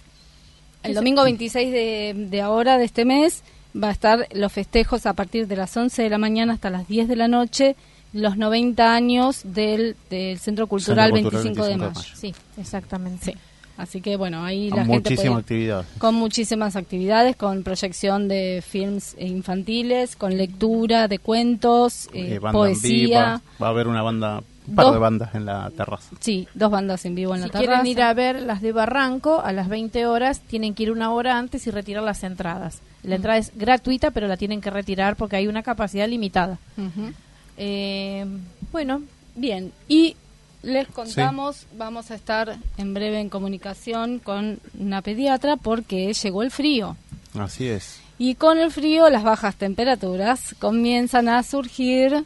el 0.82 0.94
domingo 0.94 1.22
26 1.24 1.70
de, 1.72 2.26
de 2.30 2.40
ahora, 2.40 2.76
de 2.78 2.84
este 2.84 3.04
mes, 3.04 3.42
va 3.80 3.88
a 3.88 3.92
estar 3.92 4.26
los 4.34 4.52
festejos 4.52 5.06
a 5.06 5.12
partir 5.14 5.46
de 5.46 5.56
las 5.56 5.74
11 5.76 6.02
de 6.02 6.10
la 6.10 6.18
mañana 6.18 6.54
hasta 6.54 6.70
las 6.70 6.88
10 6.88 7.08
de 7.08 7.16
la 7.16 7.28
noche, 7.28 7.76
los 8.12 8.36
90 8.36 8.94
años 8.94 9.40
del, 9.44 9.96
del 10.10 10.38
Centro 10.38 10.66
Cultural, 10.66 11.12
Centro 11.12 11.30
Cultural 11.30 11.42
25, 11.44 11.62
de 11.64 11.68
25 11.68 11.68
de 11.68 11.76
mayo. 11.76 11.92
mayo. 12.00 12.16
Sí, 12.16 12.34
exactamente. 12.58 13.24
Sí. 13.32 13.38
Así 13.78 14.02
que 14.02 14.16
bueno, 14.16 14.44
ahí 14.44 14.68
Con 14.68 14.80
la 14.80 14.84
gente 14.84 15.10
muchísima 15.10 15.38
actividad. 15.38 15.84
con 15.98 16.14
muchísimas 16.14 16.76
actividades, 16.76 17.36
con 17.36 17.62
proyección 17.62 18.28
de 18.28 18.62
films 18.66 19.16
infantiles, 19.18 20.14
con 20.14 20.36
lectura 20.36 21.08
de 21.08 21.18
cuentos, 21.18 22.06
eh, 22.12 22.34
Eh, 22.34 22.38
banda 22.38 22.48
en 22.48 22.52
poesía. 22.52 23.06
viva. 23.06 23.40
Va 23.60 23.66
a 23.66 23.70
haber 23.70 23.88
una 23.88 24.02
banda, 24.02 24.42
un 24.68 24.74
par 24.76 24.84
Dos- 24.84 24.94
de 24.94 25.00
bandas 25.00 25.34
en 25.34 25.46
la 25.46 25.70
terraza. 25.70 26.14
Sí, 26.20 26.46
dos 26.54 26.70
bandas 26.70 27.04
en 27.06 27.14
vivo 27.14 27.34
en 27.34 27.40
Si 27.42 27.46
la 27.48 27.52
terraza. 27.52 27.66
quieren 27.82 27.86
ir 27.86 28.02
a 28.02 28.12
ver 28.14 28.42
las 28.42 28.60
de 28.60 28.72
Barranco 28.72 29.40
a 29.42 29.52
las 29.52 29.68
20 29.68 30.04
horas, 30.06 30.40
tienen 30.40 30.74
que 30.74 30.84
ir 30.84 30.92
una 30.92 31.10
hora 31.10 31.38
antes 31.38 31.66
y 31.66 31.70
retirar 31.70 32.02
las 32.04 32.22
entradas. 32.24 32.80
La 33.02 33.16
entrada 33.16 33.38
es 33.38 33.52
gratuita, 33.56 34.10
pero 34.12 34.28
la 34.28 34.36
tienen 34.36 34.60
que 34.60 34.70
retirar 34.70 35.16
porque 35.16 35.36
hay 35.36 35.48
una 35.48 35.62
capacidad 35.62 36.06
limitada. 36.06 36.58
Ujú. 36.76 37.12
Eh, 37.56 38.24
bueno, 38.70 39.02
Bien, 39.34 39.72
y 39.88 40.14
les 40.62 40.86
contamos, 40.88 41.66
vamos 41.76 42.10
a 42.10 42.14
estar 42.14 42.58
en 42.76 42.92
breve 42.92 43.18
en 43.18 43.30
comunicación 43.30 44.18
con 44.18 44.60
una 44.78 45.00
pediatra 45.00 45.56
porque 45.56 46.12
llegó 46.12 46.42
el 46.42 46.50
frío. 46.50 46.96
Así 47.34 47.66
es. 47.66 47.98
Y 48.18 48.34
con 48.34 48.58
el 48.58 48.70
frío, 48.70 49.08
las 49.08 49.22
bajas 49.24 49.56
temperaturas 49.56 50.54
comienzan 50.58 51.28
a 51.30 51.42
surgir 51.42 52.24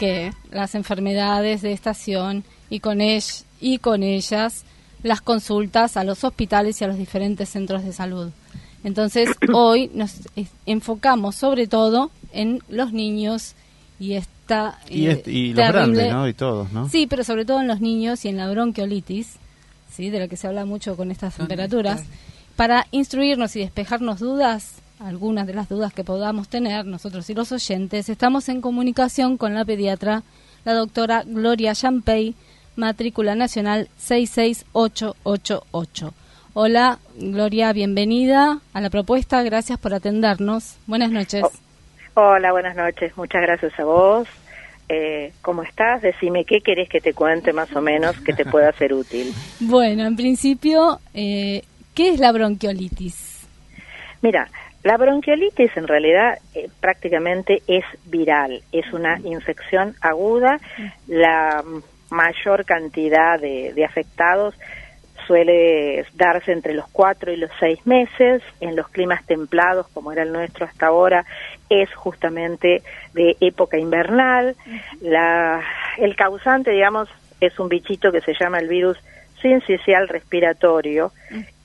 que 0.00 0.32
las 0.50 0.74
enfermedades 0.74 1.62
de 1.62 1.72
estación 1.72 2.42
y 2.68 2.80
con, 2.80 2.98
ell- 2.98 3.44
y 3.60 3.78
con 3.78 4.02
ellas 4.02 4.64
las 5.04 5.20
consultas 5.20 5.96
a 5.96 6.02
los 6.02 6.24
hospitales 6.24 6.80
y 6.80 6.84
a 6.84 6.88
los 6.88 6.98
diferentes 6.98 7.48
centros 7.50 7.84
de 7.84 7.92
salud. 7.92 8.30
Entonces, 8.82 9.28
hoy 9.54 9.92
nos 9.94 10.16
enfocamos 10.66 11.36
sobre 11.36 11.68
todo 11.68 12.10
en 12.32 12.62
los 12.68 12.92
niños 12.92 13.54
y 14.00 14.14
esta 14.14 14.32
Y, 14.88 15.06
eh, 15.06 15.12
es- 15.12 15.28
y 15.28 15.48
los 15.48 15.56
grandes, 15.72 16.12
¿no? 16.12 16.28
Y 16.28 16.34
todos, 16.34 16.72
¿no? 16.72 16.88
Sí, 16.88 17.06
pero 17.06 17.24
sobre 17.24 17.44
todo 17.44 17.60
en 17.60 17.68
los 17.68 17.80
niños 17.80 18.24
y 18.24 18.28
en 18.28 18.36
la 18.36 18.48
bronquiolitis, 18.50 19.34
¿sí? 19.90 20.10
de 20.10 20.20
la 20.20 20.28
que 20.28 20.36
se 20.36 20.46
habla 20.46 20.64
mucho 20.64 20.96
con 20.96 21.10
estas 21.10 21.34
temperaturas. 21.36 22.02
Para 22.56 22.86
instruirnos 22.90 23.54
y 23.56 23.60
despejarnos 23.60 24.18
dudas, 24.20 24.76
algunas 25.00 25.46
de 25.46 25.54
las 25.54 25.68
dudas 25.68 25.92
que 25.92 26.02
podamos 26.02 26.48
tener 26.48 26.84
nosotros 26.86 27.28
y 27.30 27.34
los 27.34 27.52
oyentes, 27.52 28.08
estamos 28.08 28.48
en 28.48 28.60
comunicación 28.60 29.36
con 29.36 29.54
la 29.54 29.64
pediatra, 29.64 30.22
la 30.64 30.74
doctora 30.74 31.22
Gloria 31.24 31.74
Champey, 31.74 32.34
matrícula 32.74 33.34
nacional 33.36 33.88
66888. 33.98 36.14
Hola, 36.54 36.98
Gloria, 37.16 37.72
bienvenida 37.72 38.60
a 38.72 38.80
la 38.80 38.90
propuesta, 38.90 39.42
gracias 39.42 39.78
por 39.78 39.94
atendernos. 39.94 40.74
Buenas 40.86 41.10
noches. 41.12 41.44
Hola, 42.20 42.50
buenas 42.50 42.74
noches. 42.74 43.16
Muchas 43.16 43.42
gracias 43.42 43.78
a 43.78 43.84
vos. 43.84 44.26
Eh, 44.88 45.30
¿Cómo 45.40 45.62
estás? 45.62 46.02
Decime 46.02 46.44
qué 46.44 46.62
querés 46.62 46.88
que 46.88 47.00
te 47.00 47.14
cuente 47.14 47.52
más 47.52 47.70
o 47.76 47.80
menos 47.80 48.18
que 48.22 48.32
te 48.32 48.44
pueda 48.44 48.72
ser 48.72 48.92
útil. 48.92 49.32
Bueno, 49.60 50.04
en 50.04 50.16
principio, 50.16 50.98
eh, 51.14 51.62
¿qué 51.94 52.08
es 52.08 52.18
la 52.18 52.32
bronquiolitis? 52.32 53.46
Mira, 54.20 54.48
la 54.82 54.96
bronquiolitis 54.96 55.76
en 55.76 55.86
realidad 55.86 56.38
eh, 56.56 56.68
prácticamente 56.80 57.62
es 57.68 57.84
viral, 58.06 58.64
es 58.72 58.92
una 58.92 59.20
infección 59.20 59.94
aguda. 60.00 60.58
La 61.06 61.62
mayor 62.10 62.64
cantidad 62.64 63.38
de, 63.38 63.72
de 63.74 63.84
afectados 63.84 64.56
suele 65.28 66.04
darse 66.14 66.50
entre 66.52 66.74
los 66.74 66.88
cuatro 66.88 67.30
y 67.30 67.36
los 67.36 67.50
seis 67.60 67.86
meses. 67.86 68.42
En 68.60 68.74
los 68.74 68.88
climas 68.88 69.24
templados, 69.26 69.86
como 69.88 70.10
era 70.10 70.24
el 70.24 70.32
nuestro 70.32 70.66
hasta 70.66 70.86
ahora, 70.86 71.24
es 71.70 71.92
justamente 71.94 72.82
de 73.14 73.36
época 73.40 73.78
invernal. 73.78 74.56
La, 75.00 75.62
el 75.98 76.16
causante, 76.16 76.70
digamos, 76.70 77.08
es 77.40 77.58
un 77.58 77.68
bichito 77.68 78.10
que 78.12 78.20
se 78.20 78.34
llama 78.38 78.58
el 78.58 78.68
virus 78.68 78.96
sincicial 79.42 80.08
respiratorio. 80.08 81.12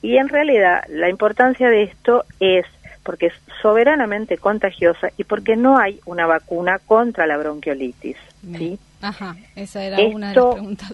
Y 0.02 0.18
en 0.18 0.30
realidad 0.30 0.84
la 0.89 1.10
importancia 1.10 1.70
de 1.70 1.84
esto 1.84 2.26
es 2.39 2.66
porque 3.04 3.28
es 3.28 3.34
soberanamente 3.62 4.38
contagiosa 4.38 5.10
y 5.18 5.24
porque 5.24 5.56
no 5.56 5.78
hay 5.78 6.00
una 6.06 6.26
vacuna 6.26 6.80
contra 6.80 7.26
la 7.28 7.38
bronquiolitis. 7.38 8.18
¿sí? 8.58 8.80
Ajá, 9.02 9.36
esa 9.56 9.84
era 9.84 9.98
Esto- 9.98 10.16
una 10.16 10.30
de 10.30 10.36
las 10.36 10.46
preguntas. 10.54 10.94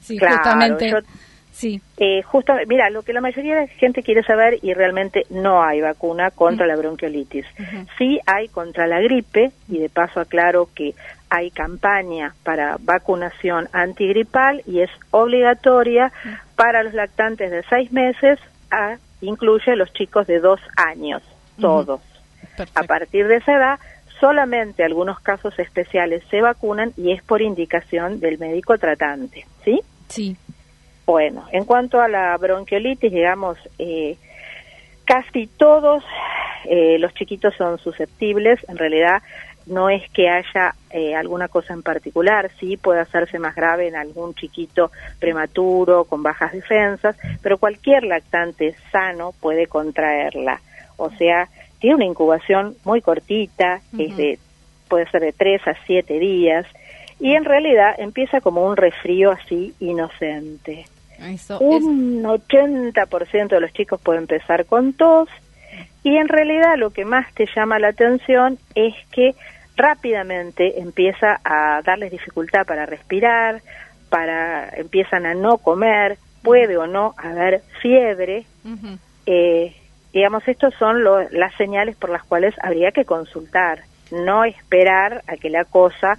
Sí, 0.00 0.16
Claro, 0.18 0.36
justamente. 0.36 0.90
yo- 0.90 0.98
Sí, 1.60 1.82
Eh, 1.98 2.22
justo, 2.22 2.54
mira, 2.66 2.88
lo 2.88 3.02
que 3.02 3.12
la 3.12 3.20
mayoría 3.20 3.54
de 3.54 3.60
la 3.60 3.66
gente 3.66 4.02
quiere 4.02 4.22
saber 4.22 4.58
y 4.62 4.72
realmente 4.72 5.26
no 5.28 5.62
hay 5.62 5.82
vacuna 5.82 6.30
contra 6.30 6.66
la 6.66 6.74
bronquiolitis. 6.74 7.44
Sí 7.98 8.18
hay 8.24 8.48
contra 8.48 8.86
la 8.86 8.98
gripe 9.00 9.52
y 9.68 9.78
de 9.78 9.90
paso 9.90 10.20
aclaro 10.20 10.70
que 10.74 10.94
hay 11.28 11.50
campaña 11.50 12.34
para 12.44 12.78
vacunación 12.80 13.68
antigripal 13.74 14.62
y 14.66 14.80
es 14.80 14.88
obligatoria 15.10 16.10
para 16.56 16.82
los 16.82 16.94
lactantes 16.94 17.50
de 17.50 17.62
seis 17.68 17.92
meses, 17.92 18.38
a, 18.70 18.96
incluye 19.20 19.76
los 19.76 19.92
chicos 19.92 20.26
de 20.26 20.40
dos 20.40 20.60
años, 20.78 21.22
todos. 21.60 22.00
perfecto. 22.56 22.80
A 22.80 22.84
partir 22.84 23.28
de 23.28 23.36
esa 23.36 23.52
edad, 23.52 23.78
solamente 24.18 24.82
algunos 24.82 25.20
casos 25.20 25.58
especiales 25.58 26.22
se 26.30 26.40
vacunan 26.40 26.94
y 26.96 27.12
es 27.12 27.22
por 27.22 27.42
indicación 27.42 28.18
del 28.18 28.38
médico 28.38 28.78
tratante, 28.78 29.44
¿sí? 29.62 29.82
Sí, 30.08 30.38
Bueno, 31.10 31.44
en 31.50 31.64
cuanto 31.64 32.00
a 32.00 32.06
la 32.06 32.36
bronquiolitis, 32.36 33.10
digamos, 33.10 33.58
eh, 33.80 34.16
casi 35.04 35.48
todos 35.48 36.04
eh, 36.66 37.00
los 37.00 37.12
chiquitos 37.14 37.52
son 37.56 37.80
susceptibles. 37.80 38.60
En 38.68 38.78
realidad, 38.78 39.20
no 39.66 39.90
es 39.90 40.08
que 40.12 40.28
haya 40.28 40.76
eh, 40.90 41.16
alguna 41.16 41.48
cosa 41.48 41.74
en 41.74 41.82
particular, 41.82 42.52
sí 42.60 42.76
puede 42.76 43.00
hacerse 43.00 43.40
más 43.40 43.56
grave 43.56 43.88
en 43.88 43.96
algún 43.96 44.36
chiquito 44.36 44.92
prematuro, 45.18 46.04
con 46.04 46.22
bajas 46.22 46.52
defensas, 46.52 47.16
pero 47.42 47.58
cualquier 47.58 48.04
lactante 48.04 48.76
sano 48.92 49.32
puede 49.40 49.66
contraerla. 49.66 50.60
O 50.96 51.10
sea, 51.10 51.48
tiene 51.80 51.96
una 51.96 52.04
incubación 52.04 52.76
muy 52.84 53.00
cortita, 53.00 53.80
es 53.98 54.16
de, 54.16 54.38
puede 54.86 55.10
ser 55.10 55.22
de 55.22 55.32
3 55.32 55.66
a 55.66 55.74
7 55.86 56.20
días, 56.20 56.66
y 57.18 57.34
en 57.34 57.44
realidad 57.44 57.96
empieza 57.98 58.40
como 58.40 58.64
un 58.64 58.76
resfrío 58.76 59.32
así 59.32 59.74
inocente. 59.80 60.86
Eso 61.20 61.58
es. 61.60 61.82
Un 61.82 62.22
80% 62.24 63.48
de 63.48 63.60
los 63.60 63.72
chicos 63.72 64.00
puede 64.00 64.18
empezar 64.18 64.66
con 64.66 64.92
tos 64.92 65.28
y 66.02 66.16
en 66.16 66.28
realidad 66.28 66.76
lo 66.76 66.90
que 66.90 67.04
más 67.04 67.32
te 67.34 67.46
llama 67.54 67.78
la 67.78 67.88
atención 67.88 68.58
es 68.74 68.94
que 69.12 69.34
rápidamente 69.76 70.80
empieza 70.80 71.40
a 71.44 71.80
darles 71.84 72.10
dificultad 72.12 72.66
para 72.66 72.86
respirar, 72.86 73.62
para 74.08 74.68
empiezan 74.76 75.26
a 75.26 75.34
no 75.34 75.58
comer, 75.58 76.18
puede 76.42 76.76
o 76.76 76.86
no 76.86 77.14
haber 77.18 77.62
fiebre. 77.80 78.44
Eh, 79.26 79.74
digamos, 80.12 80.46
estos 80.48 80.74
son 80.74 81.02
lo- 81.04 81.28
las 81.30 81.54
señales 81.54 81.96
por 81.96 82.10
las 82.10 82.22
cuales 82.24 82.54
habría 82.62 82.90
que 82.92 83.04
consultar, 83.04 83.80
no 84.10 84.44
esperar 84.44 85.22
a 85.28 85.36
que 85.36 85.50
la 85.50 85.64
cosa 85.64 86.18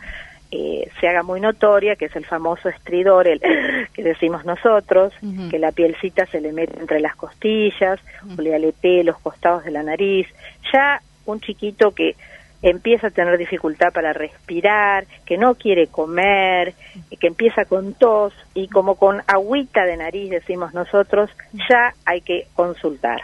eh, 0.52 0.90
se 1.00 1.08
haga 1.08 1.24
muy 1.24 1.40
notoria, 1.40 1.96
que 1.96 2.06
es 2.06 2.16
el 2.16 2.26
famoso 2.26 2.68
estridor, 2.70 3.28
el 3.28 3.40
que 3.94 4.04
decimos 4.04 4.44
nosotros, 4.46 5.14
que 5.50 5.60
la 5.60 5.72
pielcita 5.72 6.26
se 6.26 6.42
le 6.42 6.52
mete 6.52 6.80
entre 6.80 7.00
las 7.00 7.16
costillas, 7.16 8.00
o 8.38 8.42
le 8.42 8.54
aletee 8.56 9.04
los 9.04 9.18
costados 9.20 9.64
de 9.64 9.72
la 9.72 9.82
nariz. 9.84 10.28
Ya 10.74 11.02
un 11.26 11.40
chiquito 11.40 11.92
que 11.92 12.16
empieza 12.64 13.08
a 13.08 13.12
tener 13.12 13.38
dificultad 13.40 13.92
para 13.92 14.14
respirar, 14.14 15.06
que 15.26 15.38
no 15.38 15.56
quiere 15.56 15.88
comer, 15.88 16.76
que 17.20 17.28
empieza 17.28 17.66
con 17.66 17.94
tos 17.94 18.34
y 18.54 18.68
como 18.68 18.96
con 18.96 19.24
agüita 19.26 19.84
de 19.86 19.98
nariz, 19.98 20.30
decimos 20.30 20.74
nosotros, 20.74 21.30
ya 21.70 21.94
hay 22.06 22.22
que 22.22 22.48
consultar. 22.56 23.20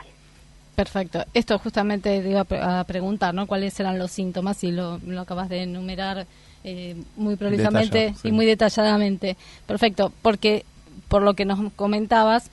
Perfecto. 0.76 1.24
Esto 1.34 1.58
justamente 1.60 2.22
te 2.22 2.30
iba 2.30 2.42
a 2.42 2.46
pre- 2.46 2.62
a 2.62 2.84
preguntar, 2.84 3.34
¿no? 3.34 3.48
¿Cuáles 3.48 3.80
eran 3.80 3.98
los 3.98 4.12
síntomas? 4.12 4.64
Y 4.64 4.72
lo, 4.72 5.00
lo 5.00 5.22
acabas 5.22 5.50
de 5.50 5.64
enumerar 5.64 6.26
eh, 6.70 6.96
muy 7.16 7.36
prolijamente 7.38 7.98
Detallado, 7.98 8.20
sí. 8.22 8.28
y 8.28 8.32
muy 8.32 8.46
detalladamente. 8.46 9.38
Perfecto, 9.66 10.12
porque 10.22 10.66
por 11.08 11.22
lo 11.22 11.34
que 11.34 11.46
nos 11.46 11.72
comentabas, 11.74 12.50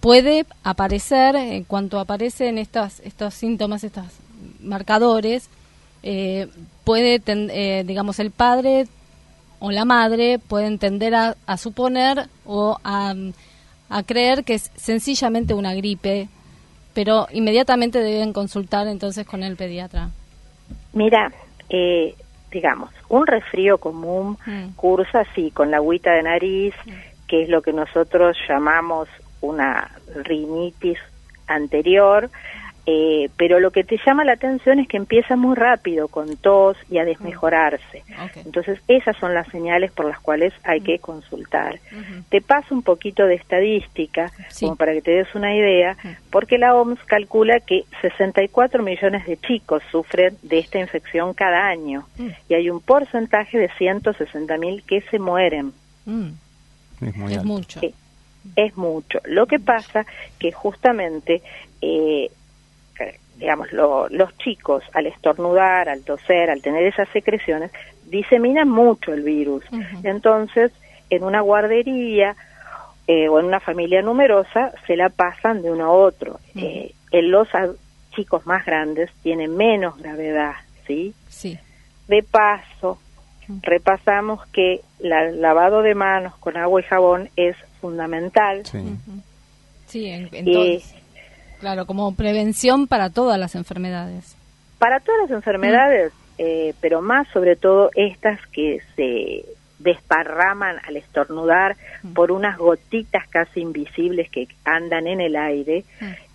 puede 0.00 0.46
aparecer, 0.62 1.34
en 1.34 1.64
cuanto 1.64 1.98
aparecen 1.98 2.56
estas, 2.58 3.00
estos 3.00 3.34
síntomas, 3.34 3.82
estos 3.82 4.04
marcadores, 4.60 5.48
eh, 6.04 6.46
puede, 6.84 7.18
ten- 7.18 7.50
eh, 7.52 7.82
digamos, 7.84 8.20
el 8.20 8.30
padre 8.30 8.86
o 9.58 9.72
la 9.72 9.84
madre 9.84 10.38
pueden 10.38 10.78
tender 10.78 11.14
a, 11.16 11.36
a 11.46 11.56
suponer 11.56 12.28
o 12.46 12.78
a, 12.84 13.12
a 13.88 14.02
creer 14.04 14.44
que 14.44 14.54
es 14.54 14.70
sencillamente 14.76 15.52
una 15.54 15.74
gripe, 15.74 16.28
pero 16.94 17.26
inmediatamente 17.32 17.98
deben 17.98 18.32
consultar 18.32 18.86
entonces 18.86 19.26
con 19.26 19.42
el 19.42 19.56
pediatra. 19.56 20.10
Mira, 20.92 21.32
eh, 21.70 22.14
digamos, 22.50 22.90
un 23.08 23.26
resfrío 23.26 23.78
común 23.78 24.38
Mm. 24.46 24.70
cursa 24.76 25.20
así, 25.20 25.50
con 25.50 25.70
la 25.70 25.78
agüita 25.78 26.12
de 26.12 26.22
nariz, 26.22 26.74
que 27.26 27.42
es 27.42 27.48
lo 27.48 27.62
que 27.62 27.72
nosotros 27.72 28.36
llamamos 28.48 29.08
una 29.40 29.90
rinitis 30.24 30.98
anterior, 31.46 32.30
eh, 32.90 33.28
pero 33.36 33.60
lo 33.60 33.70
que 33.70 33.84
te 33.84 33.98
llama 34.06 34.24
la 34.24 34.32
atención 34.32 34.78
es 34.78 34.88
que 34.88 34.96
empieza 34.96 35.36
muy 35.36 35.54
rápido, 35.54 36.08
con 36.08 36.38
tos 36.38 36.78
y 36.90 36.96
a 36.96 37.04
desmejorarse. 37.04 38.02
Ok. 38.24 38.46
Entonces, 38.46 38.80
esas 38.88 39.14
son 39.18 39.34
las 39.34 39.46
señales 39.48 39.92
por 39.92 40.06
las 40.06 40.18
cuales 40.20 40.54
hay 40.64 40.80
que 40.80 40.98
consultar. 40.98 41.80
Te 42.30 42.40
paso 42.40 42.74
un 42.74 42.82
poquito 42.82 43.26
de 43.26 43.34
estadística, 43.34 44.32
Sí. 44.48 44.64
como 44.64 44.76
para 44.76 44.94
que 44.94 45.02
te 45.02 45.10
des 45.10 45.34
una 45.34 45.54
idea, 45.54 45.98
porque 46.30 46.56
la 46.56 46.74
OMS 46.74 46.98
calcula 47.04 47.60
que 47.60 47.84
64 48.00 48.82
millones 48.82 49.26
de 49.26 49.36
chicos 49.36 49.82
sufren 49.90 50.38
de 50.42 50.58
esta 50.58 50.78
infección 50.78 51.34
cada 51.34 51.66
año 51.68 52.06
y 52.48 52.54
hay 52.54 52.70
un 52.70 52.80
porcentaje 52.80 53.58
de 53.58 53.68
160 53.76 54.56
mil 54.56 54.82
que 54.84 55.02
se 55.02 55.18
mueren. 55.18 55.74
Mm, 56.06 56.28
Es 57.02 57.16
muy 57.16 57.32
es 57.32 57.38
alto. 57.38 57.48
mucho. 57.48 57.80
Sí. 57.80 57.94
Es 58.56 58.74
mucho. 58.78 59.18
Lo 59.26 59.44
que 59.44 59.58
pasa 59.58 60.06
que 60.38 60.52
justamente, 60.52 61.42
eh, 61.82 62.30
digamos, 63.38 63.72
lo- 63.72 64.08
los 64.10 64.36
chicos 64.38 64.82
al 64.92 65.06
estornudar, 65.06 65.88
al 65.88 66.02
toser, 66.02 66.50
al 66.50 66.60
tener 66.60 66.84
esas 66.84 67.08
secreciones, 67.10 67.70
diseminan 68.06 68.68
mucho 68.68 69.12
el 69.14 69.22
virus. 69.22 69.64
Entonces, 70.02 70.72
en 71.10 71.24
una 71.24 71.40
guardería 71.40 72.36
eh, 73.06 73.26
o 73.30 73.40
en 73.40 73.46
una 73.46 73.58
familia 73.60 74.02
numerosa, 74.02 74.72
se 74.86 74.94
la 74.94 75.08
pasan 75.08 75.62
de 75.62 75.70
uno 75.70 75.86
a 75.86 75.90
otro. 75.90 76.40
Eh, 76.56 76.92
en 77.10 77.30
los 77.30 77.48
chicos 78.14 78.44
más 78.46 78.66
grandes 78.66 79.10
tienen 79.22 79.56
menos 79.56 79.96
gravedad, 79.96 80.52
¿sí? 80.86 81.14
Sí. 81.30 81.58
De 82.06 82.22
paso, 82.22 82.98
repasamos 83.62 84.44
que 84.48 84.82
la- 84.98 85.24
el 85.26 85.40
lavado 85.40 85.80
de 85.82 85.94
manos 85.94 86.34
con 86.36 86.56
agua 86.58 86.80
y 86.80 86.84
jabón 86.84 87.30
es 87.36 87.56
fundamental. 87.80 88.66
Sí. 88.66 88.78
Sí, 89.86 90.06
en, 90.06 90.28
en 90.32 90.48
Y- 90.48 90.52
todos. 90.52 90.94
Claro, 91.60 91.86
como 91.86 92.14
prevención 92.14 92.86
para 92.86 93.10
todas 93.10 93.38
las 93.38 93.54
enfermedades. 93.54 94.36
Para 94.78 95.00
todas 95.00 95.22
las 95.22 95.30
enfermedades, 95.30 96.12
eh, 96.38 96.74
pero 96.80 97.02
más 97.02 97.26
sobre 97.28 97.56
todo 97.56 97.90
estas 97.94 98.40
que 98.48 98.80
se 98.94 99.44
desparraman 99.78 100.76
al 100.86 100.96
estornudar 100.96 101.76
por 102.14 102.32
unas 102.32 102.58
gotitas 102.58 103.26
casi 103.28 103.60
invisibles 103.60 104.30
que 104.30 104.48
andan 104.64 105.06
en 105.06 105.20
el 105.20 105.36
aire, 105.36 105.84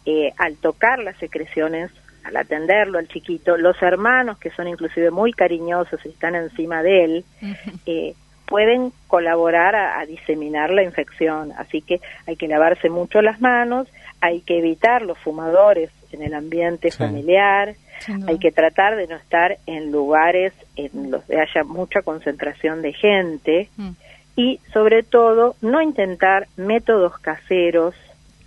eh, 0.06 0.34
al 0.38 0.56
tocar 0.58 1.00
las 1.00 1.18
secreciones, 1.18 1.92
al 2.24 2.38
atenderlo 2.38 3.00
al 3.00 3.08
chiquito, 3.08 3.58
los 3.58 3.82
hermanos 3.82 4.38
que 4.38 4.50
son 4.52 4.68
inclusive 4.68 5.12
muy 5.12 5.34
cariñosos 5.34 6.06
y 6.06 6.10
están 6.10 6.36
encima 6.36 6.84
de 6.84 7.04
él, 7.04 7.26
eh, 7.86 8.14
pueden 8.46 8.92
colaborar 9.08 9.76
a, 9.76 10.00
a 10.00 10.06
diseminar 10.06 10.70
la 10.70 10.84
infección. 10.84 11.54
Así 11.58 11.82
que 11.82 12.02
hay 12.28 12.36
que 12.36 12.48
lavarse 12.48 12.90
mucho 12.90 13.22
las 13.22 13.42
manos, 13.42 13.88
hay 14.26 14.40
que 14.42 14.58
evitar 14.58 15.02
los 15.02 15.18
fumadores 15.20 15.90
en 16.14 16.22
el 16.22 16.34
ambiente 16.34 16.90
Sí. 16.92 16.98
familiar, 16.98 17.76
hay 18.28 18.40
que 18.40 18.52
tratar 18.52 18.96
de 18.96 19.08
no 19.08 19.16
estar 19.18 19.58
en 19.66 19.92
lugares 19.92 20.54
en 20.78 21.12
los 21.12 21.24
que 21.26 21.36
haya 21.40 21.64
mucha 21.66 22.02
concentración 22.02 22.82
de 22.82 22.94
gente 22.94 23.70
Mm, 23.78 23.90
y 24.38 24.60
sobre 24.72 25.04
todo 25.04 25.56
no 25.62 25.82
intentar 25.82 26.48
métodos 26.56 27.18
caseros, 27.20 27.96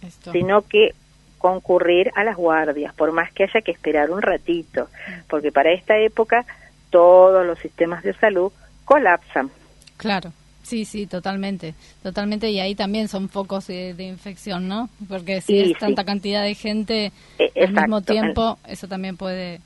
esto. 0.02 0.32
sino 0.32 0.62
que 0.62 0.94
concurrir 1.38 2.10
a 2.16 2.24
las 2.24 2.36
guardias, 2.36 2.94
por 2.94 3.12
más 3.12 3.30
que 3.32 3.44
haya 3.44 3.60
que 3.60 3.70
esperar 3.72 4.10
un 4.10 4.22
ratito, 4.22 4.88
porque 5.28 5.52
para 5.52 5.72
esta 5.72 5.96
época 5.98 6.44
todos 6.90 7.46
los 7.46 7.58
sistemas 7.58 8.02
de 8.02 8.14
salud 8.14 8.50
colapsan. 8.84 9.50
Claro, 9.98 10.32
sí, 10.66 10.84
sí, 10.84 11.06
totalmente, 11.06 11.74
totalmente, 12.02 12.50
y 12.50 12.60
ahí 12.60 12.74
también 12.74 13.08
son 13.08 13.28
focos 13.28 13.66
de, 13.68 13.94
de 13.94 14.04
infección, 14.04 14.68
¿no? 14.68 14.88
Porque 15.08 15.40
si 15.40 15.54
Sí, 15.54 15.60
es 15.62 15.68
sí. 15.68 15.74
tanta 15.78 16.04
cantidad 16.04 16.42
de 16.42 16.54
gente 16.54 17.12
Eh, 17.38 17.50
al 17.66 17.72
mismo 17.72 18.00
tiempo, 18.02 18.58
eso 18.66 18.86
también 18.88 19.16
puede 19.16 19.60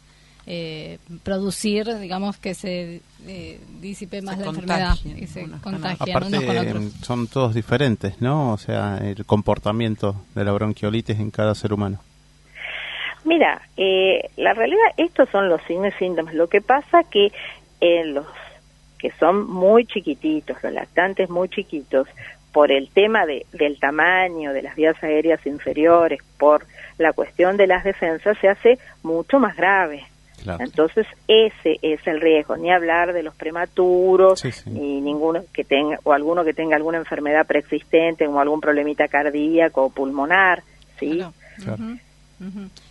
eh, 0.47 0.99
producir, 1.23 1.85
digamos, 1.99 2.37
que 2.39 2.55
se 2.55 3.01
eh, 3.27 3.61
disipe 3.81 4.21
más 4.23 4.37
Se 4.37 4.43
la 4.45 4.49
enfermedad 4.49 4.95
y 5.05 5.27
se 5.27 5.45
unos 5.45 5.61
contagian 5.61 6.17
Aparte, 6.17 6.37
unos 6.39 6.45
con 6.45 6.59
otros. 6.59 6.85
son 7.03 7.27
todos 7.29 7.55
diferentes, 7.55 8.21
¿no? 8.21 8.53
O 8.53 8.59
sea, 8.59 8.99
el 8.99 9.25
comportamiento 9.27 10.17
de 10.35 10.45
la 10.45 10.53
bronquiolitis 10.53 11.19
en 11.21 11.31
cada 11.31 11.55
ser 11.55 11.73
humano. 11.73 11.99
Mira, 13.25 13.61
eh, 13.77 14.31
la 14.37 14.55
realidad, 14.55 14.87
estos 14.97 15.29
son 15.31 15.49
los 15.49 15.61
signos 15.69 15.93
y 15.97 15.99
síntomas. 16.05 16.35
Lo 16.35 16.49
que 16.49 16.61
pasa 16.63 17.03
que 17.11 17.31
en 17.81 18.15
los 18.15 18.27
que 19.01 19.11
son 19.13 19.49
muy 19.51 19.87
chiquititos, 19.87 20.57
los 20.63 20.73
lactantes 20.73 21.31
muy 21.31 21.49
chiquitos, 21.49 22.07
por 22.53 22.73
el 22.73 22.89
tema 22.91 23.27
de, 23.27 23.47
del 23.53 23.79
tamaño 23.79 24.53
de 24.53 24.63
las 24.63 24.75
vías 24.75 25.01
aéreas 25.03 25.45
inferiores, 25.47 26.21
por 26.39 26.67
la 26.99 27.13
cuestión 27.13 27.57
de 27.57 27.67
las 27.67 27.85
defensas, 27.85 28.37
se 28.41 28.49
hace 28.49 28.79
mucho 29.03 29.39
más 29.39 29.57
grave. 29.57 30.05
Claro. 30.43 30.65
Entonces 30.65 31.07
ese 31.29 31.79
es 31.83 32.05
el 32.07 32.21
riesgo, 32.21 32.57
ni 32.57 32.73
hablar 32.73 33.13
de 33.13 33.23
los 33.23 33.35
prematuros, 33.35 34.41
Sí, 34.41 34.51
sí. 34.53 34.71
ni 34.71 35.01
ninguno 35.01 35.45
que 35.53 35.65
tenga 35.65 35.99
o 36.03 36.13
alguno 36.13 36.45
que 36.45 36.55
tenga 36.55 36.77
alguna 36.77 36.99
enfermedad 36.99 37.47
preexistente, 37.47 38.25
como 38.27 38.41
algún 38.41 38.61
problemita 38.61 39.07
cardíaco 39.09 39.85
o 39.85 39.91
pulmonar, 39.91 40.63
sí. 40.99 41.19
Claro. 41.19 41.33
Claro. 41.63 41.85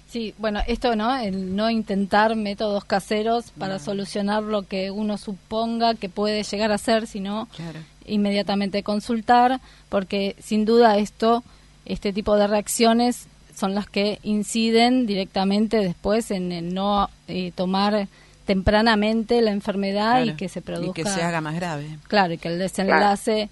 Sí, 0.09 0.33
bueno, 0.39 0.61
esto, 0.67 0.95
¿no? 0.95 1.15
El 1.17 1.55
no 1.55 1.69
intentar 1.69 2.35
métodos 2.35 2.83
caseros 2.83 3.51
para 3.57 3.77
solucionar 3.77 4.41
lo 4.41 4.63
que 4.63 4.89
uno 4.89 5.17
suponga 5.19 5.93
que 5.93 6.09
puede 6.09 6.41
llegar 6.43 6.71
a 6.71 6.77
ser, 6.79 7.05
sino 7.05 7.47
Claro. 7.55 7.79
inmediatamente 8.07 8.81
consultar, 8.81 9.59
porque 9.87 10.35
sin 10.41 10.65
duda 10.65 10.97
esto, 10.97 11.43
este 11.85 12.11
tipo 12.11 12.35
de 12.37 12.47
reacciones 12.47 13.27
son 13.55 13.75
las 13.75 13.87
que 13.87 14.17
inciden 14.23 15.05
directamente 15.05 15.77
después 15.77 16.31
en 16.31 16.51
el 16.53 16.73
no 16.73 17.09
eh, 17.27 17.51
tomar 17.53 18.07
tempranamente 18.45 19.41
la 19.43 19.51
enfermedad 19.51 20.23
y 20.23 20.33
que 20.33 20.49
se 20.49 20.61
produzca 20.61 21.01
Y 21.01 21.03
que 21.03 21.09
se 21.09 21.21
haga 21.21 21.39
más 21.39 21.53
grave. 21.53 21.99
claro 22.07 22.33
y 22.33 22.37
que 22.39 22.47
el 22.47 22.57
desenlace 22.57 23.49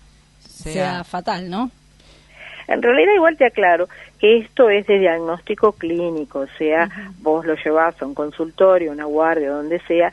sea, 0.49 0.73
Sea- 0.73 1.03
fatal, 1.03 1.51
¿no? 1.51 1.69
En 2.67 2.81
realidad 2.81 3.13
igual 3.15 3.37
te 3.37 3.45
aclaro 3.45 3.87
que 4.19 4.37
esto 4.37 4.69
es 4.69 4.85
de 4.87 4.99
diagnóstico 4.99 5.71
clínico, 5.73 6.39
o 6.39 6.57
sea, 6.57 6.89
vos 7.19 7.45
lo 7.45 7.55
llevas 7.55 8.01
a 8.01 8.05
un 8.05 8.13
consultorio, 8.13 8.91
una 8.91 9.05
guardia, 9.05 9.51
donde 9.51 9.79
sea, 9.81 10.11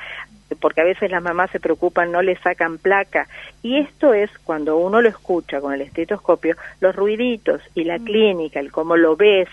porque 0.61 0.81
a 0.81 0.85
veces 0.85 1.11
las 1.11 1.23
mamás 1.23 1.51
se 1.51 1.61
preocupan, 1.61 2.13
no 2.13 2.23
le 2.23 2.37
sacan 2.37 2.79
placa. 2.79 3.27
Y 3.63 3.79
esto 3.79 4.15
es 4.15 4.31
cuando 4.45 4.77
uno 4.77 5.01
lo 5.01 5.09
escucha 5.09 5.61
con 5.61 5.73
el 5.73 5.81
estetoscopio, 5.81 6.57
los 6.81 6.95
ruiditos 6.95 7.61
y 7.75 7.85
la 7.85 7.99
clínica, 7.99 8.61
el 8.61 8.71
cómo 8.71 8.97
lo 8.97 9.17
ves, 9.17 9.49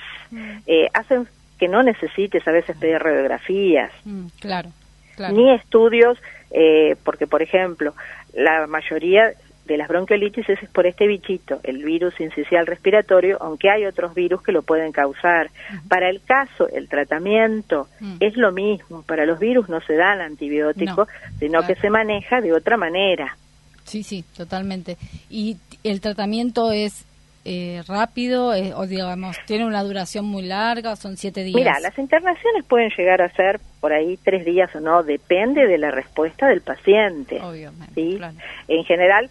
eh, 0.68 0.88
hacen 0.94 1.28
que 1.58 1.68
no 1.68 1.84
necesites 1.84 2.48
a 2.48 2.52
veces 2.52 2.76
pedir 2.78 2.98
radiografías 2.98 3.92
claro, 4.40 4.70
claro. 5.16 5.36
ni 5.36 5.52
estudios, 5.52 6.18
eh, 6.50 6.96
porque 7.04 7.28
por 7.28 7.42
ejemplo, 7.42 7.94
la 8.34 8.66
mayoría 8.68 9.34
de 9.66 9.78
las 9.78 9.88
bronquiolitis 9.88 10.50
es 10.50 10.60
por 10.72 10.86
este 10.88 11.08
bichito, 11.08 11.60
el 11.64 11.84
virus 11.84 12.20
incisional 12.20 12.66
respiratorio, 12.68 13.38
aunque 13.42 13.70
hay 13.70 13.86
otros 13.86 14.14
virus 14.16 14.42
que 14.42 14.52
lo 14.52 14.64
pueden 14.64 14.92
causar. 14.92 15.50
Para 15.88 16.10
el 16.10 16.22
caso, 16.24 16.68
el 16.68 16.90
tratamiento 16.90 17.88
Mm. 18.00 18.16
es 18.20 18.36
lo 18.38 18.52
mismo, 18.52 19.04
para 19.04 19.26
los 19.26 19.40
virus 19.40 19.70
no 19.70 19.80
se 19.82 19.94
dan 19.96 20.20
antibióticos, 20.22 21.08
No, 21.08 21.38
sino 21.40 21.60
claro. 21.60 21.68
que 21.68 21.80
se 21.80 21.90
maneja 21.90 22.42
de 22.42 22.54
otra 22.54 22.76
manera. 22.78 23.38
Sí, 23.84 24.04
sí, 24.04 24.24
totalmente. 24.36 24.98
¿Y 25.30 25.58
el 25.84 26.02
tratamiento 26.02 26.72
es 26.72 27.06
eh, 27.44 27.82
rápido 27.88 28.54
eh, 28.54 28.72
o 28.76 28.86
digamos, 28.86 29.36
tiene 29.48 29.66
una 29.66 29.82
duración 29.84 30.26
muy 30.26 30.44
larga, 30.44 30.96
son 30.96 31.18
siete 31.18 31.44
días? 31.44 31.56
Mira, 31.56 31.80
las 31.82 31.98
internaciones 31.98 32.64
pueden 32.68 32.92
llegar 32.96 33.20
a 33.24 33.30
ser 33.30 33.60
por 33.80 33.94
ahí 33.94 34.18
tres 34.24 34.46
días 34.46 34.70
o 34.76 34.80
no, 34.80 35.02
depende 35.02 35.66
de 35.66 35.80
la 35.80 35.90
respuesta 35.90 36.48
del 36.48 36.62
paciente. 36.62 37.42
Obviamente, 37.42 37.94
¿sí? 37.96 38.16
claro. 38.18 38.36
En 38.68 38.84
general, 38.84 39.30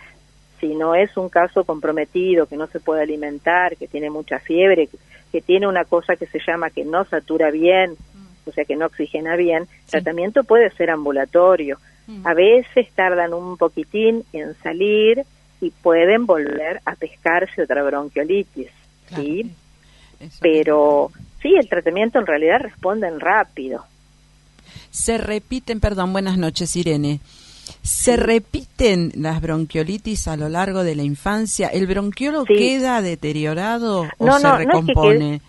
si 0.61 0.75
no 0.75 0.95
es 0.95 1.17
un 1.17 1.29
caso 1.29 1.65
comprometido, 1.65 2.47
que 2.47 2.57
no 2.57 2.67
se 2.67 2.81
puede 2.81 3.03
alimentar, 3.03 3.77
que 3.77 3.89
tiene 3.89 4.11
mucha 4.11 4.39
fiebre, 4.39 4.87
que, 4.87 4.99
que 5.33 5.41
tiene 5.41 5.67
una 5.67 5.85
cosa 5.85 6.17
que 6.17 6.27
se 6.27 6.39
llama 6.47 6.71
que 6.71 6.85
no 6.85 7.05
satura 7.05 7.51
bien, 7.51 7.95
o 8.47 8.53
sea, 8.53 8.65
que 8.65 8.77
no 8.77 8.87
oxigena 8.87 9.37
bien, 9.37 9.65
Sí. 9.85 9.93
tratamiento 9.93 10.45
puede 10.45 10.71
ser 10.73 10.91
ambulatorio. 10.91 11.79
Mm. 12.07 12.27
A 12.27 12.35
veces 12.35 12.89
tardan 12.95 13.33
un 13.35 13.57
poquitín 13.57 14.25
en 14.33 14.55
salir 14.63 15.23
y 15.61 15.71
pueden 15.71 16.27
volver 16.27 16.81
a 16.85 16.95
pescarse 16.97 17.63
otra 17.63 17.83
bronquiolitis, 17.83 18.69
Claro. 19.09 19.23
¿sí? 19.23 19.51
Eso. 20.21 20.39
Pero 20.41 21.11
sí, 21.43 21.55
el 21.57 21.69
tratamiento 21.69 22.19
en 22.19 22.27
realidad 22.27 22.61
responden 22.61 23.21
rápido. 23.21 23.85
Se 24.91 25.19
repiten, 25.19 25.81
perdón, 25.81 26.13
buenas 26.13 26.37
noches, 26.37 26.75
Irene. 26.77 27.21
¿Se 27.83 28.17
repiten 28.17 29.13
las 29.15 29.41
bronquiolitis 29.41 30.29
a 30.29 30.37
lo 30.37 30.49
largo 30.49 30.83
de 30.85 30.95
la 30.95 31.03
infancia? 31.03 31.69
¿El 31.69 31.87
bronquiolo 31.87 32.45
Sí. 32.47 32.55
queda 32.55 33.03
deteriorado 33.03 34.09
o 34.19 34.27
No, 34.27 34.39
se 34.39 34.43
no, 34.45 34.53
no 34.53 34.59
es 34.59 34.67
que 34.67 34.67
recompone? 34.67 35.41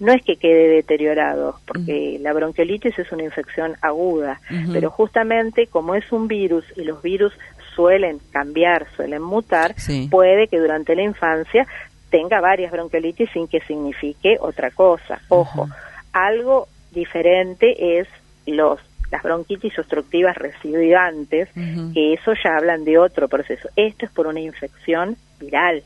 no 0.00 0.12
es 0.12 0.22
que 0.24 0.36
quede 0.36 0.68
deteriorado, 0.68 1.60
porque 1.66 2.18
la 2.20 2.32
bronquiolitis 2.32 2.98
es 2.98 3.12
una 3.12 3.22
infección 3.22 3.76
aguda, 3.82 4.40
pero 4.72 4.90
justamente 4.90 5.68
como 5.68 5.94
es 5.94 6.10
un 6.10 6.26
virus 6.26 6.64
y 6.76 6.82
los 6.82 7.00
virus 7.02 7.32
suelen 7.76 8.18
cambiar, 8.32 8.86
suelen 8.96 9.22
mutar, 9.22 9.74
Sí. 9.78 10.08
puede 10.10 10.48
que 10.48 10.58
durante 10.58 10.94
la 10.96 11.02
infancia 11.02 11.66
tenga 12.10 12.40
varias 12.40 12.72
bronquiolitis 12.72 13.30
sin 13.32 13.46
que 13.48 13.60
signifique 13.60 14.36
otra 14.40 14.70
cosa. 14.72 15.20
Ojo, 15.28 15.68
algo 16.12 16.66
diferente 16.90 17.98
es 18.00 18.08
los 18.44 18.80
las 19.12 19.22
bronquitis 19.22 19.78
obstructivas 19.78 20.34
recidivantes, 20.36 21.48
Ujú. 21.54 21.92
que 21.92 22.14
eso 22.14 22.32
ya 22.42 22.56
hablan 22.56 22.84
de 22.84 22.98
otro 22.98 23.28
proceso. 23.28 23.68
Esto 23.76 24.06
es 24.06 24.10
por 24.12 24.26
una 24.26 24.40
infección 24.40 25.16
viral, 25.38 25.82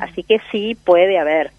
así 0.00 0.24
que 0.24 0.40
sí 0.50 0.74
puede 0.84 1.18
haber. 1.18 1.52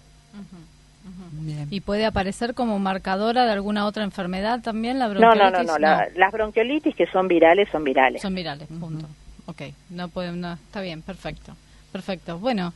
Bien. 1.32 1.66
¿Y 1.70 1.80
puede 1.80 2.04
aparecer 2.04 2.54
como 2.54 2.78
marcadora 2.78 3.46
de 3.46 3.52
alguna 3.52 3.86
otra 3.86 4.04
enfermedad 4.04 4.60
también 4.60 4.98
la 4.98 5.08
No, 5.08 5.14
no, 5.14 5.20
bronquiolitis? 5.50 5.66
no, 5.66 5.72
no, 5.72 5.78
la- 5.78 6.08
las 6.14 6.32
bronquiolitis 6.32 6.94
que 6.94 7.06
son 7.06 7.28
virales 7.28 7.68
son 7.70 7.82
virales. 7.84 8.20
Son 8.20 8.34
virales, 8.34 8.68
punto. 8.68 9.06
Ok, 9.46 9.62
no 9.90 10.08
pueden, 10.08 10.40
no, 10.40 10.52
está 10.52 10.80
bien, 10.82 11.00
perfecto. 11.02 11.56
Perfecto. 11.92 12.38
Bueno, 12.38 12.72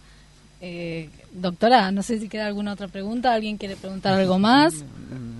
eh, 0.66 1.10
doctora, 1.32 1.90
no 1.92 2.02
sé 2.02 2.18
si 2.18 2.28
queda 2.28 2.46
alguna 2.46 2.72
otra 2.72 2.88
pregunta. 2.88 3.34
¿Alguien 3.34 3.58
quiere 3.58 3.76
preguntar 3.76 4.14
algo 4.18 4.38
más? 4.38 4.84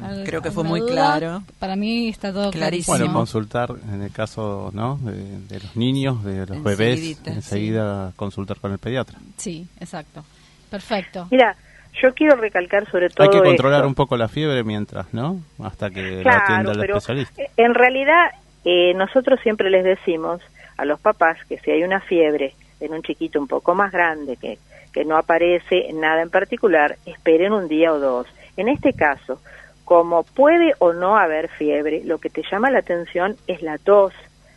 ¿Al- 0.02 0.24
Creo 0.24 0.42
que 0.42 0.50
fue 0.50 0.64
muy 0.64 0.80
duda? 0.80 0.92
claro. 1.18 1.42
Para 1.58 1.76
mí 1.76 2.08
está 2.08 2.32
todo 2.32 2.50
Clarísimo. 2.50 2.96
Bueno, 2.98 3.12
consultar 3.12 3.70
en 3.92 4.02
el 4.02 4.10
caso 4.12 4.70
¿no? 4.74 4.98
de, 5.02 5.38
de 5.48 5.60
los 5.60 5.74
niños, 5.76 6.22
de 6.24 6.46
los 6.46 6.62
bebés, 6.62 7.18
enseguida 7.24 8.12
consultar 8.16 8.58
con 8.60 8.72
el 8.72 8.78
pediatra. 8.78 9.18
Sí, 9.38 9.66
exacto. 9.80 10.24
Perfecto. 10.70 11.28
Mira, 11.30 11.56
yo 12.02 12.12
quiero 12.14 12.36
recalcar 12.36 12.90
sobre 12.90 13.08
todo 13.08 13.22
Hay 13.26 13.30
que 13.30 13.42
controlar 13.42 13.80
esto. 13.80 13.88
un 13.88 13.94
poco 13.94 14.16
la 14.16 14.28
fiebre 14.28 14.62
mientras, 14.64 15.12
¿no? 15.14 15.40
Hasta 15.62 15.90
que 15.90 16.22
la 16.22 16.36
atienda 16.38 16.72
el 16.72 16.78
pero 16.80 16.96
especialista. 16.98 17.40
eh, 17.42 17.50
en 17.56 17.74
realidad 17.74 18.30
eh, 18.64 18.92
nosotros 18.94 19.38
siempre 19.42 19.70
les 19.70 19.84
decimos 19.84 20.40
a 20.76 20.84
los 20.84 20.98
papás 21.00 21.38
que 21.48 21.58
si 21.60 21.70
hay 21.70 21.82
una 21.84 22.00
fiebre 22.00 22.54
en 22.80 22.92
un 22.92 23.02
chiquito 23.02 23.38
un 23.40 23.46
poco 23.46 23.74
más 23.74 23.92
grande 23.92 24.36
que, 24.36 24.58
que 24.94 25.04
no 25.04 25.16
aparece 25.18 25.92
nada 25.92 26.22
en 26.22 26.30
particular, 26.30 26.96
esperen 27.04 27.52
un 27.52 27.68
día 27.68 27.92
o 27.92 27.98
dos. 27.98 28.26
En 28.56 28.68
este 28.68 28.92
caso, 28.94 29.40
como 29.84 30.22
puede 30.22 30.72
o 30.78 30.92
no 30.94 31.16
haber 31.18 31.48
fiebre, 31.48 32.02
lo 32.04 32.18
que 32.18 32.30
te 32.30 32.42
llama 32.50 32.70
la 32.70 32.78
atención 32.78 33.36
es 33.48 33.60
la 33.60 33.76
tos, 33.76 34.14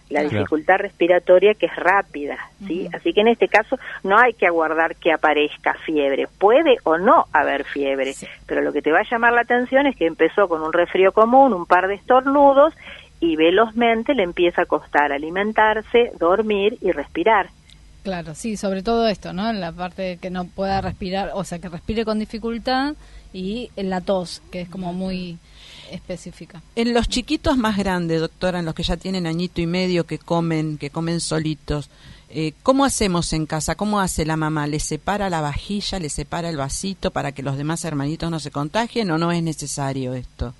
la 0.09 0.21
Claro. 0.21 0.29
dificultad 0.37 0.77
respiratoria 0.77 1.53
que 1.55 1.65
es 1.65 1.75
rápida, 1.75 2.37
¿sí? 2.65 2.87
Así 2.93 3.11
que 3.11 3.19
en 3.21 3.27
este 3.27 3.49
caso 3.49 3.77
no 4.03 4.17
hay 4.17 4.33
que 4.35 4.47
aguardar 4.47 4.95
que 4.95 5.11
aparezca 5.11 5.73
fiebre, 5.85 6.27
puede 6.39 6.77
o 6.83 6.97
no 6.97 7.25
haber 7.33 7.65
fiebre, 7.65 8.13
pero 8.45 8.61
lo 8.61 8.71
que 8.71 8.81
te 8.81 8.91
va 8.93 8.99
a 8.99 9.09
llamar 9.09 9.33
la 9.33 9.41
atención 9.41 9.85
es 9.85 9.97
que 9.97 10.05
empezó 10.05 10.47
con 10.47 10.61
un 10.61 10.71
resfrío 10.71 11.11
común, 11.11 11.51
un 11.51 11.65
par 11.65 11.87
de 11.89 11.95
estornudos 11.95 12.73
y 13.19 13.35
velozmente 13.35 14.13
le 14.13 14.23
empieza 14.23 14.61
a 14.61 14.65
costar 14.65 15.11
alimentarse, 15.11 16.11
dormir 16.19 16.77
y 16.79 16.91
respirar. 16.93 17.47
Claro, 18.07 18.35
sí, 18.35 18.55
sobre 18.55 18.83
todo 18.83 19.05
esto, 19.09 19.33
¿no? 19.33 19.49
En 19.49 19.59
la 19.59 19.73
parte 19.73 20.01
de 20.01 20.17
que 20.17 20.29
no 20.29 20.45
pueda 20.45 20.79
respirar, 20.79 21.31
o 21.33 21.43
sea, 21.43 21.59
que 21.59 21.67
respire 21.67 22.05
con 22.05 22.19
dificultad 22.19 22.93
y 23.33 23.69
en 23.75 23.89
la 23.89 23.99
tos, 23.99 24.41
que 24.49 24.61
es 24.61 24.69
como 24.69 24.93
muy 24.93 25.37
específica. 25.91 26.61
En 26.77 26.93
los 26.93 27.09
chiquitos 27.09 27.57
más 27.57 27.75
grandes, 27.75 28.21
doctora, 28.21 28.59
en 28.59 28.65
los 28.65 28.75
que 28.75 28.83
ya 28.83 28.95
tienen 28.95 29.27
añito 29.27 29.59
y 29.59 29.67
medio 29.67 30.05
que 30.05 30.19
comen, 30.19 30.77
que 30.77 30.89
comen 30.89 31.19
solitos, 31.19 31.89
eh, 32.29 32.53
¿cómo 32.63 32.85
hacemos 32.85 33.33
en 33.33 33.45
casa? 33.45 33.75
¿Cómo 33.75 33.99
hace 33.99 34.25
la 34.25 34.37
mamá? 34.37 34.67
¿Le 34.67 34.79
separa 34.79 35.29
la 35.29 35.41
vajilla, 35.41 35.99
le 35.99 36.07
separa 36.07 36.47
el 36.47 36.55
vasito 36.55 37.11
para 37.11 37.33
que 37.33 37.43
los 37.43 37.57
demás 37.57 37.83
hermanitos 37.83 38.31
no 38.31 38.39
se 38.39 38.51
contagien 38.51 39.11
o 39.11 39.17
no 39.17 39.33
es 39.33 39.43
necesario 39.43 40.13
esto? 40.13 40.53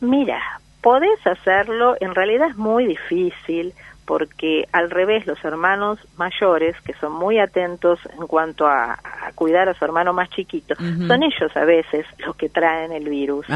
Mira, 0.00 0.60
podés 0.82 1.26
hacerlo, 1.26 1.96
en 2.00 2.14
realidad 2.14 2.50
es 2.50 2.56
muy 2.58 2.86
difícil 2.86 3.72
porque 4.04 4.68
al 4.72 4.90
revés 4.90 5.26
los 5.26 5.42
hermanos 5.44 5.98
mayores, 6.16 6.76
que 6.82 6.94
son 6.94 7.12
muy 7.12 7.38
atentos 7.38 7.98
en 8.18 8.26
cuanto 8.26 8.66
a, 8.66 8.92
a 8.92 9.32
cuidar 9.34 9.68
a 9.68 9.74
su 9.74 9.84
hermano 9.84 10.12
más 10.12 10.28
chiquito, 10.30 10.74
son 10.74 11.22
ellos 11.22 11.56
a 11.56 11.64
veces 11.64 12.06
los 12.18 12.36
que 12.36 12.48
traen 12.48 12.92
el 12.92 13.08
virus. 13.08 13.46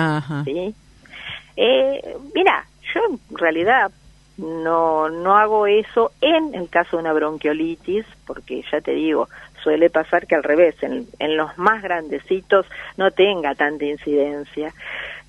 Eh, 1.56 2.16
mira, 2.34 2.64
yo 2.94 3.00
en 3.10 3.36
realidad 3.36 3.90
no, 4.38 5.08
no 5.08 5.36
hago 5.36 5.66
eso 5.66 6.12
en 6.20 6.54
el 6.54 6.68
caso 6.68 6.96
de 6.96 7.02
una 7.02 7.12
bronquiolitis, 7.12 8.06
porque 8.26 8.62
ya 8.70 8.80
te 8.80 8.92
digo, 8.92 9.28
suele 9.62 9.90
pasar 9.90 10.26
que 10.26 10.36
al 10.36 10.44
revés, 10.44 10.80
en, 10.82 11.08
en 11.18 11.36
los 11.36 11.58
más 11.58 11.82
grandecitos 11.82 12.64
no 12.96 13.10
tenga 13.10 13.54
tanta 13.54 13.84
incidencia. 13.84 14.72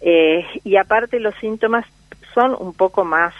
Eh, 0.01 0.45
y 0.63 0.77
aparte 0.77 1.19
los 1.19 1.35
síntomas 1.35 1.85
son 2.33 2.55
un 2.59 2.73
poco 2.73 3.03
más, 3.03 3.33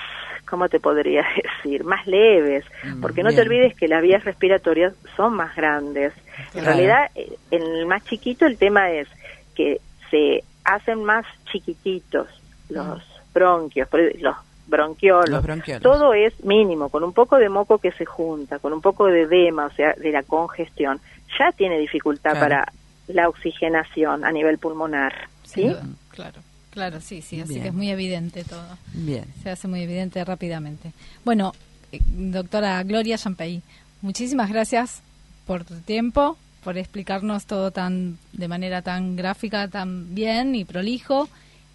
¿cómo 0.50 0.68
te 0.70 0.80
podría 0.80 1.24
decir? 1.64 1.84
Más 1.84 2.06
leves, 2.08 2.66
Mm, 2.84 3.02
porque 3.02 3.24
no 3.24 3.30
te 3.32 3.42
olvides 3.42 3.76
que 3.76 3.88
las 3.88 4.02
vías 4.02 4.24
respiratorias 4.24 4.94
son 5.16 5.34
más 5.34 5.56
grandes. 5.56 6.14
En 6.54 6.64
realidad, 6.66 7.10
en 7.16 7.62
el 7.62 7.86
más 7.86 8.04
chiquito 8.06 8.46
el 8.46 8.58
tema 8.58 8.90
es 8.92 9.08
que 9.56 9.80
se 10.10 10.44
hacen 10.64 11.04
más 11.04 11.26
chiquititos 11.52 12.28
los 12.70 13.02
bronquios, 13.34 13.88
por- 13.90 14.02
los 14.22 14.36
bronquiolos. 14.68 15.30
Los 15.30 15.44
bronquiolos. 15.44 15.82
Todo 15.84 16.14
es 16.14 16.34
mínimo, 16.46 16.90
con 16.90 17.04
un 17.04 17.12
poco 17.14 17.38
de 17.38 17.50
moco 17.50 17.80
que 17.80 17.92
se 17.92 18.06
junta, 18.06 18.60
con 18.60 18.72
un 18.74 18.82
poco 18.82 19.06
de 19.08 19.22
edema, 19.24 19.66
o 19.66 19.72
sea, 19.72 19.94
de 19.94 20.12
la 20.12 20.24
congestión, 20.24 21.00
ya 21.38 21.52
tiene 21.52 21.78
dificultad 21.80 22.32
Claro. 22.32 22.40
para 22.46 22.72
la 23.08 23.28
oxigenación 23.28 24.24
a 24.24 24.32
nivel 24.32 24.58
pulmonar. 24.60 25.14
¿sí? 25.44 25.68
Duda. 25.68 25.84
Claro, 26.12 26.40
claro, 26.80 27.02
sí, 27.02 27.22
sí, 27.22 27.42
así 27.42 27.50
Bien. 27.50 27.62
que 27.64 27.68
es 27.70 27.74
muy 27.74 27.90
evidente 27.90 28.44
todo. 28.44 28.66
Bien. 28.94 29.26
Se 29.44 29.50
hace 29.50 29.68
muy 29.68 29.82
evidente 29.82 30.24
rápidamente. 30.24 30.94
Bueno, 31.26 31.54
eh, 31.92 32.00
doctora 32.08 32.82
Gloria 32.84 33.18
Champey, 33.18 33.62
muchísimas 34.02 34.50
gracias 34.50 35.02
por 35.46 35.66
tu 35.66 35.76
tiempo, 35.82 36.38
por 36.64 36.78
explicarnos 36.78 37.46
todo 37.46 37.72
tan 37.72 38.18
de 38.34 38.48
manera 38.48 38.82
tan 38.82 39.16
gráfica, 39.16 39.68
tan 39.68 40.16
bien 40.16 40.56
y 40.56 40.64
prolijo. 40.66 41.28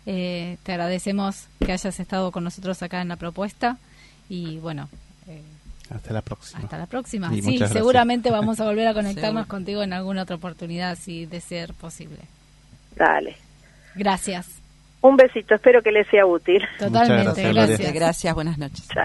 Eh, 0.06 0.56
te 0.62 0.72
agradecemos 0.72 1.46
que 1.64 1.72
hayas 1.72 1.98
estado 2.00 2.30
con 2.32 2.44
nosotros 2.44 2.82
acá 2.82 3.00
en 3.02 3.08
la 3.08 3.16
propuesta 3.16 3.78
y 4.28 4.58
bueno, 4.58 4.88
eh, 5.26 5.42
Hasta 5.90 6.12
la 6.12 6.22
próxima. 6.22 6.60
hasta 6.60 6.78
la 6.78 6.86
próxima. 6.86 7.34
Y 7.34 7.42
Sí, 7.42 7.58
seguramente 7.72 8.30
vamos 8.30 8.60
a 8.60 8.64
volver 8.64 8.86
a 8.88 8.94
conectarnos 8.94 9.46
contigo 9.54 9.82
en 9.82 9.92
alguna 9.92 10.22
otra 10.22 10.36
oportunidad, 10.36 10.96
si 10.98 11.26
de 11.26 11.40
ser 11.40 11.74
posible. 11.74 12.20
Dale. 12.96 13.36
Gracias. 13.94 14.46
Un 15.04 15.18
besito, 15.18 15.54
espero 15.54 15.82
que 15.82 15.92
les 15.92 16.06
sea 16.08 16.24
útil. 16.24 16.62
Totalmente, 16.78 17.52
gracias. 17.52 17.92
Gracias, 17.92 18.34
buenas 18.34 18.56
noches. 18.56 18.88
Chao. 18.88 19.04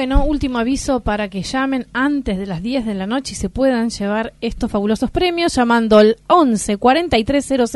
Bueno, 0.00 0.24
último 0.24 0.58
aviso 0.58 1.00
para 1.00 1.28
que 1.28 1.42
llamen 1.42 1.86
antes 1.92 2.38
de 2.38 2.46
las 2.46 2.62
10 2.62 2.86
de 2.86 2.94
la 2.94 3.06
noche 3.06 3.34
y 3.34 3.36
se 3.36 3.50
puedan 3.50 3.90
llevar 3.90 4.32
estos 4.40 4.70
fabulosos 4.70 5.10
premios 5.10 5.54
llamando 5.54 5.98
al 5.98 6.16
11 6.26 6.78
4300 6.78 7.70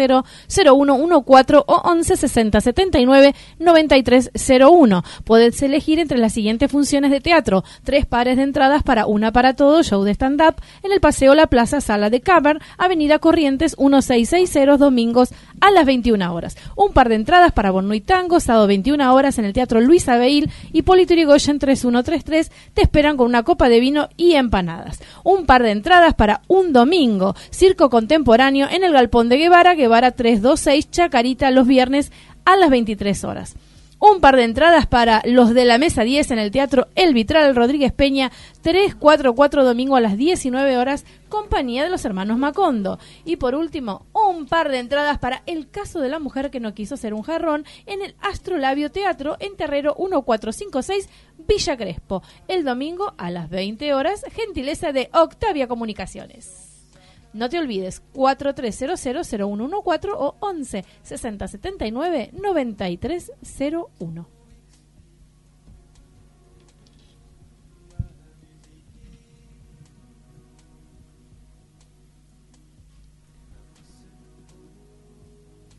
0114 0.49 1.65
o 1.67 1.83
11 1.85 2.17
60 2.17 2.61
79 2.63 3.35
9301. 3.59 5.05
Podés 5.25 5.61
elegir 5.61 5.99
entre 5.99 6.17
las 6.17 6.33
siguientes 6.33 6.73
funciones 6.73 7.11
de 7.11 7.21
teatro: 7.21 7.63
tres 7.83 8.07
pares 8.07 8.39
de 8.39 8.45
entradas 8.45 8.83
para 8.83 9.05
una 9.05 9.31
para 9.31 9.53
todo, 9.53 9.83
show 9.83 10.03
de 10.03 10.13
stand-up 10.13 10.55
en 10.83 10.93
el 10.93 11.01
Paseo 11.01 11.35
La 11.35 11.49
Plaza, 11.49 11.83
Sala 11.83 12.09
de 12.09 12.23
Cavern, 12.23 12.61
Avenida 12.79 13.19
Corrientes 13.19 13.77
1660, 13.79 14.79
domingos 14.79 15.29
a 15.61 15.71
las 15.71 15.85
21 15.85 16.35
horas. 16.35 16.57
Un 16.75 16.95
par 16.95 17.11
de 17.11 17.17
entradas 17.17 17.53
para 17.53 17.71
Borno 17.71 17.93
y 17.93 18.01
Tango, 18.01 18.41
sábado 18.41 18.67
21 18.67 19.15
horas 19.15 19.39
en 19.39 19.45
el 19.45 19.53
Teatro 19.53 19.83
Luis 19.83 20.09
Abeil, 20.09 20.51
Hipólito 20.73 21.13
Yrigoyen 21.13 21.59
3133. 22.23 22.53
Te 22.75 22.83
esperan 22.83 23.17
con 23.17 23.27
una 23.27 23.43
copa 23.43 23.69
de 23.69 23.81
vino 23.81 24.09
y 24.17 24.35
empanadas. 24.35 25.03
Un 25.25 25.47
par 25.47 25.63
de 25.63 25.73
entradas 25.73 26.15
para 26.15 26.43
un 26.47 26.73
domingo. 26.73 27.35
Circo 27.51 27.91
contemporáneo 27.91 28.69
en 28.71 28.85
el 28.85 28.93
Galpón 28.93 29.29
de 29.29 29.39
Guevara, 29.39 29.75
Guevara 29.75 30.13
326, 30.13 30.91
Chacarita, 30.91 31.51
los 31.51 31.67
viernes 31.67 32.13
a 32.45 32.57
las 32.57 32.71
23 32.71 33.25
horas 33.25 33.57
un 34.01 34.21
par 34.21 34.37
de 34.37 34.45
entradas 34.45 34.87
para 34.87 35.23
los 35.25 35.55
de 35.55 35.65
la 35.65 35.79
mesa 35.79 36.03
10 36.03 36.33
en 36.33 36.39
el 36.39 36.51
Teatro 36.51 36.89
El 36.95 37.15
Vitral 37.15 37.57
Rodríguez 37.57 37.93
Peña, 37.93 38.31
344 38.61 39.65
domingo 39.65 39.97
a 39.97 40.01
las 40.01 40.19
19 40.19 40.77
horas, 40.77 41.07
compañía 41.31 41.85
de 41.85 41.91
los 41.91 42.05
hermanos 42.05 42.39
Macondo. 42.39 42.99
Y 43.25 43.37
por 43.37 43.55
último, 43.55 44.05
un 44.35 44.47
par 44.47 44.71
de 44.71 44.79
entradas 44.79 45.19
para 45.19 45.43
El 45.47 45.71
caso 45.71 46.01
de 46.01 46.09
la 46.09 46.19
mujer 46.19 46.51
que 46.51 46.61
no 46.61 46.75
quiso 46.75 46.97
ser 46.97 47.13
un 47.15 47.23
jarrón 47.23 47.65
en 47.87 48.03
el 48.03 48.17
Astrolabio 48.21 48.91
Teatro 48.91 49.37
en 49.41 49.57
Terrero 49.57 49.95
1456 49.99 51.09
Villa 51.47 51.77
Crespo, 51.77 52.23
el 52.49 52.65
domingo 52.65 53.13
a 53.19 53.31
las 53.31 53.51
20 53.51 53.93
horas, 53.95 54.25
gentileza 54.33 54.91
de 54.93 55.11
Octavia 55.13 55.69
Comunicaciones. 55.69 56.89
No 57.33 57.49
te 57.49 57.59
olvides, 57.59 58.03
43000114 58.15 60.13
o 60.17 60.37
11 60.41 60.85
6079 61.03 62.31
9301. 62.33 64.34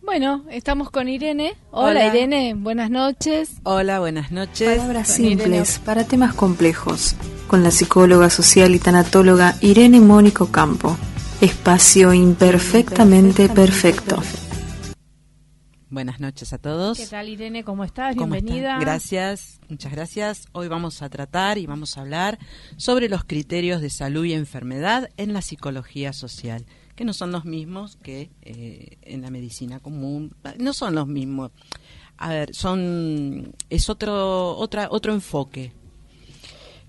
Bueno, 0.06 0.46
estamos 0.50 0.92
con 0.92 1.08
Irene. 1.10 1.56
Hola, 1.72 1.90
Hola. 1.90 2.08
Irene, 2.08 2.54
buenas 2.56 2.90
noches. 2.90 3.56
Hola, 3.64 4.00
buenas 4.00 4.32
noches. 4.32 4.78
Palabras 4.78 5.12
Con 5.16 5.26
Irene. 5.26 5.42
simples 5.44 5.80
para 5.80 6.06
temas 6.06 6.34
complejos. 6.34 7.16
Con 7.48 7.64
la 7.64 7.72
psicóloga 7.72 8.30
social 8.30 8.76
y 8.76 8.80
tanatóloga 8.80 9.56
Irene 9.62 10.00
Mónico 10.00 10.52
Campo. 10.52 10.96
Espacio 11.42 12.14
imperfectamente 12.14 13.50
perfecto. 13.50 14.22
Buenas 15.90 16.20
noches 16.20 16.52
a 16.54 16.58
todos. 16.58 16.98
¿Qué 16.98 17.08
tal, 17.08 17.30
Irene? 17.30 17.64
¿Cómo 17.64 17.84
estás? 17.84 18.16
¿Cómo 18.16 18.34
Bienvenida. 18.34 18.70
están? 18.74 18.82
Gracias, 18.82 19.60
muchas 19.70 19.92
gracias. 19.92 20.46
Hoy 20.52 20.68
vamos 20.68 21.02
a 21.02 21.10
tratar 21.10 21.58
y 21.58 21.66
vamos 21.68 21.98
a 21.98 22.02
hablar 22.02 22.38
sobre 22.78 23.08
los 23.10 23.24
criterios 23.24 23.82
de 23.82 23.90
salud 23.90 24.26
y 24.26 24.34
enfermedad 24.34 25.10
en 25.18 25.34
la 25.34 25.42
psicología 25.42 26.12
social, 26.14 26.66
que 26.96 27.06
no 27.06 27.14
son 27.14 27.32
los 27.32 27.46
mismos 27.46 27.98
que 27.98 28.30
eh, 28.42 28.98
en 29.02 29.22
la 29.22 29.30
medicina 29.30 29.80
común. 29.80 30.34
No 30.58 30.74
son 30.74 30.96
los 30.96 31.08
mismos. 31.08 31.52
A 32.18 32.30
ver, 32.30 32.56
son 32.56 33.54
es 33.70 33.90
otro 33.90 34.56
otra 34.58 34.88
otro 34.90 35.14
enfoque. 35.14 35.72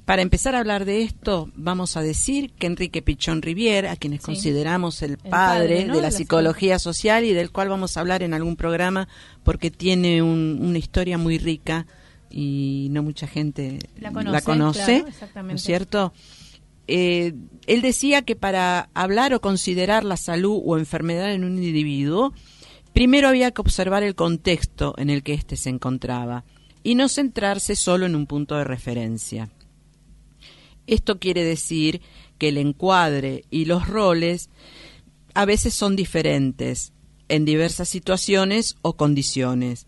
Para 0.05 0.23
empezar 0.23 0.55
a 0.55 0.61
hablar 0.61 0.85
de 0.85 1.03
esto, 1.03 1.51
vamos 1.57 1.97
a 1.97 2.01
decir 2.01 2.53
que 2.53 2.69
Enrique 2.69 3.03
Pichón 3.03 3.43
Rivier, 3.43 3.89
a 3.89 3.97
quienes 3.97 4.21
Sí. 4.21 4.27
consideramos 4.27 5.03
el 5.03 5.19
padre, 5.19 5.31
padre, 5.31 5.85
¿no? 5.87 5.97
de 5.97 6.03
la 6.03 6.13
psicología 6.13 6.79
social 6.79 7.25
y 7.25 7.33
del 7.33 7.51
cual 7.51 7.69
vamos 7.71 7.97
a 7.97 8.01
hablar 8.01 8.23
en 8.23 8.33
algún 8.33 8.55
programa 8.55 9.09
porque 9.43 9.73
tiene 9.73 10.23
un- 10.23 10.59
una 10.63 10.79
historia 10.79 11.19
muy 11.19 11.39
rica 11.39 11.89
y 12.31 12.87
no 12.93 13.03
mucha 13.03 13.27
gente 13.27 13.81
La 13.99 14.13
conoce, 14.43 15.05
claro. 15.05 15.43
¿no 15.49 15.55
es 15.55 15.63
cierto? 15.63 16.13
Eh, 16.89 17.34
él 17.66 17.82
decía 17.82 18.22
que 18.22 18.37
para 18.37 18.91
hablar 18.95 19.34
o 19.34 19.41
considerar 19.41 20.05
la 20.05 20.16
salud 20.16 20.61
o 20.64 20.78
enfermedad 20.78 21.32
en 21.32 21.45
un 21.45 21.62
individuo, 21.62 22.32
primero 22.93 23.28
había 23.28 23.51
que 23.51 23.61
observar 23.61 24.03
el 24.03 24.14
contexto 24.14 24.95
en 24.97 25.11
el 25.11 25.22
que 25.22 25.34
éste 25.34 25.57
se 25.57 25.70
encontraba 25.70 26.45
y 26.82 26.95
no 26.95 27.09
centrarse 27.09 27.74
solo 27.74 28.07
en 28.07 28.14
un 28.14 28.26
punto 28.26 28.57
de 28.57 28.64
referencia. 28.64 29.51
Esto 30.87 31.18
quiere 31.18 31.43
decir 31.43 32.01
que 32.39 32.49
el 32.49 32.59
encuadre 32.59 33.45
y 33.51 33.64
los 33.64 33.89
roles 33.89 34.51
a 35.34 35.45
veces 35.45 35.74
son 35.74 35.97
diferentes 35.97 36.93
en 37.28 37.45
diversas 37.45 37.89
situaciones 37.89 38.76
o 38.82 38.97
condiciones. 38.97 39.87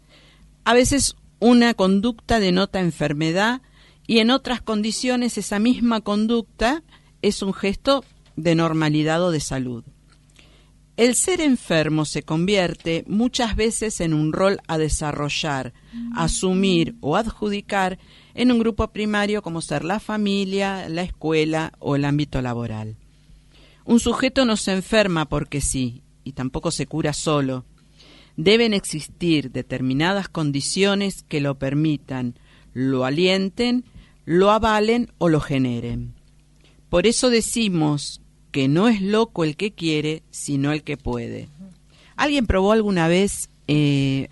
A 0.64 0.74
veces 0.74 1.14
una 1.38 1.74
conducta 1.74 2.40
denota 2.40 2.80
enfermedad 2.80 3.62
y 4.09 4.21
en 4.21 4.31
otras 4.31 4.63
condiciones 4.63 5.37
esa 5.37 5.59
misma 5.59 6.01
conducta 6.01 6.83
es 7.21 7.43
un 7.43 7.53
gesto 7.53 8.05
de 8.37 8.55
normalidad 8.55 9.23
o 9.23 9.31
de 9.31 9.39
salud. 9.39 9.85
El 10.97 11.15
ser 11.15 11.43
enfermo 11.43 12.07
se 12.07 12.23
convierte 12.23 13.05
muchas 13.07 13.55
veces 13.55 14.01
en 14.01 14.15
un 14.15 14.33
rol 14.33 14.61
a 14.67 14.79
desarrollar, 14.79 15.75
asumir 16.17 16.97
o 17.03 17.17
adjudicar 17.17 17.99
en 18.35 18.51
un 18.51 18.59
grupo 18.59 18.89
primario 18.89 19.43
como 19.43 19.61
ser 19.61 19.85
la 19.85 20.01
familia, 20.01 20.89
la 20.89 21.03
escuela 21.03 21.75
o 21.79 21.95
el 21.95 22.07
ámbito 22.07 22.41
laboral. 22.41 22.97
Un 23.85 24.01
sujeto 24.01 24.47
no 24.47 24.57
se 24.57 24.73
enferma 24.73 25.27
porque 25.27 25.61
sí, 25.61 26.03
y 26.25 26.33
tampoco 26.33 26.71
se 26.71 26.87
cura 26.87 27.13
solo. 27.13 27.67
Deben 28.39 28.73
existir 28.73 29.53
determinadas 29.53 30.29
condiciones 30.29 31.25
que 31.29 31.43
lo 31.43 31.59
permitan, 31.59 32.39
lo 32.73 33.05
alienten, 33.05 33.85
lo 34.29 34.51
avalen 34.51 35.11
o 35.16 35.31
lo 35.31 35.41
generen. 35.41 36.12
Por 36.91 37.07
eso 37.07 37.31
decimos 37.31 38.20
que 38.53 38.68
no 38.68 38.87
es 38.89 39.01
loco 39.01 39.43
el 39.43 39.57
que 39.57 39.72
quiere, 39.72 40.22
sino 40.31 40.70
el 40.72 40.83
que 40.83 40.99
puede. 40.99 41.49
¿Alguien 42.14 42.47
probó 42.47 42.72
alguna 42.72 43.09
vez 43.09 43.49
eh, 43.68 44.29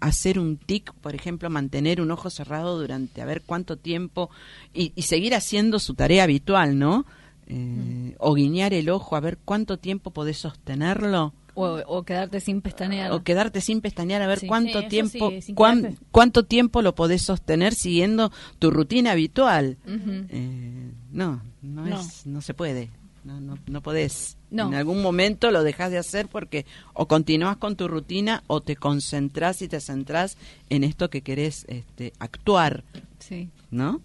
hacer 0.00 0.40
un 0.40 0.56
tic, 0.56 0.92
por 0.94 1.14
ejemplo, 1.14 1.48
mantener 1.48 2.00
un 2.00 2.10
ojo 2.10 2.28
cerrado 2.28 2.76
durante 2.76 3.22
a 3.22 3.24
ver 3.24 3.40
cuánto 3.46 3.76
tiempo 3.76 4.30
y, 4.72 4.92
y 4.96 5.02
seguir 5.02 5.36
haciendo 5.36 5.78
su 5.78 5.94
tarea 5.94 6.24
habitual, 6.24 6.76
¿no? 6.76 7.06
Eh, 7.46 8.16
O 8.18 8.34
guiñar 8.34 8.74
el 8.74 8.90
ojo 8.90 9.14
a 9.14 9.20
ver 9.20 9.38
cuánto 9.44 9.78
tiempo 9.78 10.10
podés 10.10 10.38
sostenerlo. 10.38 11.34
O, 11.54 11.66
o 11.86 12.02
quedarte 12.02 12.40
sin 12.40 12.60
pestanear. 12.60 13.12
O 13.12 13.22
quedarte 13.22 13.60
sin 13.60 13.80
pestañear 13.80 14.20
a 14.22 14.26
ver 14.26 14.40
Sí. 14.40 14.46
cuánto 14.48 14.80
Sí, 14.82 14.88
tiempo 14.88 15.32
sí, 15.40 15.54
cuán- 15.54 15.96
cuánto 16.10 16.44
tiempo 16.44 16.82
lo 16.82 16.94
podés 16.94 17.22
sostener 17.22 17.74
siguiendo 17.74 18.32
tu 18.58 18.70
rutina 18.72 19.12
habitual. 19.12 19.76
Eh, 19.86 20.90
no, 21.12 21.42
no, 21.62 21.86
No. 21.86 22.00
Es, 22.00 22.26
no 22.26 22.40
se 22.40 22.54
puede. 22.54 22.90
No, 23.24 23.40
no, 23.40 23.56
no 23.68 23.80
podés. 23.80 24.36
No. 24.50 24.68
En 24.68 24.74
algún 24.74 25.00
momento 25.00 25.50
lo 25.50 25.62
dejas 25.62 25.90
de 25.90 25.96
hacer 25.98 26.26
porque 26.28 26.66
o 26.92 27.06
continúas 27.08 27.56
con 27.56 27.74
tu 27.74 27.88
rutina 27.88 28.42
o 28.48 28.60
te 28.60 28.76
concentrás 28.76 29.62
y 29.62 29.68
te 29.68 29.80
centrás 29.80 30.36
en 30.68 30.84
esto 30.84 31.08
que 31.08 31.22
querés 31.22 31.64
este, 31.68 32.12
actuar, 32.18 32.84
Sí. 33.20 33.48
¿no? 33.70 34.00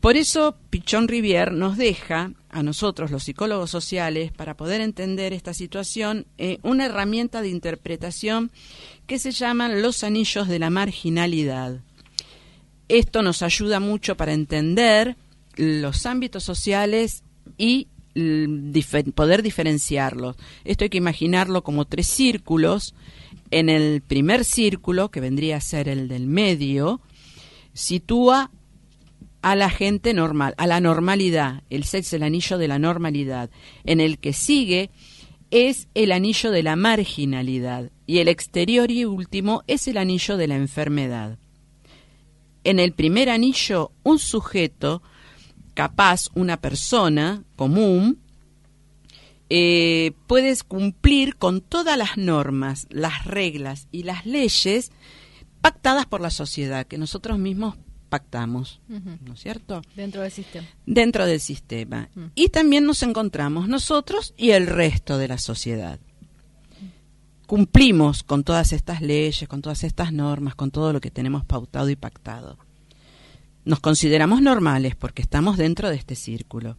Por 0.00 0.16
eso 0.16 0.56
Pichón 0.70 1.08
Rivier 1.08 1.52
nos 1.52 1.76
deja 1.76 2.32
a 2.56 2.62
nosotros, 2.62 3.10
los 3.10 3.24
psicólogos 3.24 3.70
sociales, 3.70 4.32
para 4.32 4.56
poder 4.56 4.80
entender 4.80 5.34
esta 5.34 5.52
situación, 5.52 6.26
eh, 6.38 6.58
una 6.62 6.86
herramienta 6.86 7.42
de 7.42 7.50
interpretación 7.50 8.50
que 9.06 9.18
se 9.18 9.30
llaman 9.30 9.82
los 9.82 10.02
anillos 10.02 10.48
de 10.48 10.58
la 10.58 10.70
marginalidad. 10.70 11.80
Esto 12.88 13.20
nos 13.20 13.42
ayuda 13.42 13.78
mucho 13.78 14.16
para 14.16 14.32
entender 14.32 15.16
los 15.56 16.06
ámbitos 16.06 16.44
sociales 16.44 17.24
y 17.58 17.88
mm, 18.14 18.70
poder 19.14 19.42
diferenciarlos. 19.42 20.36
Esto 20.64 20.84
hay 20.84 20.90
que 20.90 20.98
imaginarlo 20.98 21.62
como 21.62 21.84
tres 21.84 22.06
círculos. 22.06 22.94
En 23.50 23.68
el 23.68 24.00
primer 24.00 24.46
círculo, 24.46 25.10
que 25.10 25.20
vendría 25.20 25.58
a 25.58 25.60
ser 25.60 25.88
el 25.88 26.08
del 26.08 26.26
medio, 26.26 27.02
sitúa 27.74 28.50
a 29.42 29.54
la 29.54 29.70
gente 29.70 30.14
normal, 30.14 30.54
a 30.58 30.66
la 30.66 30.80
normalidad. 30.80 31.62
El 31.70 31.84
sex, 31.84 32.12
el 32.12 32.22
anillo 32.22 32.58
de 32.58 32.68
la 32.68 32.78
normalidad. 32.78 33.50
En 33.84 34.00
el 34.00 34.18
que 34.18 34.32
sigue 34.32 34.90
es 35.50 35.88
el 35.94 36.12
anillo 36.12 36.50
de 36.50 36.62
la 36.62 36.76
marginalidad. 36.76 37.90
Y 38.06 38.18
el 38.18 38.28
exterior 38.28 38.90
y 38.90 39.04
último 39.04 39.62
es 39.66 39.88
el 39.88 39.98
anillo 39.98 40.36
de 40.36 40.48
la 40.48 40.56
enfermedad. 40.56 41.38
En 42.64 42.80
el 42.80 42.92
primer 42.92 43.30
anillo, 43.30 43.92
un 44.02 44.18
sujeto 44.18 45.02
capaz, 45.74 46.28
una 46.34 46.56
persona 46.56 47.44
común, 47.54 48.18
eh, 49.48 50.12
puedes 50.26 50.64
cumplir 50.64 51.36
con 51.36 51.60
todas 51.60 51.96
las 51.96 52.16
normas, 52.16 52.88
las 52.90 53.24
reglas 53.24 53.86
y 53.92 54.02
las 54.02 54.26
leyes 54.26 54.90
pactadas 55.60 56.06
por 56.06 56.20
la 56.20 56.30
sociedad, 56.30 56.86
que 56.86 56.98
nosotros 56.98 57.38
mismos 57.38 57.76
pactamos. 58.16 58.80
¿no 58.88 59.34
es 59.34 59.40
cierto? 59.40 59.82
Dentro 59.94 60.22
del 60.22 60.30
sistema. 60.30 60.66
Dentro 60.86 61.26
del 61.26 61.38
sistema. 61.38 62.08
Mm. 62.14 62.24
Y 62.34 62.48
también 62.48 62.86
nos 62.86 63.02
encontramos 63.02 63.68
nosotros 63.68 64.32
y 64.38 64.52
el 64.52 64.66
resto 64.66 65.18
de 65.18 65.28
la 65.28 65.36
sociedad. 65.36 66.00
Cumplimos 67.46 68.22
con 68.22 68.42
todas 68.42 68.72
estas 68.72 69.02
leyes, 69.02 69.46
con 69.48 69.60
todas 69.60 69.84
estas 69.84 70.14
normas, 70.14 70.54
con 70.54 70.70
todo 70.70 70.94
lo 70.94 71.00
que 71.02 71.10
tenemos 71.10 71.44
pautado 71.44 71.90
y 71.90 71.96
pactado. 71.96 72.56
Nos 73.66 73.80
consideramos 73.80 74.40
normales 74.40 74.96
porque 74.96 75.20
estamos 75.20 75.58
dentro 75.58 75.90
de 75.90 75.96
este 75.96 76.14
círculo. 76.14 76.78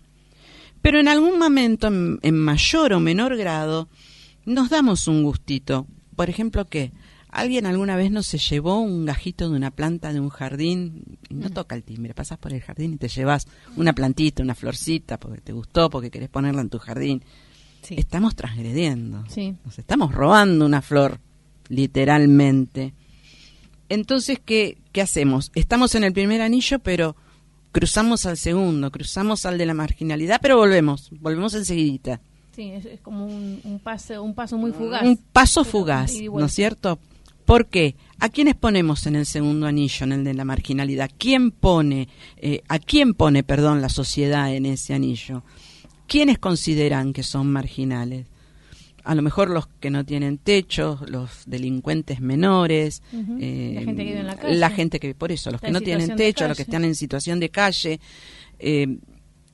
Pero 0.81 0.99
en 0.99 1.07
algún 1.07 1.38
momento, 1.38 1.88
en, 1.88 2.17
en 2.23 2.35
mayor 2.35 2.93
o 2.93 2.99
menor 2.99 3.38
grado, 3.38 3.89
nos 4.43 4.69
damos 4.71 5.07
un 5.07 5.21
gustito. 5.21 5.85
Por 6.15 6.31
ejemplo, 6.31 6.65
que 6.65 6.91
alguien 7.30 7.65
alguna 7.65 7.95
vez 7.95 8.11
nos 8.11 8.28
se 8.28 8.38
llevó 8.38 8.80
un 8.80 9.05
gajito 9.05 9.49
de 9.49 9.55
una 9.55 9.71
planta 9.71 10.13
de 10.13 10.19
un 10.19 10.30
jardín 10.30 11.17
y 11.30 11.36
no 11.36 11.49
toca 11.49 11.75
el 11.75 11.84
timbre, 11.84 12.13
pasas 12.13 12.38
por 12.38 12.53
el 12.53 12.61
jardín 12.61 12.93
y 12.93 12.97
te 12.97 13.07
llevas 13.07 13.47
una 13.75 13.93
plantita, 13.93 14.43
una 14.43 14.55
florcita, 14.55 15.19
porque 15.19 15.41
te 15.41 15.53
gustó, 15.53 15.89
porque 15.89 16.11
querés 16.11 16.30
ponerla 16.30 16.61
en 16.61 16.69
tu 16.69 16.80
jardín. 16.80 17.23
Sí. 17.82 17.95
Estamos 17.97 18.36
transgrediendo. 18.36 19.23
Sí. 19.30 19.55
Nos 19.65 19.78
estamos 19.80 20.13
robando 20.13 20.65
una 20.65 20.82
flor, 20.82 21.19
literalmente. 21.69 22.93
Entonces, 23.89 24.39
¿qué, 24.43 24.78
¿qué 24.91 25.01
hacemos? 25.01 25.51
Estamos 25.55 25.95
en 25.95 26.03
el 26.03 26.13
primer 26.13 26.41
anillo, 26.41 26.80
pero 26.80 27.15
cruzamos 27.71 28.25
al 28.25 28.38
segundo, 28.38 28.91
cruzamos 28.91 29.45
al 29.45 29.57
de 29.57 29.65
la 29.65 29.73
marginalidad, 29.73 30.39
pero 30.41 30.57
volvemos, 30.57 31.09
volvemos 31.19 31.53
enseguidita. 31.53 32.19
Sí, 32.55 32.71
es, 32.71 32.86
es 32.86 33.01
como 33.01 33.28
un, 33.28 33.61
un 33.63 33.80
paso, 33.80 34.23
un 34.23 34.34
paso 34.34 34.57
muy 34.57 34.71
fugaz. 34.71 35.03
Un 35.03 35.17
paso 35.32 35.61
Pero 35.61 35.71
fugaz, 35.71 36.11
¿no 36.19 36.45
es 36.45 36.53
cierto? 36.53 36.97
¿Por 37.47 37.67
qué? 37.67 37.95
¿A 38.19 38.27
quiénes 38.27 38.55
ponemos 38.55 39.07
en 39.07 39.15
el 39.15 39.25
segundo 39.25 39.67
anillo, 39.67 40.03
en 40.03 40.11
el 40.11 40.23
de 40.25 40.33
la 40.33 40.43
marginalidad? 40.43 41.09
¿Quién 41.17 41.51
pone, 41.51 42.09
eh, 42.35 42.61
a 42.67 42.77
quién 42.77 43.13
pone, 43.13 43.41
perdón, 43.41 43.81
la 43.81 43.87
sociedad 43.87 44.53
en 44.53 44.65
ese 44.65 44.93
anillo? 44.93 45.43
¿Quiénes 46.07 46.39
consideran 46.39 47.13
que 47.13 47.23
son 47.23 47.47
marginales? 47.49 48.27
A 49.05 49.15
lo 49.15 49.21
mejor 49.21 49.49
los 49.49 49.67
que 49.79 49.89
no 49.89 50.03
tienen 50.05 50.39
techo, 50.39 50.99
los 51.07 51.43
delincuentes 51.45 52.19
menores, 52.19 53.01
eh, 53.39 53.71
La 53.75 53.81
gente 53.81 53.95
que 54.03 54.09
vive 54.09 54.19
en 54.19 54.27
la 54.27 54.35
calle. 54.35 54.55
la 54.55 54.69
gente 54.69 54.99
que, 54.99 55.15
por 55.15 55.31
eso, 55.31 55.49
los 55.49 55.59
Está 55.59 55.67
que 55.67 55.71
no 55.71 55.79
tienen 55.81 56.15
techo, 56.17 56.47
los 56.49 56.57
que 56.57 56.63
están 56.63 56.83
en 56.83 56.95
situación 56.95 57.39
de 57.39 57.47
calle, 57.49 58.01
eh, 58.59 58.97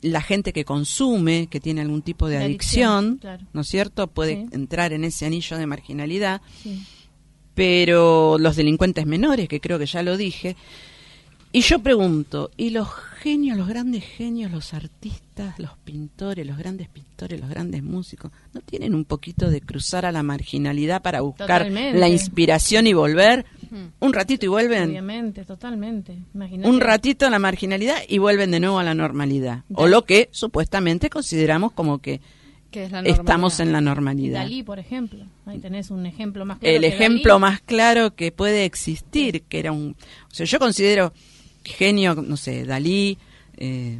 la 0.01 0.21
gente 0.21 0.51
que 0.51 0.65
consume, 0.65 1.45
que 1.45 1.59
tiene 1.59 1.81
algún 1.81 2.01
tipo 2.01 2.27
de 2.27 2.39
De 2.39 2.45
adicción, 2.45 2.89
adicción, 3.05 3.17
claro. 3.19 3.45
¿no 3.53 3.61
es 3.61 3.67
cierto? 3.67 4.07
Puede 4.07 4.33
Sí. 4.37 4.45
entrar 4.53 4.91
en 4.93 5.03
ese 5.03 5.27
anillo 5.27 5.57
de 5.59 5.67
marginalidad, 5.67 6.41
Sí. 6.63 6.83
Pero 7.56 8.38
los 8.39 8.56
delincuentes 8.56 9.06
menores, 9.06 9.47
que 9.47 9.60
creo 9.60 9.80
que 9.80 9.86
ya 9.86 10.04
lo 10.04 10.18
dije. 10.18 10.56
Y 11.56 11.62
yo 11.62 11.80
pregunto, 11.80 12.49
¿y 12.58 12.72
los 12.72 12.89
genios, 13.22 13.58
los 13.58 13.68
grandes 13.68 14.04
genios, 14.04 14.51
los 14.51 14.74
artistas, 14.74 15.60
los 15.60 15.78
pintores, 15.86 16.47
los 16.47 16.58
grandes 16.58 16.89
pintores, 16.89 17.39
los 17.39 17.47
grandes 17.47 17.84
músicos, 17.84 18.32
no 18.54 18.62
tienen 18.62 18.95
un 18.95 19.06
poquito 19.06 19.51
de 19.51 19.62
cruzar 19.62 20.06
a 20.06 20.12
la 20.12 20.24
marginalidad 20.24 21.04
para 21.04 21.22
buscar 21.22 21.62
Totalmente. 21.62 21.99
la 21.99 22.10
inspiración 22.10 22.88
y 22.88 22.93
volver? 22.93 23.45
Un 23.99 24.14
ratito 24.14 24.45
y 24.45 24.49
vuelven. 24.49 24.89
Obviamente, 24.89 25.45
totalmente. 25.45 26.16
Imagínate. 26.34 26.70
Un 26.70 26.80
ratito 26.80 27.26
a 27.26 27.30
la 27.30 27.39
marginalidad 27.39 27.97
y 28.08 28.18
vuelven 28.18 28.51
de 28.51 28.60
nuevo 28.60 28.80
a 28.80 28.84
la 28.84 28.93
normalidad. 28.93 29.64
O 29.74 29.88
lo 29.88 30.06
que 30.06 30.30
supuestamente 30.32 31.10
consideramos 31.10 31.72
como 31.72 31.99
que 31.99 32.20
Que 32.74 32.84
es 32.86 32.91
la 32.91 33.01
estamos 33.01 33.59
en 33.61 33.71
la 33.71 33.80
normalidad. 33.82 34.41
Dalí, 34.41 34.63
por 34.63 34.80
ejemplo. 34.80 35.24
Ahí 35.45 35.59
tenés 35.59 35.91
un 35.91 36.05
ejemplo 36.05 36.43
más 36.45 36.57
claro. 36.59 36.76
el 36.76 36.84
ejemplo 36.84 37.34
Dalí. 37.34 37.41
más 37.41 37.61
claro 37.61 38.15
que 38.15 38.32
puede 38.32 38.65
existir, 38.65 39.43
que 39.43 39.59
era 39.59 39.71
un... 39.71 39.95
O 40.30 40.34
sea, 40.34 40.45
yo 40.45 40.59
considero 40.59 41.13
genio, 41.63 42.15
no 42.15 42.36
sé, 42.36 42.65
Dalí, 42.65 43.17
eh, 43.57 43.99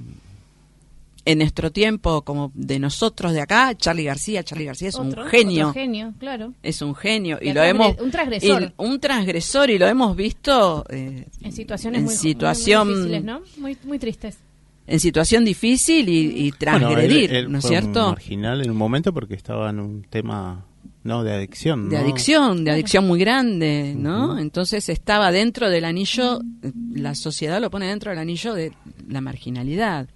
en 1.26 1.38
nuestro 1.38 1.72
tiempo, 1.72 2.24
como 2.24 2.52
de 2.54 2.80
nosotros 2.80 3.32
de 3.32 3.40
acá, 3.40 3.74
Charlie 3.78 4.04
García, 4.04 4.44
Charlie 4.44 4.66
García 4.66 4.90
es 4.90 4.96
Otro, 4.96 5.24
un 5.24 5.30
genio. 5.30 5.70
otro 5.70 5.80
genio, 5.82 6.14
claro. 6.20 6.54
Es 6.62 6.82
un 6.82 6.94
genio 6.96 7.40
y 7.42 7.50
Y 7.52 7.54
lo 7.54 7.64
hemos 7.64 7.98
un 8.02 8.12
transgresor. 8.12 8.62
y- 8.64 8.74
un 8.76 9.00
transgresor 9.00 9.70
y 9.70 9.78
lo 9.78 9.88
hemos 9.88 10.18
visto 10.18 10.84
eh, 10.90 11.26
En 11.42 11.54
situaciones 11.54 12.00
en 12.00 12.04
muy, 12.06 12.14
muy- 12.14 12.22
situación 12.22 12.88
muy 12.88 12.96
difíciles, 12.98 13.24
¿no? 13.24 13.42
Muy, 13.56 13.78
muy 13.86 14.00
tristes. 14.00 14.38
En 14.86 15.00
situación 15.00 15.46
difícil 15.46 16.10
y, 16.10 16.14
y 16.20 16.52
Bueno, 16.52 16.58
transgredir, 16.60 17.30
él- 17.32 17.36
él 17.46 17.52
¿no 17.52 17.60
es 17.60 17.66
cierto? 17.66 18.10
marginal 18.10 18.62
en 18.62 18.72
un 18.72 18.78
momento 18.78 19.14
porque 19.14 19.34
estaba 19.36 19.70
en 19.70 19.80
un 19.80 20.04
tema 20.04 20.66
no 21.04 21.24
de 21.24 21.34
adicción. 21.34 21.90
de 21.90 21.98
adicción, 21.98 22.64
de 22.64 22.72
adicción 22.72 23.06
muy 23.06 23.20
grande, 23.20 23.94
¿no? 23.98 24.40
Entonces 24.40 24.88
estaba 24.90 25.32
dentro 25.32 25.70
del 25.70 25.84
anillo, 25.86 26.40
la 26.94 27.14
sociedad 27.16 27.60
lo 27.62 27.70
pone 27.70 27.88
dentro 27.88 28.10
del 28.12 28.20
anillo 28.20 28.54
de 28.54 28.72
la 29.10 29.20
marginalidad. 29.22 30.08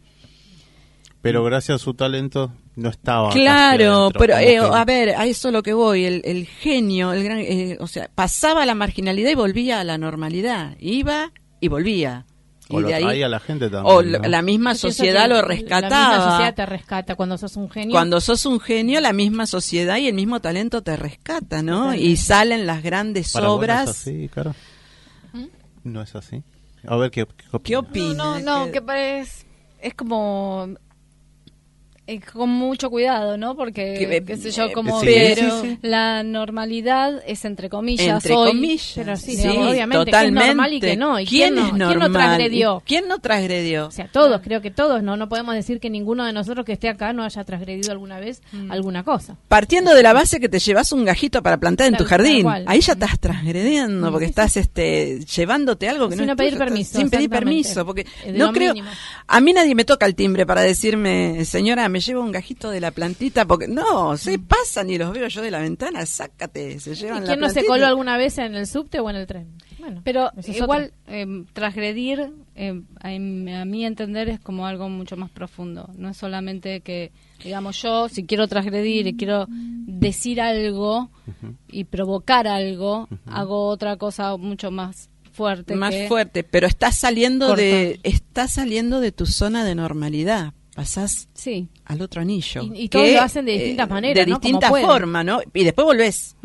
Pero 1.22 1.43
gracias 1.43 1.82
a 1.82 1.84
su 1.84 1.93
talento 1.93 2.53
no 2.76 2.89
estaba. 2.89 3.32
Claro, 3.32 3.93
adentro, 4.03 4.20
pero 4.20 4.38
eh, 4.38 4.57
a 4.59 4.86
ver, 4.86 5.09
a 5.15 5.26
eso 5.26 5.51
lo 5.51 5.61
que 5.63 5.74
voy, 5.74 6.05
el, 6.05 6.22
el 6.24 6.45
genio, 6.45 7.11
el 7.11 7.24
gran, 7.24 7.39
eh, 7.39 7.76
o 7.82 7.88
sea, 7.88 8.09
pasaba 8.13 8.65
la 8.65 8.76
marginalidad 8.76 9.32
y 9.32 9.36
volvía 9.36 9.80
a 9.82 9.84
la 9.84 9.97
normalidad, 9.97 10.78
iba 10.80 11.32
y 11.59 11.68
volvía. 11.68 12.26
O 12.70 12.80
y 12.80 12.82
lo 12.84 12.88
de 12.89 12.93
ahí, 12.95 13.03
traía 13.03 13.30
la 13.30 13.39
gente 13.39 13.70
también. 13.70 13.95
o 13.95 14.01
¿no? 14.01 14.09
la, 14.20 14.28
la 14.28 14.41
misma 14.41 14.76
sociedad 14.76 15.24
que 15.24 15.30
lo 15.30 15.36
La 15.36 15.41
rescataba. 15.43 16.09
misma 16.09 16.30
sociedad 16.32 16.55
te 16.55 16.65
rescata 16.65 17.15
cuando 17.15 17.38
sos 17.38 17.55
un 17.57 17.70
genio. 17.70 17.91
Cuando 17.91 18.20
sos 18.22 18.45
un 18.45 18.59
genio, 18.59 18.99
la 19.01 19.13
misma 19.13 19.45
sociedad 19.47 19.97
y 19.97 20.07
el 20.07 20.13
mismo 20.13 20.39
talento 20.41 20.82
te 20.84 20.95
rescata, 20.97 21.61
¿no? 21.63 21.76
Totalmente. 21.78 22.05
Y 22.05 22.18
salen 22.18 22.65
las 22.68 22.84
grandes 22.84 23.32
Para 23.32 23.47
vos 23.47 23.55
no 23.55 23.59
obras. 23.59 23.89
es 23.89 23.97
así, 24.01 24.30
Caro? 24.34 24.53
No 25.84 26.01
es 26.01 26.15
así. 26.15 26.43
A 26.86 26.95
ver 26.97 27.11
qué, 27.11 27.26
qué, 27.26 27.59
¿Qué 27.63 27.78
opina? 27.78 27.80
opina? 27.80 28.39
No, 28.39 28.39
no, 28.59 28.65
¿Qué- 28.65 28.72
que 28.74 28.82
parece, 28.82 29.45
es 29.82 29.93
como 29.93 30.68
eh, 32.08 32.20
con 32.22 32.49
mucho 32.49 32.89
cuidado, 32.89 33.38
¿no? 33.38 33.55
Porque, 33.55 33.95
Que, 33.99 34.24
qué 34.24 34.38
sé 34.38 34.49
eh, 34.49 34.51
yo, 34.51 34.72
como 34.74 34.99
sí, 35.01 35.08
pero 35.08 35.62
sí, 35.62 35.68
sí. 35.72 35.80
la 35.82 36.24
normalidad 36.24 37.22
es 37.28 37.43
entre 37.45 37.70
comillas 37.70 38.08
Entre 38.24 38.34
hoy, 38.34 38.49
comillas. 38.51 38.91
Pero 38.95 39.16
sí, 39.18 39.36
digamos, 39.36 39.68
obviamente, 39.72 40.05
que 40.05 40.10
es 40.10 40.16
totalmente. 40.16 40.47
normal 40.47 40.74
y 40.74 40.80
que 40.80 40.95
no, 40.97 41.20
y 41.20 41.26
¿Quién, 41.26 41.53
quién 41.53 41.55
no- 41.55 41.62
es 41.66 41.70
quién 41.70 41.78
no 41.80 41.88
normal? 41.89 42.12
transgredió? 42.14 42.84
¿Quién 42.86 43.08
no 43.08 43.20
transgredió? 43.20 43.88
O 43.88 43.91
sea, 43.91 44.08
todos, 44.12 44.41
creo 44.41 44.62
que 44.62 44.72
todos, 44.72 45.03
¿no? 45.03 45.18
No 45.18 45.28
podemos 45.30 45.53
decir 45.55 45.80
que 45.80 45.89
ninguno 45.89 46.26
de 46.26 46.34
nosotros 46.34 46.66
que 46.66 46.74
esté 46.74 46.89
acá 46.89 47.12
no 47.14 47.24
haya 47.24 47.43
transgredido 47.43 47.91
alguna 47.91 48.20
vez 48.20 48.41
Mm. 48.51 48.72
alguna 48.72 49.03
cosa. 49.03 49.36
Partiendo 49.47 49.93
de 49.93 50.01
la 50.03 50.14
base 50.14 50.39
que 50.39 50.47
te 50.49 50.60
llevas 50.60 50.91
un 50.93 51.03
gajito 51.05 51.43
para 51.43 51.58
plantar 51.58 51.88
en 51.88 51.97
tu 51.97 52.05
jardín, 52.05 52.47
ahí 52.68 52.80
ya 52.82 52.93
estás 52.93 53.20
transgrediendo 53.20 54.12
porque 54.12 54.26
estás 54.26 54.58
este 54.58 55.20
llevándote 55.26 55.89
algo 55.89 56.08
que 56.10 56.16
Sin 56.16 56.26
no 56.26 56.32
es 56.34 56.38
pedir 56.38 56.53
estás- 56.53 56.68
permiso, 56.68 56.97
sin 56.99 57.10
pedir 57.10 57.30
permiso, 57.30 57.86
porque 57.86 58.05
Eh, 58.24 58.32
no 58.34 58.51
creo 58.53 58.74
mínimo. 58.74 58.91
a 59.28 59.41
mí 59.41 59.53
nadie 59.53 59.76
me 59.76 59.84
toca 59.86 60.05
el 60.05 60.16
timbre 60.16 60.45
para 60.45 60.62
decirme, 60.62 61.43
"Señora, 61.45 61.89
me 61.98 62.02
llevo 62.02 62.22
un 62.22 62.32
gajito 62.32 62.70
de 62.70 62.80
la 62.80 62.91
plantita", 62.91 63.45
porque 63.45 63.68
no, 63.68 64.16
se 64.18 64.38
pasan 64.39 64.89
y 64.89 64.98
los 64.98 65.12
veo 65.14 65.28
yo 65.28 65.41
de 65.41 65.52
la 65.52 65.60
ventana, 65.60 66.06
sácate, 66.06 66.80
se 66.80 66.91
¿Y 66.91 66.95
llevan 66.95 67.22
la 67.22 67.28
quién 67.28 67.39
no 67.39 67.50
se 67.50 67.66
coló 67.66 67.86
alguna 67.88 68.18
vez 68.18 68.38
en 68.38 68.56
el 68.56 68.68
subte 68.68 69.00
o 69.00 69.10
en 69.10 69.16
el 69.16 69.26
tren? 69.28 69.48
Bueno, 69.80 70.02
Pero 70.04 70.32
igual, 70.64 70.91
eh, 71.08 71.26
transgredir, 71.54 72.32
eh, 72.56 72.82
a, 73.00 73.10
mi- 73.10 73.54
a 73.54 73.64
mi 73.66 73.86
entender, 73.86 74.28
es 74.30 74.39
como 74.39 74.66
algo 74.68 74.89
mucho 74.89 75.16
más 75.18 75.30
profundo. 75.30 75.89
No 75.95 76.10
es 76.10 76.18
solamente 76.18 76.82
que, 76.82 77.12
digamos, 77.43 77.82
yo, 77.82 78.10
si 78.10 78.26
quiero 78.26 78.48
transgredir 78.48 79.06
y 79.08 79.16
quiero 79.16 79.45
decir 79.50 80.41
algo 80.41 81.10
y 81.70 81.84
provocar 81.86 82.48
algo, 82.48 83.08
hago 83.28 83.68
otra 83.68 83.98
cosa 83.98 84.36
mucho 84.38 84.72
más 84.72 85.10
fuerte. 85.32 85.76
más 85.76 85.93
que- 85.93 86.08
fuerte, 86.08 86.43
pero 86.43 86.66
estás 86.66 86.95
saliendo 86.98 87.56
de 87.56 88.00
estás 88.04 88.54
saliendo 88.54 89.00
de 89.00 89.12
tu 89.12 89.26
zona 89.28 89.64
de 89.64 89.76
normalidad. 89.76 90.54
Pasás 90.78 91.28
Sí. 91.34 91.69
al 91.86 92.03
otro 92.03 92.21
anillo. 92.21 92.61
Y- 92.71 92.84
y 92.84 92.88
todos 92.89 93.09
lo 93.11 93.21
hacen 93.21 93.45
de 93.45 93.53
distintas 93.53 93.89
maneras, 93.89 94.23
De 94.28 94.32
¿no? 94.32 94.39
Como 94.39 94.59
pueden. 94.59 94.86
formas, 94.88 95.25
¿no? 95.25 95.39
Y 95.51 95.63
después 95.63 95.86
volvés. 95.86 96.36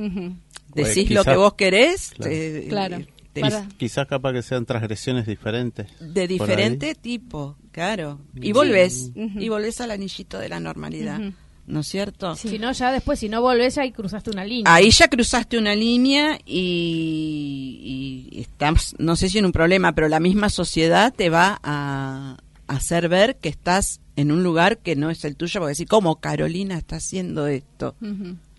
Decís 0.74 1.10
lo 1.10 1.22
que 1.22 1.36
vos 1.36 1.52
querés. 1.52 2.12
Claro. 2.16 2.32
eh, 2.32 2.66
Claro. 2.66 2.98
te- 3.34 3.40
Para- 3.42 3.68
Quizás 3.76 4.06
capaz 4.08 4.32
que 4.32 4.40
sean 4.40 4.64
transgresiones 4.64 5.26
diferentes. 5.26 5.86
de 6.00 6.26
diferente 6.26 6.94
tipo, 6.94 7.56
claro. 7.72 8.20
Y 8.34 8.52
volvés. 8.52 9.10
Ujú. 9.14 9.38
Y 9.38 9.50
volvés 9.50 9.82
al 9.82 9.90
anillito 9.90 10.38
de 10.38 10.48
la 10.48 10.60
normalidad. 10.60 11.20
¿No 11.66 11.80
es 11.80 11.88
cierto? 11.88 12.34
Si 12.34 12.58
no, 12.58 12.72
ya 12.72 12.90
después, 12.90 13.18
si 13.20 13.28
no 13.28 13.40
volvés, 13.42 13.76
ahí 13.78 13.92
cruzaste 13.92 14.30
una 14.30 14.44
línea. 14.46 14.74
Ahí 14.74 14.90
ya 14.90 15.08
cruzaste 15.08 15.58
una 15.58 15.74
línea 15.74 16.38
y, 16.46 18.28
y 18.32 18.40
estás, 18.40 18.94
no 18.98 19.14
sé 19.14 19.28
si 19.28 19.38
en 19.38 19.44
un 19.46 19.52
problema, 19.52 19.94
pero 19.94 20.08
la 20.08 20.20
misma 20.20 20.48
sociedad 20.48 21.12
te 21.14 21.28
va 21.30 21.60
a 21.62 22.36
hacer 22.66 23.08
ver 23.08 23.36
que 23.36 23.48
estás 23.50 24.00
en 24.16 24.32
un 24.32 24.42
lugar 24.42 24.78
que 24.78 24.96
no 24.96 25.10
es 25.10 25.24
el 25.24 25.36
tuyo, 25.36 25.60
porque 25.60 25.70
decir, 25.70 25.88
¿cómo 25.88 26.16
Carolina 26.20 26.76
está 26.76 26.96
haciendo 26.96 27.46
esto? 27.46 27.94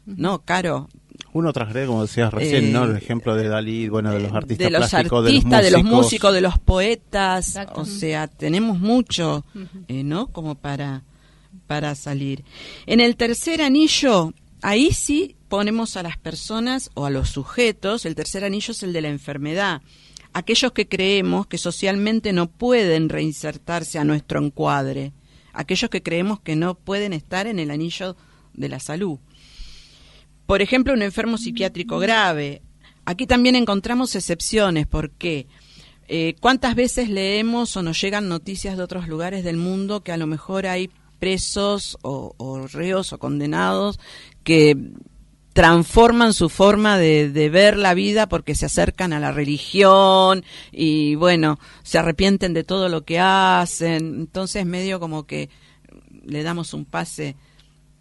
No, 0.05 0.39
Caro, 0.43 0.89
Uno 1.31 1.53
transgrede, 1.53 1.87
como 1.87 2.01
decías 2.03 2.33
recién, 2.33 2.65
Eh, 2.65 2.71
¿no? 2.71 2.83
El 2.85 2.97
ejemplo 2.97 3.35
de 3.35 3.47
Dalí, 3.47 3.87
bueno, 3.87 4.11
de 4.11 4.19
los 4.19 4.33
artistas 4.33 4.65
de 4.65 4.71
los 4.71 4.89
plásticos, 4.89 5.25
artistas, 5.25 5.63
de 5.63 5.71
los 5.71 5.83
músicos. 5.83 6.03
músicos, 6.05 6.33
de 6.33 6.41
los 6.41 6.59
poetas, 6.59 7.47
Exacto. 7.49 7.81
o 7.81 7.85
sea, 7.85 8.27
tenemos 8.27 8.79
mucho, 8.79 9.45
eh, 9.87 10.03
¿no? 10.03 10.27
Como 10.27 10.55
para, 10.55 11.03
para 11.67 11.95
salir. 11.95 12.43
En 12.85 12.99
el 12.99 13.15
tercer 13.15 13.61
anillo, 13.61 14.33
ahí 14.61 14.91
sí 14.91 15.35
ponemos 15.49 15.97
a 15.97 16.03
las 16.03 16.17
personas 16.17 16.89
o 16.95 17.05
a 17.05 17.09
los 17.09 17.29
sujetos, 17.29 18.05
el 18.05 18.15
tercer 18.15 18.43
anillo 18.43 18.71
es 18.71 18.83
el 18.83 18.91
de 18.93 19.01
la 19.01 19.09
enfermedad. 19.09 19.81
Aquellos 20.33 20.71
que 20.71 20.87
creemos 20.87 21.45
que 21.47 21.59
socialmente 21.59 22.33
no 22.33 22.47
pueden 22.47 23.07
reinsertarse 23.09 23.99
a 23.99 24.03
nuestro 24.03 24.43
encuadre. 24.43 25.13
Aquellos 25.53 25.89
que 25.89 26.03
creemos 26.03 26.39
que 26.39 26.55
no 26.55 26.75
pueden 26.75 27.13
estar 27.13 27.47
en 27.47 27.59
el 27.59 27.71
anillo 27.71 28.17
de 28.53 28.69
la 28.69 28.79
salud. 28.79 29.19
Por 30.45 30.61
ejemplo, 30.61 30.93
un 30.93 31.01
enfermo 31.01 31.37
psiquiátrico 31.37 31.99
grave. 31.99 32.61
Aquí 33.05 33.27
también 33.27 33.55
encontramos 33.55 34.15
excepciones. 34.15 34.87
¿Por 34.87 35.11
qué? 35.11 35.47
Eh, 36.07 36.35
¿Cuántas 36.41 36.75
veces 36.75 37.09
leemos 37.09 37.77
o 37.77 37.83
nos 37.83 38.01
llegan 38.01 38.27
noticias 38.27 38.75
de 38.77 38.83
otros 38.83 39.07
lugares 39.07 39.43
del 39.43 39.57
mundo 39.57 40.03
que 40.03 40.11
a 40.11 40.17
lo 40.17 40.27
mejor 40.27 40.67
hay 40.67 40.89
presos 41.19 41.97
o, 42.01 42.35
o 42.37 42.67
reos 42.67 43.13
o 43.13 43.19
condenados 43.19 43.99
que 44.43 44.75
transforman 45.53 46.33
su 46.33 46.49
forma 46.49 46.97
de, 46.97 47.29
de, 47.29 47.49
ver 47.49 47.77
la 47.77 47.93
vida 47.93 48.27
porque 48.27 48.55
se 48.55 48.65
acercan 48.65 49.13
a 49.13 49.19
la 49.19 49.31
religión 49.31 50.43
y 50.71 51.15
bueno, 51.15 51.59
se 51.83 51.99
arrepienten 51.99 52.53
de 52.53 52.63
todo 52.63 52.89
lo 52.89 53.05
que 53.05 53.19
hacen. 53.19 54.15
Entonces 54.21 54.65
medio 54.65 54.99
como 54.99 55.25
que 55.25 55.49
le 56.25 56.43
damos 56.43 56.73
un 56.73 56.85
pase 56.85 57.35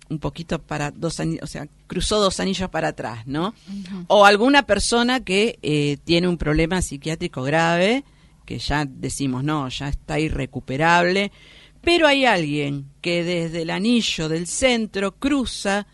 un 0.09 0.19
poquito 0.19 0.61
para 0.61 0.91
dos 0.91 1.21
años, 1.21 1.41
o 1.43 1.47
sea, 1.47 1.67
cruzó 1.87 2.21
dos 2.21 2.39
anillos 2.39 2.69
para 2.69 2.89
atrás, 2.89 3.27
¿no? 3.27 3.55
Uh 3.69 3.73
-huh. 3.73 4.05
O 4.09 4.27
alguna 4.27 4.65
persona 4.65 5.21
que 5.21 5.59
eh, 5.63 5.97
tiene 6.05 6.29
un 6.29 6.37
problema 6.37 6.83
psiquiátrico 6.83 7.43
grave, 7.43 8.05
que 8.45 8.59
ya 8.59 8.85
decimos, 8.85 9.43
no, 9.43 9.69
ya 9.69 9.89
está 9.89 10.19
irrecuperable, 10.21 11.33
pero 11.81 12.07
hay 12.07 12.27
alguien 12.27 12.87
que 13.01 13.25
desde 13.25 13.63
el 13.63 13.71
anillo 13.71 14.29
del 14.29 14.47
centro 14.47 15.13
cruza 15.13 15.87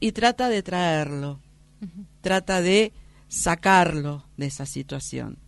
y 0.00 0.12
trata 0.12 0.48
de 0.48 0.62
traerlo, 0.62 1.40
uh 1.80 1.84
-huh. 1.84 2.06
trata 2.20 2.60
de 2.60 2.92
sacarlo 3.28 4.24
de 4.36 4.46
esa 4.46 4.66
situación, 4.66 5.38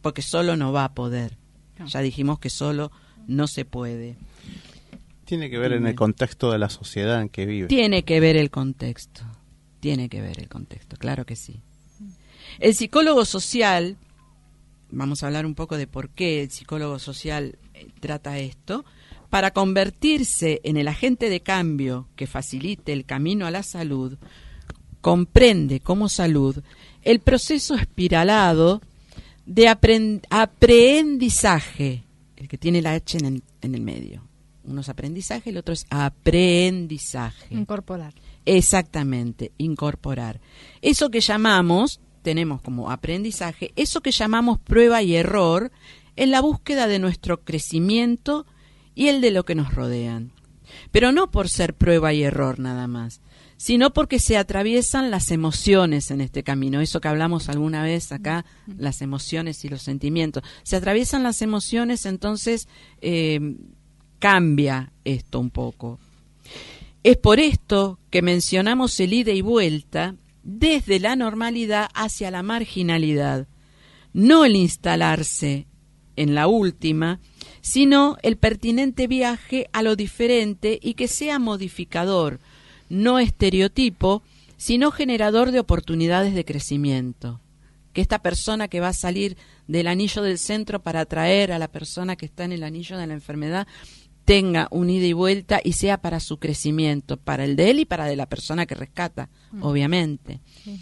porque 0.00 0.22
solo 0.22 0.56
no 0.56 0.72
va 0.72 0.84
a 0.84 0.94
poder. 0.94 1.38
No. 1.78 1.86
Ya 1.86 2.00
dijimos 2.00 2.38
que 2.38 2.50
solo 2.50 2.90
no 3.26 3.46
se 3.46 3.64
puede. 3.64 4.16
Tiene 5.24 5.48
que 5.50 5.58
ver 5.58 5.72
en 5.72 5.86
el 5.86 5.94
contexto 5.94 6.50
de 6.50 6.58
la 6.58 6.68
sociedad 6.68 7.22
en 7.22 7.28
que 7.28 7.46
vive. 7.46 7.68
Tiene 7.68 8.02
que 8.04 8.20
ver 8.20 8.36
el 8.36 8.50
contexto, 8.50 9.22
tiene 9.80 10.08
que 10.08 10.20
ver 10.20 10.38
el 10.38 10.48
contexto, 10.48 10.96
claro 10.96 11.24
que 11.24 11.36
sí. 11.36 11.62
El 12.58 12.74
psicólogo 12.74 13.24
social, 13.24 13.96
vamos 14.90 15.22
a 15.22 15.26
hablar 15.26 15.46
un 15.46 15.54
poco 15.54 15.76
de 15.76 15.86
por 15.86 16.10
qué 16.10 16.42
el 16.42 16.50
psicólogo 16.50 16.98
social 16.98 17.58
eh, 17.74 17.88
trata 18.00 18.38
esto, 18.38 18.84
para 19.32 19.50
convertirse 19.52 20.60
en 20.62 20.76
el 20.76 20.88
agente 20.88 21.30
de 21.30 21.40
cambio 21.40 22.06
que 22.16 22.26
facilite 22.26 22.92
el 22.92 23.06
camino 23.06 23.46
a 23.46 23.50
la 23.50 23.62
salud, 23.62 24.18
comprende 25.00 25.80
como 25.80 26.10
salud 26.10 26.62
el 27.00 27.20
proceso 27.20 27.74
espiralado 27.74 28.82
de 29.46 29.68
aprendizaje, 30.28 32.04
el 32.36 32.46
que 32.46 32.58
tiene 32.58 32.82
la 32.82 32.92
H 32.92 33.16
en 33.16 33.24
el, 33.24 33.42
en 33.62 33.74
el 33.74 33.80
medio 33.80 34.22
uno 34.64 34.82
es 34.82 34.88
aprendizaje, 34.90 35.48
el 35.48 35.56
otro 35.56 35.72
es 35.72 35.86
aprendizaje. 35.88 37.54
Incorporar. 37.54 38.12
Exactamente, 38.44 39.52
incorporar. 39.56 40.42
Eso 40.82 41.10
que 41.10 41.20
llamamos, 41.20 42.00
tenemos 42.20 42.60
como 42.60 42.90
aprendizaje, 42.90 43.72
eso 43.76 44.02
que 44.02 44.10
llamamos 44.12 44.58
prueba 44.60 45.02
y 45.02 45.16
error 45.16 45.72
en 46.16 46.30
la 46.30 46.42
búsqueda 46.42 46.86
de 46.86 46.98
nuestro 46.98 47.40
crecimiento 47.40 48.44
y 48.94 49.08
el 49.08 49.20
de 49.20 49.30
lo 49.30 49.44
que 49.44 49.54
nos 49.54 49.74
rodean. 49.74 50.32
Pero 50.90 51.12
no 51.12 51.30
por 51.30 51.48
ser 51.48 51.74
prueba 51.74 52.12
y 52.12 52.22
error 52.22 52.58
nada 52.58 52.86
más, 52.86 53.20
sino 53.56 53.92
porque 53.92 54.18
se 54.18 54.36
atraviesan 54.36 55.10
las 55.10 55.30
emociones 55.30 56.10
en 56.10 56.20
este 56.20 56.42
camino, 56.42 56.80
eso 56.80 57.00
que 57.00 57.08
hablamos 57.08 57.48
alguna 57.48 57.82
vez 57.82 58.10
acá, 58.10 58.44
las 58.78 59.02
emociones 59.02 59.64
y 59.64 59.68
los 59.68 59.82
sentimientos. 59.82 60.42
Se 60.62 60.76
atraviesan 60.76 61.22
las 61.22 61.42
emociones, 61.42 62.06
entonces... 62.06 62.68
Eh, 63.00 63.56
cambia 64.22 64.92
esto 65.04 65.40
un 65.40 65.50
poco. 65.50 65.98
Es 67.02 67.16
por 67.16 67.40
esto 67.40 67.98
que 68.08 68.22
mencionamos 68.22 69.00
el 69.00 69.14
ida 69.14 69.32
y 69.32 69.40
vuelta 69.40 70.14
desde 70.44 71.00
la 71.00 71.16
normalidad 71.16 71.88
hacia 71.92 72.30
la 72.30 72.44
marginalidad, 72.44 73.48
no 74.12 74.44
el 74.44 74.54
instalarse 74.54 75.66
en 76.14 76.36
la 76.36 76.46
última, 76.46 77.18
sino 77.62 78.18
el 78.22 78.36
pertinente 78.36 79.06
viaje 79.06 79.70
a 79.72 79.82
lo 79.82 79.96
diferente 79.96 80.78
y 80.82 80.94
que 80.94 81.08
sea 81.08 81.38
modificador, 81.38 82.40
no 82.90 83.18
estereotipo, 83.18 84.22
sino 84.58 84.90
generador 84.90 85.50
de 85.50 85.60
oportunidades 85.60 86.34
de 86.34 86.44
crecimiento. 86.44 87.40
Que 87.94 88.02
esta 88.02 88.20
persona 88.20 88.68
que 88.68 88.80
va 88.80 88.88
a 88.88 88.94
salir 88.94 89.36
del 89.66 89.86
anillo 89.86 90.22
del 90.22 90.38
centro 90.38 90.82
para 90.82 91.00
atraer 91.00 91.52
a 91.52 91.58
la 91.58 91.68
persona 91.68 92.16
que 92.16 92.26
está 92.26 92.44
en 92.44 92.52
el 92.52 92.62
anillo 92.62 92.98
de 92.98 93.06
la 93.06 93.14
enfermedad 93.14 93.66
tenga 94.24 94.68
un 94.70 94.90
ida 94.90 95.06
y 95.06 95.12
vuelta 95.12 95.60
y 95.62 95.72
sea 95.72 95.98
para 96.00 96.20
su 96.20 96.38
crecimiento, 96.38 97.16
para 97.16 97.44
el 97.44 97.56
de 97.56 97.70
él 97.70 97.80
y 97.80 97.84
para 97.84 98.06
de 98.06 98.16
la 98.16 98.26
persona 98.26 98.66
que 98.66 98.74
rescata, 98.74 99.28
mm. 99.50 99.62
obviamente. 99.62 100.40
Sí. 100.62 100.80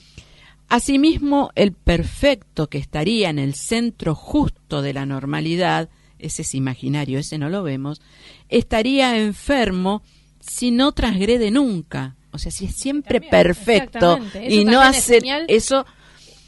Asimismo, 0.71 1.51
el 1.57 1.73
perfecto 1.73 2.69
que 2.69 2.79
estaría 2.79 3.29
en 3.29 3.41
el 3.41 3.55
centro 3.55 4.15
justo 4.15 4.83
de 4.83 4.93
la 4.93 5.05
normalidad, 5.05 5.89
ese 6.21 6.43
es 6.43 6.55
imaginario, 6.55 7.19
ese 7.19 7.39
no 7.39 7.49
lo 7.49 7.63
vemos, 7.63 8.01
estaría 8.49 9.17
enfermo 9.17 10.03
si 10.41 10.71
no 10.71 10.93
transgrede 10.93 11.51
nunca. 11.51 12.17
O 12.33 12.39
sea, 12.39 12.53
si 12.53 12.67
es 12.67 12.77
siempre 12.77 13.21
también, 13.21 13.31
perfecto 13.31 14.21
y 14.49 14.65
no 14.65 14.81
hacer 14.81 15.25
eso 15.49 15.85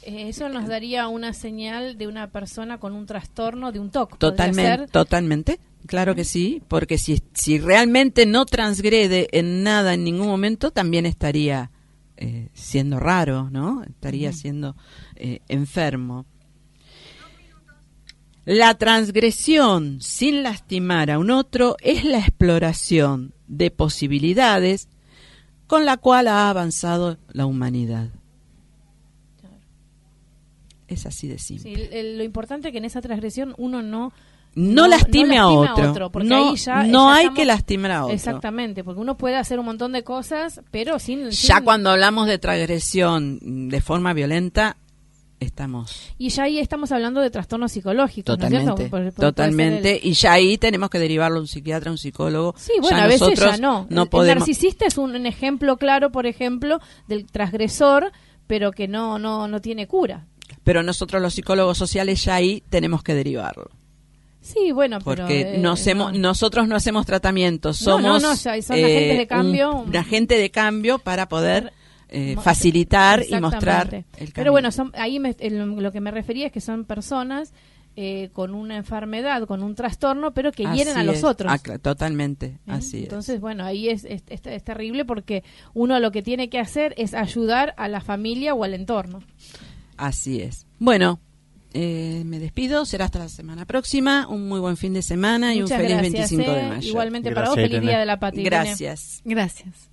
eh, 0.05 0.29
eso 0.29 0.49
nos 0.49 0.67
daría 0.67 1.07
una 1.07 1.33
señal 1.33 1.97
de 1.97 2.07
una 2.07 2.29
persona 2.29 2.77
con 2.77 2.93
un 2.93 3.05
trastorno, 3.05 3.71
de 3.71 3.79
un 3.79 3.89
TOC. 3.89 4.17
Totalmente, 4.17 4.87
totalmente. 4.87 5.59
Claro 5.85 6.15
que 6.15 6.23
sí, 6.23 6.61
porque 6.67 6.97
si, 6.97 7.21
si 7.33 7.59
realmente 7.59 8.25
no 8.25 8.45
transgrede 8.45 9.27
en 9.31 9.63
nada 9.63 9.93
en 9.93 10.03
ningún 10.03 10.27
momento, 10.27 10.71
también 10.71 11.05
estaría 11.05 11.71
eh, 12.17 12.49
siendo 12.53 12.99
raro, 12.99 13.49
¿no? 13.49 13.83
Estaría 13.83 14.29
uh 14.29 14.33
-huh. 14.33 14.35
siendo 14.35 14.75
eh, 15.15 15.39
enfermo. 15.47 16.25
La 18.45 18.73
transgresión 18.75 20.01
sin 20.01 20.43
lastimar 20.43 21.09
a 21.09 21.19
un 21.19 21.31
otro 21.31 21.77
es 21.79 22.03
la 22.03 22.19
exploración 22.19 23.33
de 23.47 23.71
posibilidades 23.71 24.89
con 25.67 25.85
la 25.85 25.97
cual 25.97 26.27
ha 26.27 26.49
avanzado 26.49 27.17
la 27.31 27.45
humanidad. 27.45 28.09
Es 30.87 31.05
así 31.05 31.27
de 31.27 31.39
simple. 31.39 31.89
Sí, 31.89 32.15
lo 32.17 32.23
importante 32.23 32.67
es 32.67 32.71
que 32.73 32.77
en 32.77 32.85
esa 32.85 33.01
transgresión 33.01 33.55
uno 33.57 33.81
no 33.81 34.11
no, 34.55 34.83
no, 34.83 34.87
lastime, 34.87 35.35
no 35.35 35.35
lastime 35.35 35.37
a 35.39 35.47
otro. 35.47 35.83
A 35.85 36.07
otro 36.07 36.23
no, 36.23 36.55
ya, 36.55 36.83
no 36.83 37.07
ya 37.07 37.15
hay 37.15 37.21
estamos, 37.21 37.39
que 37.39 37.45
lastimar 37.45 37.91
a 37.91 38.03
otro. 38.03 38.13
Exactamente, 38.13 38.83
porque 38.83 39.01
uno 39.01 39.17
puede 39.17 39.35
hacer 39.35 39.57
un 39.57 39.65
montón 39.65 39.93
de 39.93 40.03
cosas, 40.03 40.61
pero 40.69 40.99
sin... 40.99 41.31
Ya 41.31 41.55
sin... 41.55 41.63
cuando 41.63 41.89
hablamos 41.89 42.27
de 42.27 42.37
transgresión 42.37 43.69
de 43.69 43.81
forma 43.81 44.13
violenta, 44.13 44.77
estamos... 45.43 46.13
Y 46.17 46.29
ya 46.29 46.43
ahí 46.43 46.59
estamos 46.59 46.91
hablando 46.91 47.21
de 47.21 47.29
trastornos 47.29 47.71
psicológicos, 47.71 48.35
Totalmente, 48.35 48.65
¿no 48.65 48.77
es 48.77 48.89
por, 48.89 49.13
por, 49.13 49.13
totalmente. 49.13 49.97
El... 50.01 50.07
Y 50.07 50.13
ya 50.13 50.33
ahí 50.33 50.57
tenemos 50.57 50.89
que 50.89 50.99
derivarlo 50.99 51.37
a 51.37 51.41
un 51.41 51.47
psiquiatra, 51.47 51.89
a 51.89 51.93
un 51.93 51.97
psicólogo. 51.97 52.55
Sí, 52.57 52.73
bueno, 52.81 52.97
ya 52.97 53.03
a 53.03 53.07
veces 53.07 53.39
ya 53.39 53.57
no. 53.57 53.85
no 53.89 54.03
el, 54.03 54.09
podemos... 54.09 54.33
el 54.33 54.39
narcisista 54.39 54.85
es 54.85 54.97
un, 54.97 55.15
un 55.15 55.25
ejemplo 55.25 55.77
claro, 55.77 56.11
por 56.11 56.25
ejemplo, 56.25 56.79
del 57.07 57.25
transgresor, 57.25 58.11
pero 58.47 58.71
que 58.71 58.87
no, 58.87 59.19
no, 59.19 59.47
no 59.47 59.61
tiene 59.61 59.87
cura. 59.87 60.25
Pero 60.63 60.83
nosotros 60.83 61.21
los 61.21 61.33
psicólogos 61.33 61.77
sociales 61.77 62.23
ya 62.23 62.35
ahí 62.35 62.63
tenemos 62.69 63.03
que 63.03 63.13
derivarlo. 63.13 63.69
Sí, 64.41 64.73
bueno, 64.73 64.99
porque 64.99 65.23
pero, 65.25 65.49
eh, 65.51 65.57
nos 65.59 65.87
hemos, 65.87 66.11
no. 66.11 66.19
nosotros 66.19 66.67
no 66.67 66.75
hacemos 66.75 67.05
tratamientos, 67.05 67.77
somos 67.77 68.01
no, 68.01 68.19
no, 68.19 68.29
no, 68.31 68.35
son 68.35 68.51
agentes 68.51 69.17
de 69.17 69.25
cambio, 69.25 69.71
un, 69.71 69.89
un 69.89 69.95
agente 69.95 70.37
de 70.37 70.51
cambio 70.51 70.99
para 70.99 71.29
poder 71.29 71.71
eh, 72.13 72.37
facilitar 72.41 73.23
y 73.27 73.35
mostrar 73.39 73.93
el 73.93 74.03
camino. 74.03 74.31
Pero 74.33 74.51
bueno, 74.51 74.71
son, 74.71 74.91
ahí 74.95 75.19
me, 75.19 75.35
el, 75.39 75.57
lo 75.71 75.91
que 75.91 75.99
me 75.99 76.11
refería 76.11 76.47
es 76.47 76.51
que 76.51 76.61
son 76.61 76.85
personas 76.85 77.53
eh, 77.95 78.29
con 78.33 78.55
una 78.55 78.77
enfermedad, 78.77 79.45
con 79.45 79.61
un 79.63 79.75
trastorno, 79.75 80.33
pero 80.33 80.51
que 80.51 80.63
hieren 80.63 80.97
a 80.97 81.03
los 81.03 81.17
es. 81.17 81.23
otros. 81.23 81.51
Ah, 81.51 81.77
totalmente, 81.79 82.45
¿Eh? 82.45 82.59
así 82.67 83.03
Entonces, 83.03 83.35
es. 83.35 83.41
bueno, 83.41 83.65
ahí 83.65 83.89
es, 83.89 84.05
es, 84.05 84.23
es, 84.29 84.41
es 84.45 84.63
terrible 84.63 85.05
porque 85.05 85.43
uno 85.73 85.99
lo 85.99 86.11
que 86.11 86.21
tiene 86.21 86.49
que 86.49 86.59
hacer 86.59 86.93
es 86.97 87.13
ayudar 87.13 87.73
a 87.77 87.87
la 87.87 88.01
familia 88.01 88.53
o 88.53 88.63
al 88.63 88.73
entorno. 88.73 89.19
Así 89.97 90.41
es. 90.41 90.65
Bueno, 90.79 91.19
eh, 91.73 92.23
me 92.25 92.39
despido, 92.39 92.85
será 92.85 93.05
hasta 93.05 93.19
la 93.19 93.29
semana 93.29 93.65
próxima. 93.65 94.27
Un 94.27 94.47
muy 94.47 94.59
buen 94.59 94.77
fin 94.77 94.93
de 94.93 95.01
semana 95.01 95.53
Muchas 95.53 95.57
y 95.57 95.61
un 95.61 95.67
feliz 95.67 95.97
gracias, 95.97 96.31
25 96.31 96.43
eh. 96.43 96.55
de 96.55 96.69
mayo. 96.69 96.89
Igualmente 96.89 97.29
gracias, 97.29 97.35
para 97.35 97.49
vos, 97.49 97.55
feliz 97.55 97.71
Irene. 97.71 97.91
día 97.91 97.99
de 97.99 98.05
la 98.05 98.19
patria. 98.19 98.43
Gracias. 98.43 99.21
Gracias. 99.25 99.92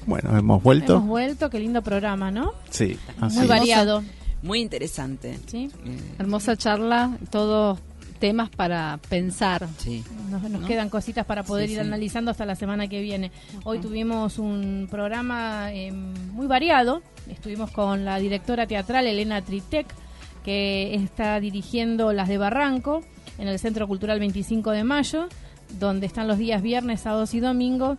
Bueno, 0.07 0.37
hemos 0.37 0.63
vuelto. 0.63 0.97
Hemos 0.97 1.09
vuelto, 1.09 1.49
qué 1.51 1.59
lindo 1.59 1.83
programa, 1.83 2.31
¿no? 2.31 2.53
Sí, 2.71 2.97
así 3.21 3.39
Muy 3.39 3.49
variado. 3.49 4.05
Muy 4.45 4.61
interesante. 4.61 5.39
¿sí? 5.47 5.71
Eh, 5.87 5.99
Hermosa 6.19 6.57
charla, 6.57 7.17
todos 7.31 7.79
temas 8.21 8.49
para 8.51 8.99
pensar. 9.09 9.67
sí. 9.79 10.05
Nos, 10.31 10.43
nos 10.43 10.61
¿No? 10.63 10.67
quedan 10.67 10.89
cositas 10.89 11.27
para 11.27 11.43
poder 11.43 11.67
Sí, 11.69 11.75
ir 11.75 11.81
analizando 11.81 12.31
hasta 12.31 12.47
la 12.47 12.55
semana 12.55 12.87
que 12.87 13.01
viene. 13.01 13.33
Hoy 13.65 13.81
tuvimos 13.81 14.39
un 14.39 14.87
programa 14.91 15.73
eh, 15.73 15.91
muy 15.93 16.47
variado. 16.47 17.03
Estuvimos 17.29 17.71
con 17.71 18.05
la 18.05 18.19
directora 18.19 18.67
teatral 18.67 19.07
Elena 19.07 19.43
Tritec, 19.43 19.87
que 20.45 20.95
está 20.95 21.41
dirigiendo 21.41 22.13
Las 22.13 22.29
de 22.29 22.39
Barranco 22.39 23.03
en 23.39 23.49
el 23.49 23.59
Centro 23.59 23.89
Cultural 23.89 24.21
25 24.21 24.71
de 24.73 24.85
Mayo, 24.85 25.27
donde 25.81 26.07
están 26.07 26.29
los 26.29 26.39
días 26.39 26.61
viernes, 26.63 27.01
sábados 27.01 27.33
y 27.35 27.41
domingos 27.41 27.99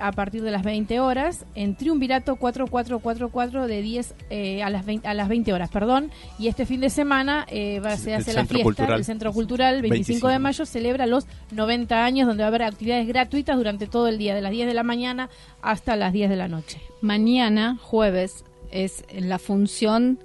a 0.00 0.12
partir 0.12 0.42
de 0.42 0.50
las 0.50 0.62
20 0.62 1.00
horas 1.00 1.44
en 1.54 1.76
Triunvirato 1.76 2.36
4444 2.36 3.66
de 3.66 3.82
10 3.82 4.14
eh, 4.30 4.62
a 4.62 4.70
las 4.70 4.84
20, 4.84 5.06
a 5.06 5.14
las 5.14 5.28
20 5.28 5.52
horas, 5.52 5.70
perdón, 5.70 6.10
y 6.38 6.48
este 6.48 6.66
fin 6.66 6.80
de 6.80 6.90
semana 6.90 7.46
eh, 7.48 7.80
va, 7.80 7.92
hace 7.92 8.10
la 8.32 8.44
fiesta, 8.46 8.62
Cultural. 8.62 8.98
el 8.98 9.04
Centro 9.04 9.32
Cultural 9.32 9.82
25, 9.82 9.92
25. 9.92 10.28
de 10.28 10.38
mayo 10.38 10.66
celebra 10.66 11.06
los 11.06 11.26
90 11.52 12.04
años 12.04 12.26
donde 12.26 12.42
va 12.42 12.46
a 12.46 12.48
haber 12.48 12.62
actividades 12.62 13.06
gratuitas 13.06 13.56
durante 13.56 13.86
todo 13.86 14.08
el 14.08 14.18
día, 14.18 14.34
de 14.34 14.40
las 14.40 14.52
10 14.52 14.66
de 14.66 14.74
la 14.74 14.82
mañana 14.82 15.30
hasta 15.62 15.96
las 15.96 16.12
10 16.12 16.30
de 16.30 16.36
la 16.36 16.48
noche. 16.48 16.80
Mañana, 17.00 17.78
jueves, 17.80 18.44
es 18.70 19.04
la 19.12 19.38
función 19.38 20.18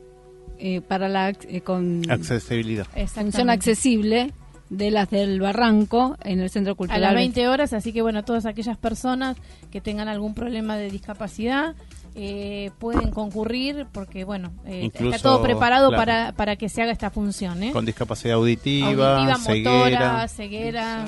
eh, 0.57 0.81
para 0.81 1.09
la 1.09 1.29
eh, 1.29 1.61
con 1.61 2.09
Accesibilidad. 2.09 2.87
función 3.07 3.49
accesible 3.49 4.31
de 4.69 4.91
las 4.91 5.09
del 5.09 5.39
Barranco 5.39 6.17
en 6.23 6.39
el 6.39 6.49
Centro 6.49 6.73
a 6.73 6.75
Cultural. 6.75 7.01
las 7.01 7.13
20 7.13 7.47
horas, 7.47 7.73
así 7.73 7.93
que 7.93 8.01
bueno, 8.01 8.23
todas 8.23 8.45
aquellas 8.45 8.77
personas 8.77 9.37
que 9.71 9.81
tengan 9.81 10.07
algún 10.07 10.33
problema 10.33 10.77
de 10.77 10.89
discapacidad 10.89 11.75
eh, 12.17 12.71
pueden 12.79 13.11
concurrir 13.11 13.87
porque 13.91 14.23
bueno, 14.23 14.53
eh, 14.65 14.85
Incluso, 14.85 15.15
está 15.15 15.29
todo 15.29 15.41
preparado 15.43 15.89
claro. 15.89 16.01
para, 16.01 16.31
para 16.31 16.55
que 16.55 16.69
se 16.69 16.81
haga 16.81 16.93
esta 16.93 17.09
función. 17.09 17.61
¿eh? 17.61 17.71
Con 17.73 17.85
discapacidad 17.85 18.35
auditiva, 18.35 19.25
Auditiva, 19.25 19.37
motora, 19.37 20.27
ceguera. 20.29 21.05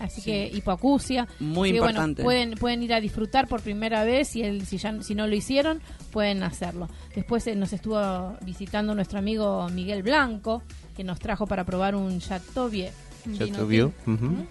así 0.00 0.20
que 0.20 0.50
hipoacusia. 0.52 1.26
Muy 1.38 1.70
Así 1.70 1.74
que, 1.74 1.80
bueno, 1.80 1.90
importante. 1.92 2.22
pueden, 2.22 2.50
pueden 2.52 2.82
ir 2.82 2.92
a 2.92 3.00
disfrutar 3.00 3.48
por 3.48 3.62
primera 3.62 4.04
vez 4.04 4.36
y 4.36 4.42
el, 4.42 4.66
si, 4.66 4.76
ya, 4.76 5.02
si 5.02 5.14
no 5.14 5.26
lo 5.26 5.34
hicieron, 5.34 5.80
pueden 6.12 6.42
hacerlo. 6.42 6.88
Después 7.14 7.46
eh, 7.46 7.56
nos 7.56 7.72
estuvo 7.72 8.36
visitando 8.42 8.94
nuestro 8.94 9.18
amigo 9.18 9.66
Miguel 9.70 10.02
Blanco, 10.02 10.62
que 10.96 11.04
nos 11.04 11.18
trajo 11.18 11.46
para 11.46 11.64
probar 11.64 11.94
un 11.94 12.20
Chateauvieux. 12.20 12.92
te 13.22 13.30
vio. 13.64 13.92
tinto. 14.06 14.10
Ujú. 14.24 14.46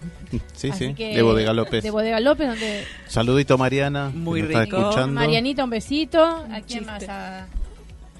Sí, 0.54 0.70
Así 0.70 0.86
sí. 0.88 0.94
que- 0.94 1.14
De 1.16 1.22
Bodega 1.22 1.52
López. 1.52 1.82
De 1.82 1.90
Bodega 1.90 2.20
López, 2.20 2.48
donde 2.48 2.84
Saludito 3.08 3.58
Mariana. 3.58 4.10
Muy 4.14 4.40
que 4.40 4.48
nos 4.48 4.50
está 4.50 4.64
rico. 4.64 4.80
escuchando. 4.80 5.14
Marianita, 5.20 5.64
un 5.64 5.70
besito. 5.70 6.22
¿A 6.24 6.60
quién 6.66 6.86
más? 6.86 7.02
¿A, 7.08 7.46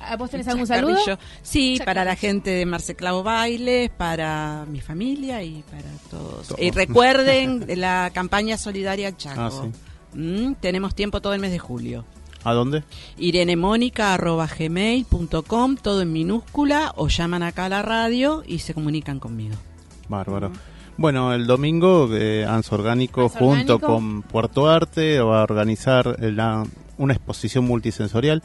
a 0.00 0.16
vos 0.16 0.30
tenés 0.30 0.48
algún 0.48 0.66
saludo? 0.66 0.96
Sí, 1.42 1.78
para 1.84 2.04
la 2.04 2.16
gente 2.16 2.50
de 2.50 2.66
Marceclavo 2.66 3.22
Bailes, 3.22 3.90
para 3.90 4.64
mi 4.68 4.80
familia 4.80 5.42
y 5.42 5.62
para 5.70 5.82
todos. 6.10 6.48
Todos. 6.48 6.60
Y 6.60 6.70
recuerden 6.72 7.60
de 7.66 7.76
la 7.76 8.10
campaña 8.12 8.56
solidaria 8.58 9.16
Chaco. 9.16 9.40
Ah, 9.40 9.50
sí. 9.50 10.18
Mm, 10.18 10.54
tenemos 10.54 10.94
tiempo 10.96 11.20
todo 11.20 11.34
el 11.34 11.40
mes 11.40 11.52
de 11.52 11.58
julio. 11.60 12.04
¿A 12.44 12.52
dónde? 12.54 12.84
irenemónica.gmail.com, 13.18 15.76
todo 15.76 16.02
en 16.02 16.12
minúscula, 16.12 16.92
o 16.96 17.08
llaman 17.08 17.42
acá 17.42 17.66
a 17.66 17.68
la 17.68 17.82
radio 17.82 18.42
y 18.46 18.60
se 18.60 18.74
comunican 18.74 19.18
conmigo. 19.18 19.54
Bárbaro. 20.08 20.50
Bueno, 20.96 21.32
el 21.32 21.46
domingo 21.46 22.08
eh, 22.12 22.44
Anso 22.46 22.74
Orgánico 22.74 23.28
junto 23.28 23.74
Orgánico. 23.76 23.80
con 23.80 24.22
Puerto 24.22 24.68
Arte 24.68 25.20
va 25.20 25.40
a 25.40 25.44
organizar 25.44 26.16
la- 26.20 26.66
una 26.98 27.14
exposición 27.14 27.64
multisensorial 27.64 28.42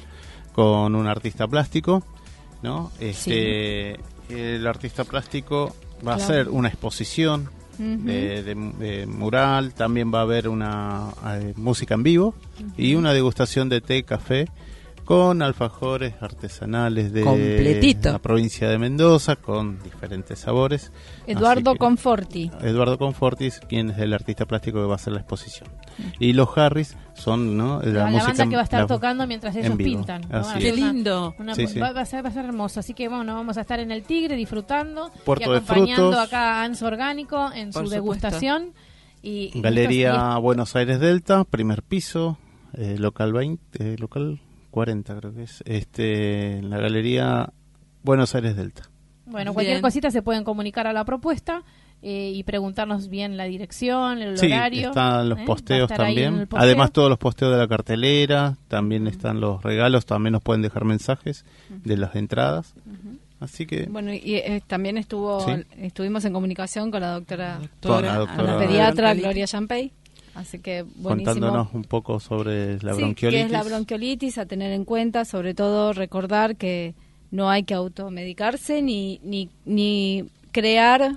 con 0.54 0.96
un 0.96 1.08
artista 1.08 1.48
plástico, 1.48 2.04
¿no? 2.64 2.92
Este, 3.00 4.00
el 4.30 4.66
artista 4.68 5.04
plástico 5.04 5.76
va 6.08 6.14
a 6.14 6.16
hacer 6.16 6.48
una 6.50 6.70
exposición 6.70 7.50
De- 7.78 8.44
de 8.80 9.06
mural, 9.08 9.74
también 9.74 10.14
va 10.14 10.20
a 10.20 10.22
haber 10.24 10.48
una 10.48 11.10
eh, 11.28 11.54
música 11.58 11.94
en 11.96 12.04
vivo 12.04 12.34
y 12.78 12.96
una 12.96 13.14
degustación 13.14 13.70
de 13.70 13.82
té, 13.82 14.04
café 14.04 14.48
con 15.06 15.42
alfajores 15.42 16.16
artesanales 16.20 17.14
de 17.14 17.22
Completito. 17.22 18.12
la 18.12 18.20
provincia 18.20 18.68
de 18.68 18.78
Mendoza 18.78 19.36
con 19.36 19.82
diferentes 19.84 20.40
sabores. 20.40 20.92
Eduardo 21.28 21.74
que- 21.74 21.78
Conforti. 21.80 22.52
Eduardo 22.62 22.98
Confortis, 22.98 23.60
quien 23.70 23.92
es 23.92 24.00
el 24.00 24.14
artista 24.14 24.46
plástico 24.46 24.80
que 24.80 24.86
va 24.88 24.94
a 24.94 24.96
hacer 24.96 25.14
la 25.14 25.20
exposición. 25.20 25.70
Y 26.20 26.34
los 26.34 26.50
Harris 26.58 26.98
son 27.14 27.56
¿no? 27.56 27.80
la, 27.82 27.86
La, 27.88 27.94
la 28.06 28.06
música 28.08 28.28
banda 28.30 28.50
que 28.50 28.56
va 28.56 28.62
a 28.62 28.64
estar 28.66 28.82
la- 28.82 28.88
tocando 28.88 29.28
mientras 29.28 29.56
ellos 29.56 29.76
pintan. 29.78 30.24
es. 30.24 30.48
Qué 30.58 30.72
una- 30.74 30.92
lindo. 30.92 31.36
una- 31.40 31.56
Sí, 31.56 31.68
sí. 31.68 31.80
Va, 31.80 31.94
va 31.94 32.02
a 32.02 32.06
ser, 32.06 32.26
va 32.26 32.30
a 32.30 32.34
ser 32.34 32.46
hermoso. 32.46 32.80
Así 32.82 32.94
que 32.94 33.08
bueno, 33.08 33.34
vamos 33.36 33.58
a 33.58 33.62
estar 33.62 33.80
en 33.80 33.92
el 33.92 34.04
Tigre 34.04 34.36
disfrutando 34.36 35.12
Puerto 35.24 35.50
y 35.50 35.52
de 35.54 35.58
acompañando 35.60 36.08
Frutos. 36.10 36.28
acá 36.28 36.60
a 36.62 36.64
Anso 36.66 36.88
Orgánico 36.88 37.52
en 37.54 37.72
Por 37.72 37.84
su 37.84 37.94
supuesto. 37.94 37.96
degustación. 37.96 38.74
Y, 39.22 39.52
y 39.54 39.62
Galería 39.62 40.38
Buenos 40.38 40.76
Aires 40.76 41.00
Delta, 41.00 41.46
primer 41.46 41.82
piso, 41.82 42.38
eh, 42.74 42.98
local 43.00 43.32
20, 43.34 43.94
eh, 43.94 43.96
local 43.98 44.42
40 44.76 45.16
creo 45.16 45.34
que 45.34 45.44
es, 45.44 45.64
este, 45.66 46.58
en 46.58 46.70
la 46.70 46.78
Galería 46.78 47.50
Buenos 48.04 48.36
Aires 48.36 48.56
Delta. 48.58 48.84
bueno, 49.26 49.54
cualquier 49.54 49.78
Bien. 49.78 49.82
cosita 49.82 50.12
se 50.12 50.22
pueden 50.22 50.44
comunicar 50.44 50.86
a 50.86 50.92
la 50.94 51.06
propuesta 51.06 51.64
eh, 52.02 52.32
y 52.36 52.44
preguntarnos 52.44 53.08
bien 53.10 53.38
la 53.38 53.46
dirección, 53.46 54.22
el 54.22 54.38
Sí, 54.38 54.48
horario. 54.48 54.90
están 54.90 55.30
los 55.30 55.40
¿eh? 55.40 55.44
Posteos 55.46 55.90
también. 55.90 56.40
posteo. 56.48 56.60
Además 56.60 56.92
todos 56.92 57.10
los 57.10 57.18
posteos 57.18 57.52
de 57.54 57.58
la 57.58 57.68
cartelera, 57.70 58.58
también 58.68 59.08
están 59.08 59.40
los 59.40 59.64
regalos, 59.64 60.06
también 60.06 60.34
nos 60.34 60.44
pueden 60.44 60.62
dejar 60.62 60.84
mensajes 60.84 61.46
de 61.70 61.98
las 61.98 62.14
entradas. 62.16 62.76
Así 63.40 63.66
que 63.66 63.84
Bueno, 63.90 64.14
y 64.14 64.36
eh, 64.36 64.62
también 64.68 64.98
estuvo 64.98 65.40
Sí. 65.46 65.52
estuvimos 65.80 66.24
en 66.26 66.34
comunicación 66.34 66.92
con 66.92 67.00
la 67.02 67.12
doctora, 67.14 67.60
Con 67.82 68.04
la 68.06 68.18
con 68.18 68.28
doctora- 68.28 68.54
la 68.54 68.60
pediatra. 68.60 69.14
Gloria 69.14 69.48
Champey. 69.48 69.92
Así 70.36 70.60
que 70.60 70.84
buenísimo. 70.84 71.34
contándonos 71.34 71.74
un 71.74 71.84
poco 71.84 72.20
sobre 72.20 72.74
la 72.84 72.94
Sí, 72.94 73.00
bronquiolitis. 73.02 73.42
que 73.42 73.46
es 73.46 73.52
la 73.52 73.64
bronquiolitis 73.64 74.38
a 74.38 74.46
tener 74.46 74.72
en 74.74 74.84
cuenta, 74.86 75.24
sobre 75.26 75.54
todo 75.54 75.94
recordar 75.94 76.56
que 76.58 76.94
no 77.32 77.50
hay 77.50 77.64
que 77.64 77.74
automedicarse 77.74 78.82
ni, 78.82 79.20
ni, 79.24 79.50
ni 79.66 80.26
crear 80.52 81.16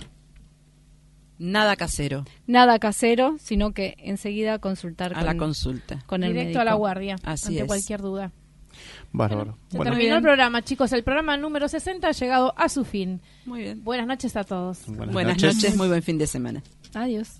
Nada 1.40 1.76
casero, 1.76 2.24
nada 2.48 2.80
casero, 2.80 3.36
sino 3.38 3.70
que 3.72 3.94
enseguida 3.98 4.58
consultar 4.58 5.12
a 5.12 5.16
con, 5.18 5.24
la 5.26 5.36
consulta. 5.36 6.02
con 6.06 6.24
el 6.24 6.30
Directo 6.32 6.46
médico. 6.48 6.60
a 6.62 6.64
la 6.64 6.74
guardia, 6.74 7.16
Así 7.22 7.46
ante 7.48 7.60
es. 7.60 7.66
cualquier 7.66 8.00
duda. 8.00 8.32
Bárbaro. 9.12 9.56
Se 9.70 9.76
Bueno, 9.76 9.92
terminó 9.92 10.16
el 10.16 10.22
programa, 10.22 10.62
chicos. 10.62 10.92
El 10.92 11.04
programa 11.04 11.36
número 11.36 11.68
60 11.68 12.08
ha 12.08 12.12
llegado 12.12 12.54
a 12.56 12.68
su 12.68 12.84
fin. 12.84 13.20
Muy 13.46 13.60
bien. 13.62 13.84
Buenas 13.84 14.06
noches 14.08 14.34
a 14.36 14.42
todos. 14.42 14.84
buenas 14.86 15.12
Buenas 15.12 15.36
noches. 15.40 15.54
noches, 15.56 15.76
muy 15.76 15.86
buen 15.88 16.02
fin 16.02 16.18
de 16.18 16.26
semana. 16.26 16.60
Adiós. 16.94 17.38